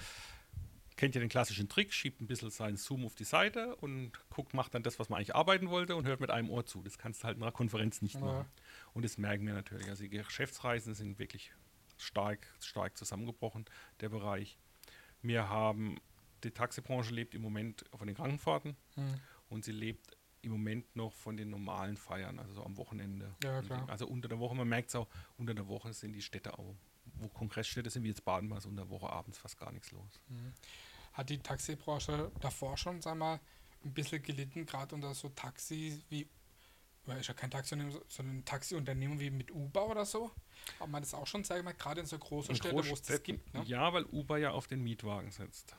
kennt 0.98 1.14
ja 1.14 1.20
den 1.20 1.30
klassischen 1.30 1.68
Trick, 1.68 1.94
schiebt 1.94 2.20
ein 2.20 2.26
bisschen 2.26 2.50
seinen 2.50 2.76
Zoom 2.76 3.06
auf 3.06 3.14
die 3.14 3.24
Seite 3.24 3.76
und 3.76 4.12
guckt, 4.28 4.52
macht 4.52 4.74
dann 4.74 4.82
das, 4.82 4.98
was 4.98 5.08
man 5.08 5.18
eigentlich 5.18 5.34
arbeiten 5.34 5.70
wollte 5.70 5.96
und 5.96 6.06
hört 6.06 6.20
mit 6.20 6.30
einem 6.30 6.50
Ohr 6.50 6.66
zu. 6.66 6.82
Das 6.82 6.98
kannst 6.98 7.22
du 7.22 7.26
halt 7.26 7.36
in 7.36 7.42
einer 7.42 7.52
Konferenz 7.52 8.02
nicht 8.02 8.16
ja. 8.16 8.20
machen. 8.20 8.46
Und 8.92 9.04
das 9.04 9.16
merken 9.16 9.46
wir 9.46 9.54
natürlich. 9.54 9.88
Also 9.88 10.02
die 10.02 10.10
Geschäftsreisen 10.10 10.94
sind 10.94 11.18
wirklich 11.18 11.52
stark, 11.96 12.46
stark 12.60 12.98
zusammengebrochen, 12.98 13.64
der 14.00 14.08
Bereich. 14.08 14.58
Wir 15.22 15.48
haben, 15.48 15.98
die 16.42 16.50
Taxibranche 16.50 17.14
lebt 17.14 17.34
im 17.34 17.42
Moment 17.42 17.84
von 17.94 18.06
den 18.06 18.16
Krankenfahrten 18.16 18.76
mhm. 18.96 19.14
und 19.48 19.64
sie 19.64 19.72
lebt 19.72 20.16
im 20.42 20.50
Moment 20.50 20.96
noch 20.96 21.12
von 21.12 21.36
den 21.36 21.48
normalen 21.50 21.96
Feiern, 21.96 22.40
also 22.40 22.54
so 22.54 22.64
am 22.64 22.76
Wochenende. 22.76 23.34
Ja. 23.44 23.62
Also 23.86 24.06
unter 24.06 24.28
der 24.28 24.40
Woche, 24.40 24.54
man 24.54 24.68
merkt 24.68 24.88
es 24.88 24.96
auch, 24.96 25.08
unter 25.36 25.54
der 25.54 25.68
Woche 25.68 25.92
sind 25.92 26.12
die 26.12 26.22
Städte 26.22 26.58
auch, 26.58 26.74
wo 27.14 27.28
Kongressstädte 27.28 27.90
sind, 27.90 28.02
wie 28.02 28.08
jetzt 28.08 28.24
Baden, 28.24 28.50
war 28.50 28.58
es 28.58 28.66
unter 28.66 28.82
der 28.82 28.90
Woche 28.90 29.10
abends 29.10 29.38
fast 29.38 29.58
gar 29.58 29.72
nichts 29.72 29.92
los. 29.92 30.20
Mhm 30.28 30.52
hat 31.18 31.28
die 31.30 31.38
Taxibranche 31.38 32.30
davor 32.40 32.76
schon, 32.76 33.02
sag 33.02 33.16
mal, 33.16 33.40
ein 33.84 33.92
bisschen 33.92 34.22
gelitten, 34.22 34.64
gerade 34.64 34.94
unter 34.94 35.12
so 35.14 35.28
Taxis 35.30 36.00
wie, 36.08 36.28
ist 37.18 37.26
ja 37.26 37.34
kein 37.34 37.50
Taxiunternehmen, 37.50 38.00
sondern 38.06 38.38
ein 38.38 38.44
Taxiunternehmen 38.44 39.18
wie 39.18 39.30
mit 39.30 39.50
Uber 39.50 39.88
oder 39.88 40.06
so. 40.06 40.30
Aber 40.78 40.88
man 40.88 41.02
das 41.02 41.14
auch 41.14 41.26
schon, 41.26 41.42
sag 41.42 41.58
ich 41.58 41.64
mal, 41.64 41.74
gerade 41.74 42.00
in 42.00 42.06
so 42.06 42.18
großen 42.18 42.54
Städten, 42.54 42.76
wo 42.76 42.80
es 42.80 43.02
das 43.02 43.22
gibt. 43.22 43.52
Ne? 43.52 43.64
Ja, 43.66 43.92
weil 43.92 44.04
Uber 44.04 44.38
ja 44.38 44.52
auf 44.52 44.68
den 44.68 44.82
Mietwagen 44.82 45.30
setzt. 45.32 45.74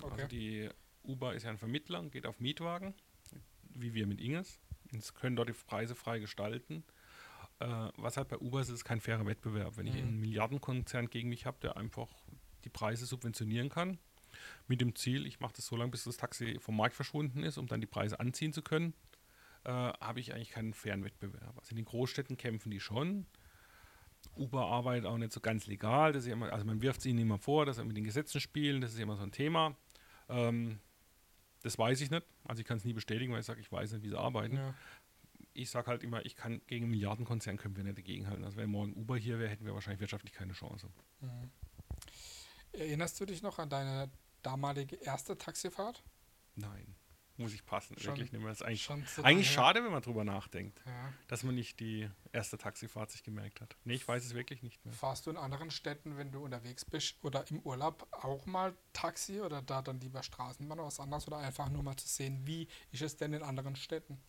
Okay. 0.00 0.12
Also 0.12 0.26
die 0.28 0.70
Uber 1.04 1.34
ist 1.34 1.42
ja 1.42 1.50
ein 1.50 1.58
Vermittler, 1.58 2.02
geht 2.04 2.26
auf 2.26 2.40
Mietwagen, 2.40 2.94
wie 3.74 3.92
wir 3.92 4.06
mit 4.06 4.20
Inges. 4.20 4.58
Und 4.92 5.14
können 5.16 5.36
dort 5.36 5.50
die 5.50 5.52
Preise 5.52 5.94
frei 5.94 6.18
gestalten. 6.18 6.82
Äh, 7.58 7.66
was 7.96 8.16
halt 8.16 8.28
bei 8.28 8.38
Uber 8.38 8.62
ist, 8.62 8.70
ist 8.70 8.84
kein 8.84 9.00
fairer 9.00 9.26
Wettbewerb. 9.26 9.76
Wenn 9.76 9.86
mhm. 9.86 9.92
ich 9.92 9.98
einen 9.98 10.20
Milliardenkonzern 10.20 11.10
gegen 11.10 11.28
mich 11.28 11.44
habe, 11.44 11.58
der 11.60 11.76
einfach 11.76 12.08
die 12.64 12.70
Preise 12.70 13.04
subventionieren 13.04 13.68
kann, 13.68 13.98
mit 14.66 14.80
dem 14.80 14.94
Ziel, 14.94 15.26
ich 15.26 15.40
mache 15.40 15.54
das 15.56 15.66
so 15.66 15.76
lange, 15.76 15.90
bis 15.90 16.04
das 16.04 16.16
Taxi 16.16 16.58
vom 16.60 16.76
Markt 16.76 16.94
verschwunden 16.94 17.42
ist, 17.42 17.58
um 17.58 17.66
dann 17.66 17.80
die 17.80 17.86
Preise 17.86 18.20
anziehen 18.20 18.52
zu 18.52 18.62
können, 18.62 18.94
äh, 19.64 19.70
habe 19.70 20.20
ich 20.20 20.34
eigentlich 20.34 20.50
keinen 20.50 20.74
fairen 20.74 21.04
Wettbewerb. 21.04 21.58
Also 21.58 21.70
in 21.70 21.76
den 21.76 21.84
Großstädten 21.84 22.36
kämpfen 22.36 22.70
die 22.70 22.80
schon. 22.80 23.26
Uber 24.36 24.66
arbeitet 24.66 25.06
auch 25.06 25.18
nicht 25.18 25.32
so 25.32 25.40
ganz 25.40 25.66
legal. 25.66 26.12
Das 26.12 26.24
ist 26.24 26.32
immer, 26.32 26.52
also 26.52 26.64
man 26.64 26.80
wirft 26.82 27.00
es 27.00 27.06
ihnen 27.06 27.18
immer 27.18 27.38
vor, 27.38 27.66
dass 27.66 27.76
sie 27.76 27.84
mit 27.84 27.96
den 27.96 28.04
Gesetzen 28.04 28.40
spielen. 28.40 28.80
Das 28.80 28.92
ist 28.92 28.98
immer 28.98 29.16
so 29.16 29.22
ein 29.22 29.32
Thema. 29.32 29.76
Ähm, 30.28 30.78
das 31.62 31.78
weiß 31.78 32.00
ich 32.00 32.10
nicht. 32.10 32.24
Also 32.44 32.60
ich 32.60 32.66
kann 32.66 32.78
es 32.78 32.84
nie 32.84 32.92
bestätigen, 32.92 33.32
weil 33.32 33.40
ich 33.40 33.46
sage, 33.46 33.60
ich 33.60 33.70
weiß 33.70 33.92
nicht, 33.92 34.02
wie 34.02 34.08
sie 34.08 34.18
arbeiten. 34.18 34.56
Ja. 34.56 34.74
Ich 35.54 35.70
sage 35.70 35.88
halt 35.88 36.04
immer, 36.04 36.24
ich 36.24 36.36
kann 36.36 36.60
gegen 36.66 36.84
einen 36.84 36.92
Milliardenkonzern 36.92 37.56
können 37.56 37.76
wir 37.76 37.82
nicht 37.82 37.98
dagegenhalten. 37.98 38.44
Also 38.44 38.56
wenn 38.56 38.70
morgen 38.70 38.92
Uber 38.94 39.16
hier 39.16 39.38
wäre, 39.38 39.50
hätten 39.50 39.66
wir 39.66 39.74
wahrscheinlich 39.74 40.00
wirtschaftlich 40.00 40.32
keine 40.32 40.52
Chance. 40.52 40.88
Mhm. 41.20 41.50
Erinnerst 42.72 43.20
du 43.20 43.26
dich 43.26 43.42
noch 43.42 43.58
an 43.58 43.68
deine 43.68 44.10
damalige 44.42 44.96
erste 44.96 45.36
Taxifahrt? 45.36 46.02
Nein, 46.54 46.94
muss 47.36 47.54
ich 47.54 47.64
passen. 47.64 47.96
Schon, 47.98 48.16
Wirklich 48.16 48.32
nicht 48.32 48.40
mehr. 48.40 48.50
Das 48.50 48.60
ist 48.60 48.66
eigentlich, 48.66 49.24
eigentlich 49.24 49.50
schade, 49.50 49.84
wenn 49.84 49.92
man 49.92 50.02
drüber 50.02 50.24
nachdenkt, 50.24 50.82
ja. 50.84 51.12
dass 51.28 51.44
man 51.44 51.54
nicht 51.54 51.78
die 51.78 52.10
erste 52.32 52.58
Taxifahrt 52.58 53.10
sich 53.10 53.22
gemerkt 53.22 53.60
hat. 53.60 53.76
Nee, 53.84 53.94
ich 53.94 54.06
weiß 54.06 54.24
es 54.24 54.34
wirklich 54.34 54.62
nicht 54.62 54.84
mehr. 54.84 54.92
Fahrst 54.92 55.26
du 55.26 55.30
in 55.30 55.36
anderen 55.36 55.70
Städten, 55.70 56.16
wenn 56.16 56.32
du 56.32 56.44
unterwegs 56.44 56.84
bist 56.84 57.16
oder 57.22 57.48
im 57.48 57.60
Urlaub 57.60 58.08
auch 58.10 58.44
mal 58.46 58.76
Taxi 58.92 59.40
oder 59.40 59.62
da 59.62 59.82
dann 59.82 60.00
lieber 60.00 60.22
Straßenbahn 60.22 60.78
oder 60.78 60.88
was 60.88 61.00
anderes 61.00 61.26
oder 61.28 61.38
einfach 61.38 61.68
nur 61.70 61.82
mal 61.82 61.96
zu 61.96 62.08
sehen, 62.08 62.46
wie 62.46 62.66
ist 62.90 63.02
es 63.02 63.16
denn 63.16 63.32
in 63.32 63.42
anderen 63.42 63.76
Städten 63.76 64.20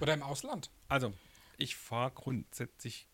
oder 0.00 0.14
im 0.14 0.22
Ausland? 0.22 0.70
Also, 0.88 1.14
ich 1.58 1.76
fahre 1.76 2.10
grundsätzlich 2.10 3.08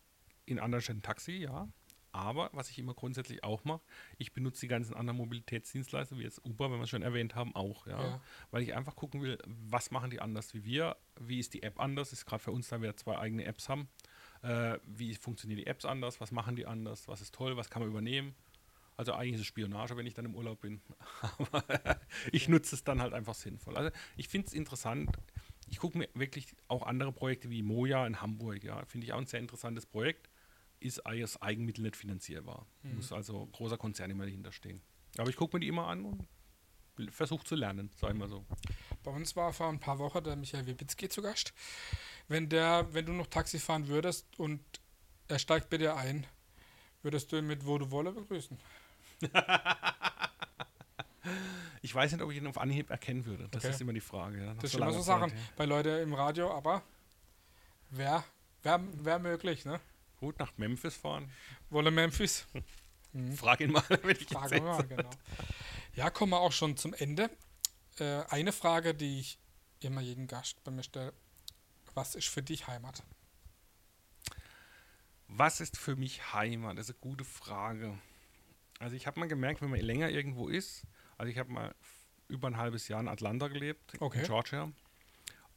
in 0.47 0.59
anderen 0.59 0.83
Städten 0.83 1.03
Taxi, 1.03 1.33
ja. 1.33 1.69
Aber 2.14 2.48
was 2.53 2.70
ich 2.70 2.79
immer 2.79 2.94
grundsätzlich 2.94 3.42
auch 3.42 3.64
mache, 3.64 3.81
ich 4.18 4.33
benutze 4.33 4.61
die 4.61 4.68
ganzen 4.68 4.94
anderen 4.94 5.16
Mobilitätsdienstleister, 5.16 6.16
wie 6.16 6.22
jetzt 6.22 6.44
Uber, 6.44 6.70
wenn 6.70 6.79
wir 6.79 6.85
es 6.85 6.90
schon 6.90 7.03
erwähnt 7.03 7.35
haben, 7.35 7.57
auch. 7.57 7.88
Ja? 7.88 8.00
ja? 8.00 8.20
Weil 8.53 8.62
ich 8.62 8.72
einfach 8.72 8.94
gucken 8.94 9.20
will, 9.20 9.37
was 9.44 9.90
machen 9.90 10.11
die 10.11 10.20
anders 10.20 10.55
wie 10.55 10.64
wir, 10.64 10.96
wie 11.18 11.40
ist 11.40 11.55
die 11.55 11.64
App 11.64 11.81
anders, 11.81 12.12
ist 12.12 12.24
gerade 12.24 12.40
für 12.40 12.53
uns, 12.53 12.68
da 12.68 12.81
wir 12.81 12.96
zwei 12.96 13.18
eigene 13.18 13.44
Apps 13.46 13.68
haben. 13.68 13.88
Äh, 14.42 14.79
wie 14.87 15.12
funktionieren 15.16 15.59
die 15.59 15.66
Apps 15.66 15.85
anders, 15.85 16.20
was 16.20 16.31
machen 16.31 16.55
die 16.55 16.66
anders, 16.66 17.09
was 17.09 17.20
ist 17.20 17.35
toll, 17.35 17.57
was 17.57 17.68
kann 17.68 17.83
man 17.83 17.90
übernehmen. 17.90 18.37
Also 18.96 19.12
eigentlich 19.12 19.35
ist 19.35 19.40
es 19.40 19.46
Spionage, 19.48 19.96
wenn 19.96 20.07
ich 20.07 20.14
dann 20.14 20.27
im 20.27 20.37
Urlaub 20.37 20.61
bin. 20.61 20.83
Aber 21.20 21.64
ich 22.31 22.48
nutze 22.48 22.77
es 22.77 22.85
dann 22.85 23.03
halt 23.03 23.12
einfach 23.12 23.35
sinnvoll. 23.35 23.77
Also 23.77 23.90
ich 24.16 24.29
finde 24.29 24.46
es 24.46 24.53
interessant. 24.53 25.11
Ich 25.68 25.79
gucke 25.79 25.98
mir 25.98 26.09
wirklich 26.14 26.55
auch 26.68 26.87
andere 26.87 27.11
Projekte 27.11 27.50
wie 27.50 27.64
Moja 27.64 28.07
in 28.07 28.20
Hamburg, 28.20 28.62
ja, 28.62 28.85
finde 28.85 29.05
ich 29.05 29.12
auch 29.12 29.18
ein 29.18 29.27
sehr 29.27 29.40
interessantes 29.40 29.85
Projekt 29.85 30.29
ist 30.85 31.01
als 31.01 31.40
Eigenmittel 31.40 31.83
nicht 31.83 31.97
finanzierbar. 31.97 32.66
Mhm. 32.83 32.97
Muss 32.97 33.12
also 33.12 33.47
großer 33.47 33.79
Konzern 33.79 34.11
immer 34.11 34.25
dahinter 34.25 34.53
stehen. 34.53 34.83
Aber 35.16 35.31
ich 35.31 35.37
gucke 35.37 35.57
mir 35.57 35.61
die 35.61 35.68
immer 35.68 35.87
an 35.87 36.05
und 36.05 36.29
versuche 37.11 37.44
zu 37.44 37.55
lernen, 37.55 37.90
sagen 37.97 38.18
wir 38.18 38.29
so. 38.29 38.44
Bei 39.03 39.11
uns 39.11 39.35
war 39.35 39.53
vor 39.53 39.68
ein 39.68 39.81
paar 39.81 39.99
Wochen 39.99 40.23
der 40.23 40.37
Michael 40.37 40.66
Wibitzki 40.66 41.09
zu 41.09 41.23
Gast. 41.23 41.53
Wenn 42.29 42.49
der, 42.49 42.92
wenn 42.92 43.07
du 43.07 43.12
noch 43.12 43.27
Taxi 43.27 43.59
fahren 43.59 43.88
würdest 43.88 44.27
und 44.38 44.61
er 45.29 45.38
steigt 45.38 45.70
bei 45.70 45.79
dir 45.79 45.97
ein, 45.97 46.27
würdest 47.03 47.33
du 47.33 47.37
ihn 47.37 47.47
mit 47.47 47.66
Wo 47.66 47.79
du 47.79 47.90
wolle 47.90 48.12
begrüßen? 48.12 48.59
ich 51.83 51.94
weiß 51.94 52.12
nicht, 52.12 52.23
ob 52.23 52.31
ich 52.31 52.37
ihn 52.37 52.47
auf 52.47 52.59
Anhieb 52.59 52.90
erkennen 52.90 53.25
würde. 53.25 53.49
Das 53.51 53.64
okay. 53.64 53.73
ist 53.73 53.81
immer 53.81 53.92
die 53.92 54.01
Frage. 54.01 54.44
Ja, 54.44 54.55
das 54.55 54.70
sind 54.70 54.81
immer 54.81 54.92
so 54.92 55.01
Sachen 55.01 55.31
Zeit, 55.31 55.38
ja. 55.38 55.44
bei 55.57 55.64
Leuten 55.64 56.03
im 56.03 56.14
Radio, 56.14 56.53
aber 56.53 56.83
wäre 57.90 58.25
wär, 58.62 58.81
wär 59.05 59.18
möglich, 59.18 59.64
ne? 59.64 59.81
Gut, 60.25 60.39
nach 60.39 60.57
Memphis 60.57 60.97
fahren. 60.97 61.31
Wolle 61.69 61.91
Memphis? 61.91 62.47
Mhm. 63.13 63.37
Frag 63.37 63.61
ihn 63.61 63.73
mal, 63.73 63.85
wenn 64.03 64.17
ich 64.17 64.27
Frage 64.27 64.59
mal, 64.63 64.83
genau. 64.85 65.11
Ja, 65.95 66.09
kommen 66.09 66.33
wir 66.33 66.41
auch 66.41 66.51
schon 66.51 66.79
zum 66.79 66.95
Ende. 66.95 67.29
Äh, 67.99 68.23
eine 68.31 68.51
Frage, 68.51 68.95
die 68.95 69.21
ich 69.21 69.39
immer 69.81 70.01
jeden 70.01 70.27
Gast 70.27 70.65
bei 70.65 70.71
mir 70.71 70.83
stelle. 70.83 71.13
Was 71.93 72.15
ist 72.15 72.29
für 72.29 72.43
dich 72.43 72.67
Heimat? 72.69 73.03
Was 75.29 75.61
ist 75.61 75.77
für 75.77 75.95
mich 75.95 76.33
Heimat? 76.33 76.79
Das 76.79 76.89
ist 76.89 76.95
eine 76.95 77.01
gute 77.01 77.25
Frage. 77.27 77.99
Also 78.79 78.97
ich 78.97 79.07
habe 79.07 79.21
mal 79.21 79.29
gemerkt, 79.29 79.61
wenn 79.61 79.69
man 79.69 79.81
länger 79.81 80.09
irgendwo 80.09 80.49
ist, 80.49 80.87
also 81.19 81.31
ich 81.31 81.37
habe 81.37 81.53
mal 81.53 81.75
über 82.29 82.49
ein 82.49 82.57
halbes 82.57 82.89
Jahr 82.89 83.01
in 83.01 83.09
Atlanta 83.09 83.49
gelebt, 83.49 83.93
okay. 84.01 84.21
in 84.21 84.25
Georgia. 84.25 84.73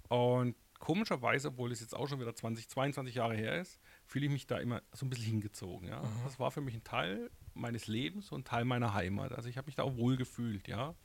Und 0.10 0.56
komischerweise, 0.78 1.48
obwohl 1.48 1.72
es 1.72 1.80
jetzt 1.80 1.96
auch 1.96 2.08
schon 2.10 2.20
wieder 2.20 2.36
20, 2.36 2.68
22 2.68 3.16
Jahre 3.16 3.36
her 3.36 3.62
ist, 3.62 3.80
fühle 4.08 4.26
ich 4.26 4.32
mich 4.32 4.48
da 4.48 4.58
immer 4.58 4.82
so 4.94 5.06
ein 5.06 5.10
bisschen 5.10 5.26
hingezogen. 5.26 5.88
Ja? 5.88 6.02
Mhm. 6.02 6.24
Das 6.24 6.40
war 6.40 6.50
für 6.52 6.62
mich 6.62 6.74
ein 6.74 6.84
Teil 6.84 7.30
meines 7.54 7.88
Lebens 7.88 8.32
und 8.32 8.48
Teil 8.48 8.66
meiner 8.66 8.94
Heimat. 8.94 9.34
Also 9.34 9.50
ich 9.50 9.58
habe 9.58 9.68
mich 9.68 9.76
da 9.76 9.84
auch 9.84 9.98
wohl 9.98 10.18
gefühlt, 10.18 10.68
ja. 10.68 10.96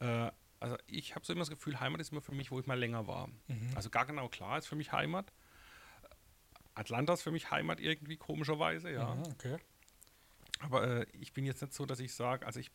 Äh, 0.00 0.30
also 0.60 0.76
ich 0.86 1.14
habe 1.14 1.24
so 1.24 1.32
immer 1.32 1.40
das 1.40 1.50
Gefühl, 1.50 1.80
Heimat 1.80 2.00
ist 2.00 2.12
immer 2.12 2.20
für 2.20 2.34
mich, 2.34 2.50
wo 2.50 2.60
ich 2.60 2.66
mal 2.66 2.78
länger 2.78 3.06
war. 3.06 3.28
Mhm. 3.48 3.70
Also 3.74 3.90
gar 3.90 4.06
genau 4.06 4.28
klar 4.28 4.58
ist 4.58 4.66
für 4.66 4.76
mich 4.76 4.92
Heimat. 4.92 5.32
Atlanta 6.74 7.14
ist 7.14 7.22
für 7.22 7.30
mich 7.30 7.50
Heimat 7.50 7.80
irgendwie 7.80 8.16
komischerweise, 8.16 8.90
ja. 8.90 9.14
Mhm, 9.14 9.22
okay. 9.32 9.56
Aber 10.60 10.86
äh, 10.86 11.06
ich 11.12 11.32
bin 11.32 11.44
jetzt 11.44 11.62
nicht 11.62 11.74
so, 11.74 11.86
dass 11.86 12.00
ich 12.00 12.14
sage, 12.14 12.46
also 12.46 12.60
ich 12.60 12.70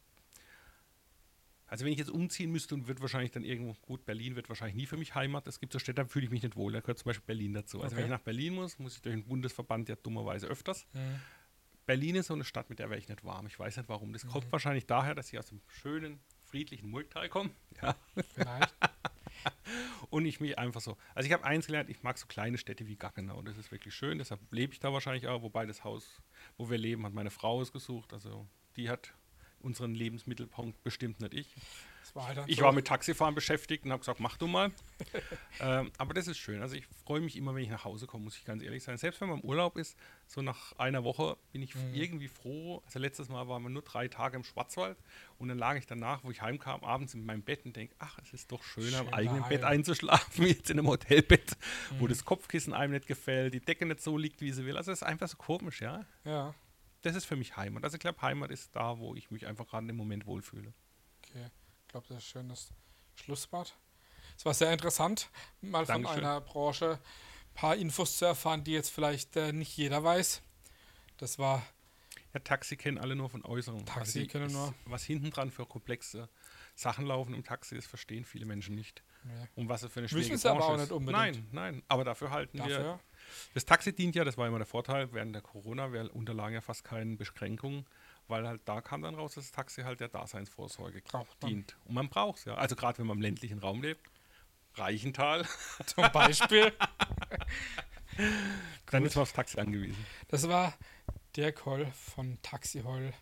also 1.70 1.86
wenn 1.86 1.92
ich 1.92 2.00
jetzt 2.00 2.10
umziehen 2.10 2.52
müsste 2.52 2.76
und 2.76 2.88
wird 2.88 3.02
wahrscheinlich 3.02 3.32
dann 3.32 3.44
irgendwo, 3.44 3.74
gut, 3.82 4.06
Berlin 4.06 4.36
wird 4.36 4.50
wahrscheinlich 4.50 4.76
nie 4.76 4.86
für 4.86 4.98
mich 4.98 5.16
Heimat. 5.16 5.48
Es 5.48 5.60
gibt 5.60 5.72
so 5.72 5.80
Städte, 5.80 6.02
da 6.02 6.06
fühle 6.06 6.26
ich 6.26 6.32
mich 6.32 6.42
nicht 6.42 6.56
wohl. 6.56 6.74
Da 6.74 6.80
gehört 6.80 6.98
zum 6.98 7.06
Beispiel 7.06 7.26
Berlin 7.28 7.54
dazu. 7.54 7.82
Also 7.82 7.94
okay. 7.94 7.98
wenn 7.98 8.06
ich 8.06 8.18
nach 8.18 8.24
Berlin 8.24 8.56
muss, 8.56 8.80
muss 8.80 8.96
ich 8.96 9.02
durch 9.02 9.16
den 9.16 9.26
Bundesverband 9.26 9.88
ja 9.88 9.96
dummerweise 9.96 10.48
öfters. 10.48 10.88
Mhm. 10.94 11.22
Berlin 11.86 12.16
ist 12.16 12.28
so 12.28 12.34
eine 12.34 12.44
Stadt, 12.44 12.70
mit 12.70 12.80
der 12.80 12.90
wäre 12.90 13.00
ich 13.00 13.08
nicht 13.08 13.24
warm. 13.24 13.48
Ich 13.48 13.58
weiß 13.58 13.78
nicht 13.78 13.90
warum. 13.90 14.14
Das 14.14 14.24
mhm. 14.24 14.30
kommt 14.30 14.52
wahrscheinlich 14.52 14.86
daher, 14.86 15.16
dass 15.16 15.32
ich 15.32 15.40
aus 15.40 15.48
dem 15.48 15.62
schönen, 15.68 16.20
friedlichen 16.44 16.90
Murgtal 16.90 17.30
komme. 17.30 17.52
Ja. 17.82 17.96
Vielleicht. 18.34 18.76
und 20.10 20.26
ich 20.26 20.40
mich 20.40 20.58
einfach 20.58 20.82
so. 20.82 20.98
Also 21.16 21.28
ich 21.28 21.34
habe 21.34 21.44
eins 21.44 21.68
gelernt, 21.68 21.90
ich 21.90 22.04
mag 22.04 22.18
so 22.18 22.28
kleine 22.28 22.58
Städte 22.58 22.88
wie 22.88 22.96
Gaggenau. 22.96 23.42
Das 23.42 23.58
ist 23.58 23.72
wirklich 23.72 23.94
schön. 23.94 24.18
Deshalb 24.18 24.42
lebe 24.52 24.74
ich 24.74 24.80
da 24.80 24.92
wahrscheinlich 24.94 25.28
auch. 25.28 25.42
Wobei 25.42 25.66
das 25.66 25.84
Haus, 25.84 26.22
wo 26.58 26.70
wir 26.70 26.78
leben, 26.78 27.06
hat 27.06 27.14
meine 27.14 27.32
Frau 27.32 27.60
ausgesucht. 27.60 28.14
Also 28.14 28.48
die 28.76 28.90
hat 28.90 29.14
unseren 29.62 29.94
Lebensmittelpunkt 29.96 30.84
bestimmt 30.84 31.20
nicht 31.22 31.34
ich. 31.34 31.56
war 32.14 32.28
halt 32.28 32.40
Ich 32.48 32.58
so. 32.58 32.64
war 32.64 32.72
mit 32.72 32.88
Taxifahren 32.88 33.36
beschäftigt 33.36 33.86
und 33.86 33.92
habe 33.92 34.00
gesagt, 34.00 34.20
mach 34.20 34.36
du 34.38 34.48
mal. 34.48 34.72
ähm, 35.60 35.92
aber 35.98 36.14
das 36.14 36.28
ist 36.28 36.38
schön. 36.40 36.62
Also 36.62 36.76
ich 36.76 36.86
freue 37.06 37.22
mich 37.22 37.36
immer, 37.38 37.54
wenn 37.54 37.64
ich 37.64 37.70
nach 37.70 37.84
Hause 37.84 38.08
komme, 38.08 38.24
muss 38.24 38.36
ich 38.38 38.46
ganz 38.46 38.64
ehrlich 38.64 38.84
sein. 38.84 38.98
Selbst 38.98 39.22
wenn 39.22 39.30
man 39.30 39.40
im 39.40 39.46
Urlaub 39.46 39.78
ist, 39.78 39.96
so 40.26 40.42
nach 40.42 40.74
einer 40.80 41.04
Woche 41.04 41.38
bin 41.52 41.62
ich 41.62 41.76
Mhm. 41.76 41.94
irgendwie 41.94 42.28
froh. 42.28 42.82
Also 42.86 42.98
letztes 43.00 43.30
Mal 43.30 43.48
waren 43.48 43.62
wir 43.64 43.70
nur 43.70 43.84
drei 43.84 44.08
Tage 44.08 44.38
im 44.38 44.44
Schwarzwald 44.44 44.98
und 45.38 45.50
dann 45.50 45.58
lag 45.60 45.76
ich 45.76 45.86
danach, 45.86 46.24
wo 46.24 46.32
ich 46.32 46.42
heimkam, 46.42 46.84
abends 46.84 47.14
in 47.14 47.26
meinem 47.26 47.44
Bett 47.44 47.64
und 47.66 47.76
denke, 47.76 47.94
ach, 48.00 48.18
es 48.24 48.34
ist 48.34 48.52
doch 48.52 48.64
schön, 48.64 48.94
am 48.96 49.06
Schön 49.06 49.14
eigenen 49.14 49.38
daheim. 49.42 49.50
Bett 49.50 49.64
einzuschlafen, 49.64 50.46
wie 50.46 50.50
jetzt 50.54 50.70
in 50.72 50.80
einem 50.80 50.88
Hotelbett, 50.88 51.58
wo 52.00 52.06
Mhm. 52.06 52.10
das 52.10 52.26
Kopfkissen 52.26 52.74
einem 52.74 52.94
nicht 52.94 53.06
gefällt, 53.08 53.54
die 53.54 53.60
Decke 53.60 53.86
nicht 53.86 54.02
so 54.02 54.18
liegt, 54.18 54.42
wie 54.42 54.52
sie 54.52 54.66
will. 54.66 54.78
Also 54.78 54.92
es 54.92 55.02
ist 55.02 55.08
einfach 55.08 55.28
so 55.28 55.38
komisch, 55.38 55.82
ja. 55.82 56.06
Ja, 56.26 56.56
Das 57.02 57.16
ist 57.16 57.26
für 57.26 57.36
mich 57.36 57.56
Heimat. 57.58 57.84
Also 57.84 57.96
ich 57.96 58.02
glaube, 58.02 58.22
Heimat 58.22 58.52
ist 58.52 58.76
da, 58.76 58.98
wo 58.98 59.16
ich 59.16 59.32
mich 59.32 59.46
einfach 59.48 59.68
gerade 59.68 59.88
im 59.88 59.96
Moment 59.96 60.26
wohlfühle. 60.26 60.74
okay. 61.24 61.50
Ich 61.82 61.88
glaube, 61.92 62.06
das 62.10 62.18
ist 62.18 62.24
ein 62.24 62.42
schönes 62.44 62.74
Schlusswort. 63.16 63.76
Es 64.38 64.46
war 64.46 64.54
sehr 64.54 64.72
interessant, 64.72 65.30
mal 65.62 65.86
von 65.86 66.04
Dankeschön. 66.04 66.20
einer 66.26 66.40
Branche 66.42 66.92
ein 66.94 67.54
paar 67.56 67.76
Infos 67.76 68.18
zu 68.18 68.26
erfahren, 68.26 68.64
die 68.64 68.72
jetzt 68.74 68.90
vielleicht 68.92 69.36
äh, 69.36 69.52
nicht 69.52 69.76
jeder 69.76 70.04
weiß. 70.04 70.42
Das 71.18 71.40
war 71.40 71.64
Ja, 72.34 72.40
Taxi 72.42 72.78
kennen 72.78 72.98
alle 73.00 73.16
nur 73.16 73.30
von 73.30 73.44
Äußerungen. 73.44 73.86
Taxi 73.86 74.20
die- 74.22 74.28
kennen 74.28 74.52
nur- 74.52 74.74
Was 74.86 75.04
hinten 75.04 75.32
dran 75.32 75.50
für 75.52 75.66
komplexe 75.66 76.30
Sachen 76.76 77.06
laufen 77.08 77.34
im 77.34 77.44
Taxi, 77.44 77.76
das 77.76 77.88
verstehen 77.88 78.24
viele 78.24 78.46
Menschen 78.46 78.76
nicht. 78.76 79.04
nee, 79.24 79.34
Und 79.56 79.68
was 79.68 79.84
es 79.84 79.92
für 79.92 80.00
eine 80.00 80.04
Müssen 80.04 80.16
schwierige 80.20 80.38
sie 80.38 80.48
aber 80.50 80.60
Branche 80.60 80.72
auch 80.72 80.76
ist. 80.76 80.82
nicht 80.84 80.92
unbedingt. 80.92 81.52
Nein, 81.54 81.74
nein. 81.74 81.84
Aber 81.88 82.04
dafür 82.06 82.30
halten 82.30 82.60
wir. 82.60 83.00
Das 83.54 83.66
Taxi 83.66 83.94
dient 83.94 84.16
ja, 84.16 84.24
das 84.24 84.38
war 84.38 84.48
immer 84.48 84.58
der 84.58 84.68
Vorteil, 84.68 85.12
während 85.14 85.34
der 85.34 85.42
Corona, 85.42 85.86
unterlagen 86.12 86.54
ja 86.54 86.62
fast 86.62 86.84
keinen 86.84 87.18
Beschränkungen, 87.18 87.86
weil 88.28 88.48
halt 88.48 88.62
da 88.66 88.82
kam 88.82 89.02
dann 89.02 89.16
raus, 89.16 89.36
dass 89.36 89.46
das 89.46 89.52
Taxi 89.52 89.82
halt 89.82 90.00
der 90.00 90.08
Daseinsvorsorge 90.08 91.02
Braucht 91.02 91.44
dient. 91.44 91.78
Und 91.86 91.96
man 91.96 92.10
braucht 92.10 92.40
es 92.40 92.46
ja. 92.46 92.56
Also 92.56 92.76
gerade 92.76 93.00
wenn 93.00 93.08
man 93.08 93.18
im 93.18 93.22
ländlichen 93.22 93.60
Raum 93.60 93.82
lebt, 93.82 94.10
Reichental, 94.76 95.46
Zum 95.86 96.12
Beispiel. 96.12 96.72
dann 98.88 99.06
ist 99.06 99.16
man 99.16 99.24
aufs 99.24 99.34
Taxi 99.34 99.60
angewiesen. 99.60 100.06
Das 100.28 100.48
war 100.48 100.74
Dirk 101.36 101.66
Holl 101.66 101.88
von 101.92 102.38
Taxi 102.42 102.82
Holl, 102.82 103.14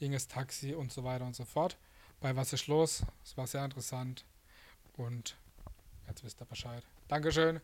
Inges 0.00 0.28
Taxi 0.28 0.74
und 0.74 0.92
so 0.92 1.04
weiter 1.04 1.24
und 1.24 1.34
so 1.34 1.44
fort. 1.44 1.76
Bei 2.20 2.34
Was 2.34 2.52
ist 2.52 2.66
los? 2.66 3.04
Es 3.24 3.36
war 3.36 3.46
sehr 3.46 3.64
interessant. 3.64 4.24
Und 4.96 5.36
jetzt 6.08 6.24
wisst 6.24 6.40
ihr 6.40 6.46
Bescheid. 6.46 6.82
Dankeschön 7.06 7.60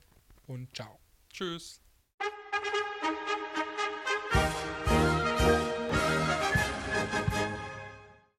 und 0.46 0.74
ciao. 0.74 0.98
Tschüss. 1.33 1.83